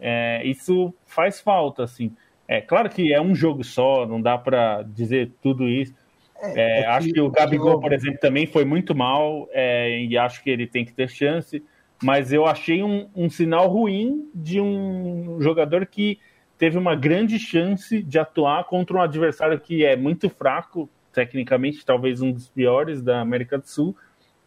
[0.00, 2.12] É, isso faz falta, assim.
[2.46, 5.94] É claro que é um jogo só, não dá para dizer tudo isso.
[6.40, 10.42] É, é, é acho que o Gabigol, por exemplo, também foi muito mal e acho
[10.42, 11.62] que ele tem que ter chance.
[12.02, 16.20] Mas eu achei um, um, sinal ruim de um jogador que
[16.56, 20.88] teve uma grande chance de atuar contra um adversário que é muito fraco,
[21.18, 23.96] tecnicamente, talvez um dos piores da América do Sul,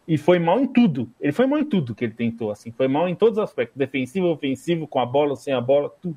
[0.08, 1.06] e foi mal em tudo.
[1.20, 3.76] Ele foi mal em tudo que ele tentou, assim, foi mal em todos os aspectos,
[3.76, 6.16] defensivo, ofensivo, com a bola, sem a bola, tudo.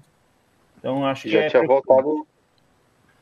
[0.80, 2.26] Então acho que já é tinha voltado,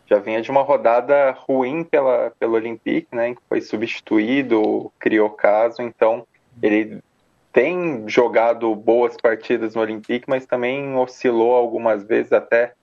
[0.05, 3.33] já vinha de uma rodada ruim pela, pelo Olympique, né?
[3.33, 6.27] Que foi substituído, criou caso, então
[6.61, 7.01] ele
[7.51, 12.73] tem jogado boas partidas no Olympique, mas também oscilou algumas vezes até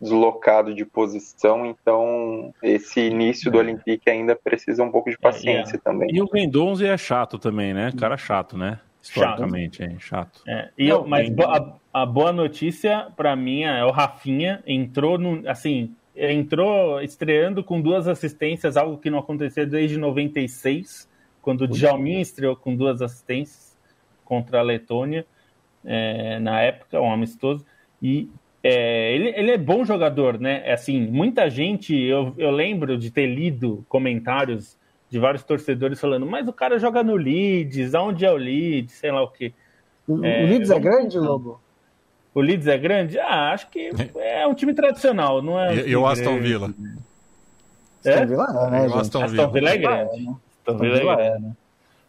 [0.00, 5.78] deslocado de posição, então esse início do Olympique ainda precisa um pouco de paciência é,
[5.78, 5.80] é.
[5.80, 6.08] também.
[6.12, 7.92] E o Mendonça é chato também, né?
[7.98, 8.78] Cara chato, né?
[9.02, 9.90] Historicamente, chato.
[9.90, 10.42] é chato.
[10.46, 15.48] É, e eu, mas a, a, boa notícia para mim é o Rafinha entrou no,
[15.48, 21.08] assim, entrou estreando com duas assistências, algo que não acontecia desde 96,
[21.40, 23.76] quando o Djalmin estreou com duas assistências
[24.24, 25.24] contra a Letônia,
[25.84, 27.64] é, na época, um amistoso,
[28.02, 28.28] e
[28.62, 30.62] é, ele, ele, é bom jogador, né?
[30.64, 34.76] É assim, muita gente, eu, eu lembro de ter lido comentários
[35.08, 39.12] de vários torcedores falando, mas o cara joga no Leeds, aonde é o Leeds, sei
[39.12, 39.52] lá o quê.
[40.06, 41.60] O, é, o Leeds é grande, Lobo?
[42.34, 43.18] O Leeds é grande?
[43.18, 45.70] Ah, acho que é um time tradicional, não é?
[45.70, 46.74] Um e, o Aston Villa?
[48.04, 48.10] É?
[48.10, 48.98] Aston Villa é, né, gente?
[48.98, 50.28] Aston, Aston Villa é grande.
[50.66, 51.52] Aston Villa é, né?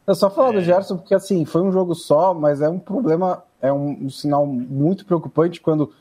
[0.06, 0.54] Eu só falar é.
[0.54, 4.10] do Gerson porque, assim, foi um jogo só, mas é um problema, é um, um
[4.10, 5.94] sinal muito preocupante quando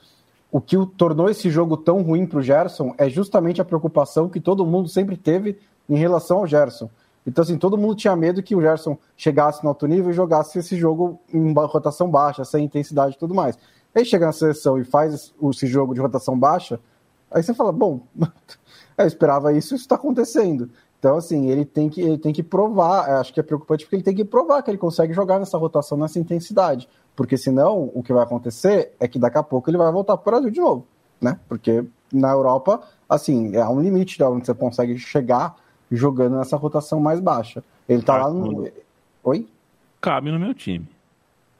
[0.50, 4.28] o que o tornou esse jogo tão ruim para o Gerson é justamente a preocupação
[4.28, 5.58] que todo mundo sempre teve
[5.88, 6.88] em relação ao Gerson.
[7.26, 10.58] Então, assim, todo mundo tinha medo que o Gerson chegasse no alto nível e jogasse
[10.58, 13.58] esse jogo em rotação baixa, sem intensidade e tudo mais.
[13.94, 16.80] Aí chega na seleção e faz esse jogo de rotação baixa,
[17.30, 18.00] aí você fala, bom,
[18.96, 20.70] eu esperava isso, isso está acontecendo.
[20.98, 24.02] Então, assim, ele tem que, ele tem que provar, acho que é preocupante porque ele
[24.02, 26.88] tem que provar que ele consegue jogar nessa rotação, nessa intensidade.
[27.18, 30.28] Porque senão, o que vai acontecer é que daqui a pouco ele vai voltar para
[30.28, 30.86] o Brasil de novo,
[31.20, 31.36] né?
[31.48, 35.56] Porque na Europa, assim, há um limite de onde você consegue chegar
[35.90, 37.64] jogando nessa rotação mais baixa.
[37.88, 38.70] Ele tá lá no.
[39.24, 39.48] Oi?
[40.00, 40.86] Cabe no meu time.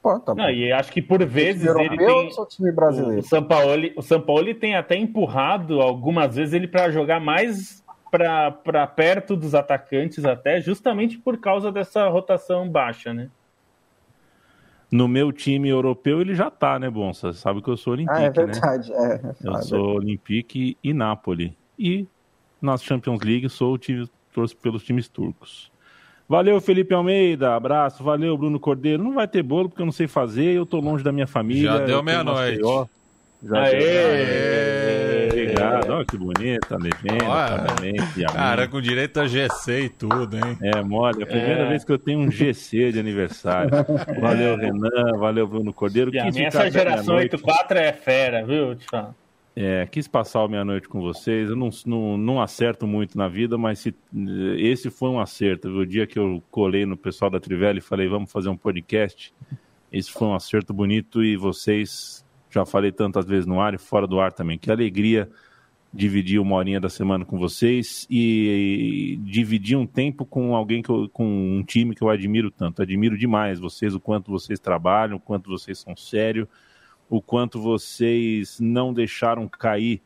[0.01, 2.30] Pô, tá Não, e acho que por vezes ele tem.
[2.48, 3.18] time brasileiro?
[3.18, 7.82] O São Paulo, o São Paulo tem até empurrado algumas vezes ele para jogar mais
[8.12, 13.28] para perto dos atacantes, até justamente por causa dessa rotação baixa, né?
[14.90, 17.32] No meu time europeu ele já tá, né, Bonsa?
[17.32, 18.31] Sabe que eu sou Olympique, ah, é né?
[18.31, 19.20] verdade, né?
[19.23, 21.56] É, eu sou Olympique e Napoli.
[21.78, 22.06] E
[22.60, 25.70] na Champions League sou o time, torço pelos times turcos.
[26.28, 27.55] Valeu, Felipe Almeida.
[27.55, 28.05] Abraço.
[28.05, 29.02] Valeu, Bruno Cordeiro.
[29.02, 30.52] Não vai ter bolo porque eu não sei fazer.
[30.52, 31.73] Eu tô longe da minha família.
[31.73, 32.60] Já deu meia-noite.
[33.43, 33.74] Já Aê!
[33.74, 35.17] Aê!
[35.66, 35.90] Obrigado.
[35.90, 37.28] Olha que bonita a legenda.
[37.28, 40.59] Olha, cara, com direito a GC e tudo, hein?
[40.62, 41.20] É, mole.
[41.20, 41.68] É a primeira é.
[41.68, 43.70] vez que eu tenho um GC de aniversário.
[44.20, 45.18] Valeu, Renan.
[45.18, 46.10] Valeu, Bruno Cordeiro.
[46.14, 48.76] E essa geração 84 é fera, viu?
[49.60, 51.51] É, quis passar a meia-noite com vocês.
[51.51, 53.94] Eu não, não, não, acerto muito na vida, mas se,
[54.56, 55.68] esse foi um acerto.
[55.68, 59.35] O dia que eu colei no pessoal da Trivela e falei, vamos fazer um podcast,
[59.90, 64.06] esse foi um acerto bonito e vocês, já falei tantas vezes no ar e fora
[64.06, 64.56] do ar também.
[64.56, 65.28] Que alegria
[65.98, 70.90] dividir uma horinha da semana com vocês e, e dividir um tempo com alguém que
[70.90, 72.82] eu, com um time que eu admiro tanto.
[72.82, 76.46] Admiro demais vocês, o quanto vocês trabalham, o quanto vocês são sérios
[77.08, 80.02] o quanto vocês não deixaram cair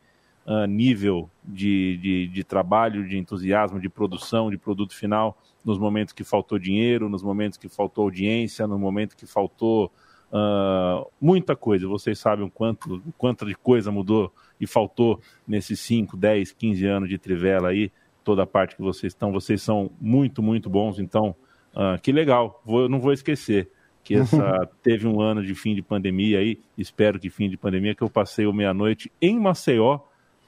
[0.47, 6.12] uh, nível de, de, de, trabalho, de entusiasmo, de produção, de produto final, nos momentos
[6.12, 9.90] que faltou dinheiro, nos momentos que faltou audiência, no momento que faltou
[10.32, 11.89] uh, muita coisa.
[11.89, 14.32] Vocês sabem o quanto, o quanto de coisa mudou
[14.62, 17.90] e faltou nesses 5, 10, 15 anos de Trivela aí,
[18.22, 19.32] toda a parte que vocês estão.
[19.32, 21.34] Vocês são muito, muito bons, então,
[21.74, 23.68] uh, que legal, vou, não vou esquecer
[24.05, 27.93] que essa teve um ano de fim de pandemia aí, espero que fim de pandemia,
[27.93, 29.98] que eu passei o meia-noite em Maceió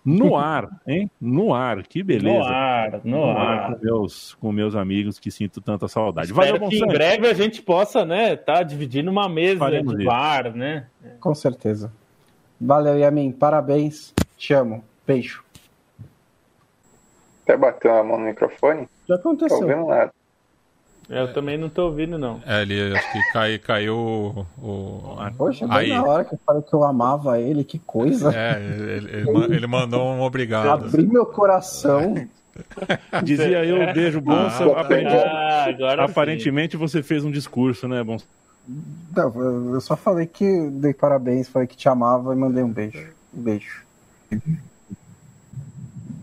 [0.04, 1.10] no ar, hein?
[1.20, 2.38] No ar, que beleza.
[2.38, 3.48] No ar, no, no ar.
[3.48, 3.74] ar.
[3.74, 6.30] Com meus, com meus amigos que sinto tanta saudade.
[6.30, 10.04] Espero Valeu, que em breve a gente possa, né, tá dividindo uma mesa Faremos de
[10.04, 10.86] bar, né?
[11.18, 11.92] Com certeza.
[12.60, 13.32] Valeu, Yamin.
[13.32, 14.14] Parabéns.
[14.36, 14.84] Te amo.
[15.06, 15.42] Beijo.
[17.42, 18.88] Até bateu a mão no microfone?
[19.08, 19.60] Já aconteceu.
[19.60, 20.12] Não tô ouvindo nada.
[21.08, 22.40] Eu também não tô ouvindo, não.
[22.46, 24.46] É, ele acho que cai, caiu o.
[24.58, 25.16] o...
[25.36, 25.90] Poxa, Aí...
[25.90, 28.34] na hora que eu falei que eu amava ele, que coisa.
[28.34, 30.86] É, ele, ele, ele mandou um obrigado.
[30.86, 32.26] Abri meu coração.
[33.22, 34.32] Dizia eu, beijo, bom.
[34.32, 38.16] Ah, aparentemente, ah, aparentemente você fez um discurso, né, bom?
[38.66, 43.12] Não, eu só falei que dei parabéns, falei que te amava e mandei um beijo.
[43.32, 43.84] Um beijo.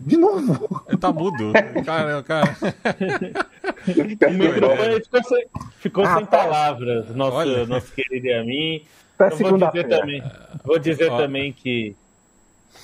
[0.04, 0.84] De novo.
[0.88, 1.52] Ele tá mudo.
[1.84, 2.56] Cara, cara.
[4.28, 5.46] o microfone ficou sem,
[5.78, 6.38] ficou ah, sem tá.
[6.38, 8.84] palavras, nosso, nosso querido e a mim.
[9.18, 10.22] Até vou dizer também,
[10.64, 11.96] vou dizer também que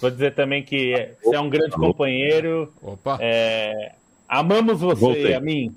[0.01, 2.73] vou dizer também que você é um grande companheiro.
[2.81, 3.19] Opa.
[3.21, 3.93] É,
[4.29, 5.35] amamos você Voltei.
[5.35, 5.75] a mim.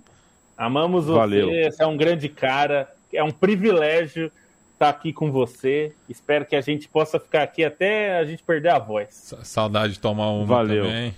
[0.56, 1.18] Amamos você.
[1.18, 1.48] Valeu.
[1.48, 2.88] Você é um grande cara.
[3.14, 4.32] É um privilégio
[4.74, 5.94] estar aqui com você.
[6.10, 9.34] Espero que a gente possa ficar aqui até a gente perder a voz.
[9.44, 10.86] Saudade de tomar uma Valeu.
[10.86, 11.16] também.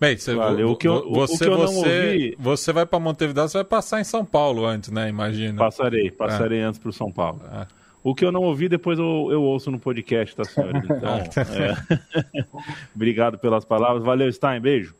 [0.00, 0.70] Bem, você, Valeu.
[0.70, 2.36] O que eu, você, o que eu você, ouvi...
[2.38, 5.08] você vai para Montevideo, você vai passar em São Paulo antes, né?
[5.08, 5.58] Imagina.
[5.58, 6.62] Passarei, passarei é.
[6.62, 7.40] antes para São Paulo.
[7.52, 7.66] É.
[8.02, 10.82] O que eu não ouvi, depois eu, eu ouço no podcast, tá, senhores?
[10.88, 12.44] Então, é.
[12.94, 14.04] Obrigado pelas palavras.
[14.04, 14.60] Valeu, Stein.
[14.60, 14.94] Beijo.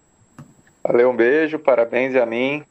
[0.83, 1.59] Valeu, um beijo.
[1.59, 2.65] Parabéns a mim.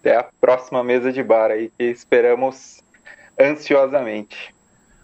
[0.00, 2.82] Até a próxima mesa de bar aí, que esperamos
[3.40, 4.54] ansiosamente.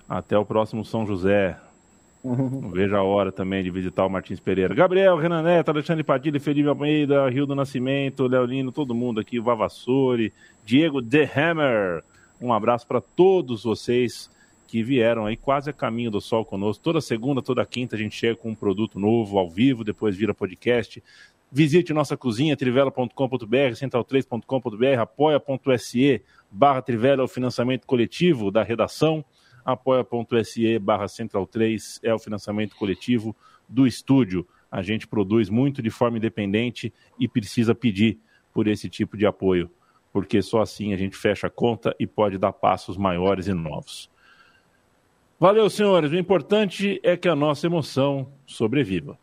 [0.09, 1.57] Até o próximo São José.
[2.25, 4.75] Não vejo a hora também de visitar o Martins Pereira.
[4.75, 10.33] Gabriel, Renan Neto, Alexandre Padilha, Felipe Almeida, Rio do Nascimento, Leolino, todo mundo aqui, Vavassori,
[10.65, 12.03] Diego The Hammer.
[12.41, 14.31] Um abraço para todos vocês
[14.67, 16.83] que vieram aí quase a caminho do sol conosco.
[16.83, 20.35] Toda segunda, toda quinta a gente chega com um produto novo ao vivo, depois vira
[20.35, 21.03] podcast.
[21.53, 26.23] Visite nossa cozinha, trivela.com.br, central3.com.br, apoia.se
[26.55, 29.25] barra Trivela, o financiamento coletivo da redação
[29.65, 33.35] apoia.se barra Central 3 é o financiamento coletivo
[33.69, 34.47] do estúdio.
[34.71, 38.21] A gente produz muito de forma independente e precisa pedir
[38.53, 39.69] por esse tipo de apoio,
[40.13, 44.09] porque só assim a gente fecha a conta e pode dar passos maiores e novos.
[45.41, 46.13] Valeu, senhores.
[46.13, 49.19] O importante é que a nossa emoção sobreviva.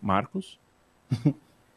[0.00, 0.60] Marcos?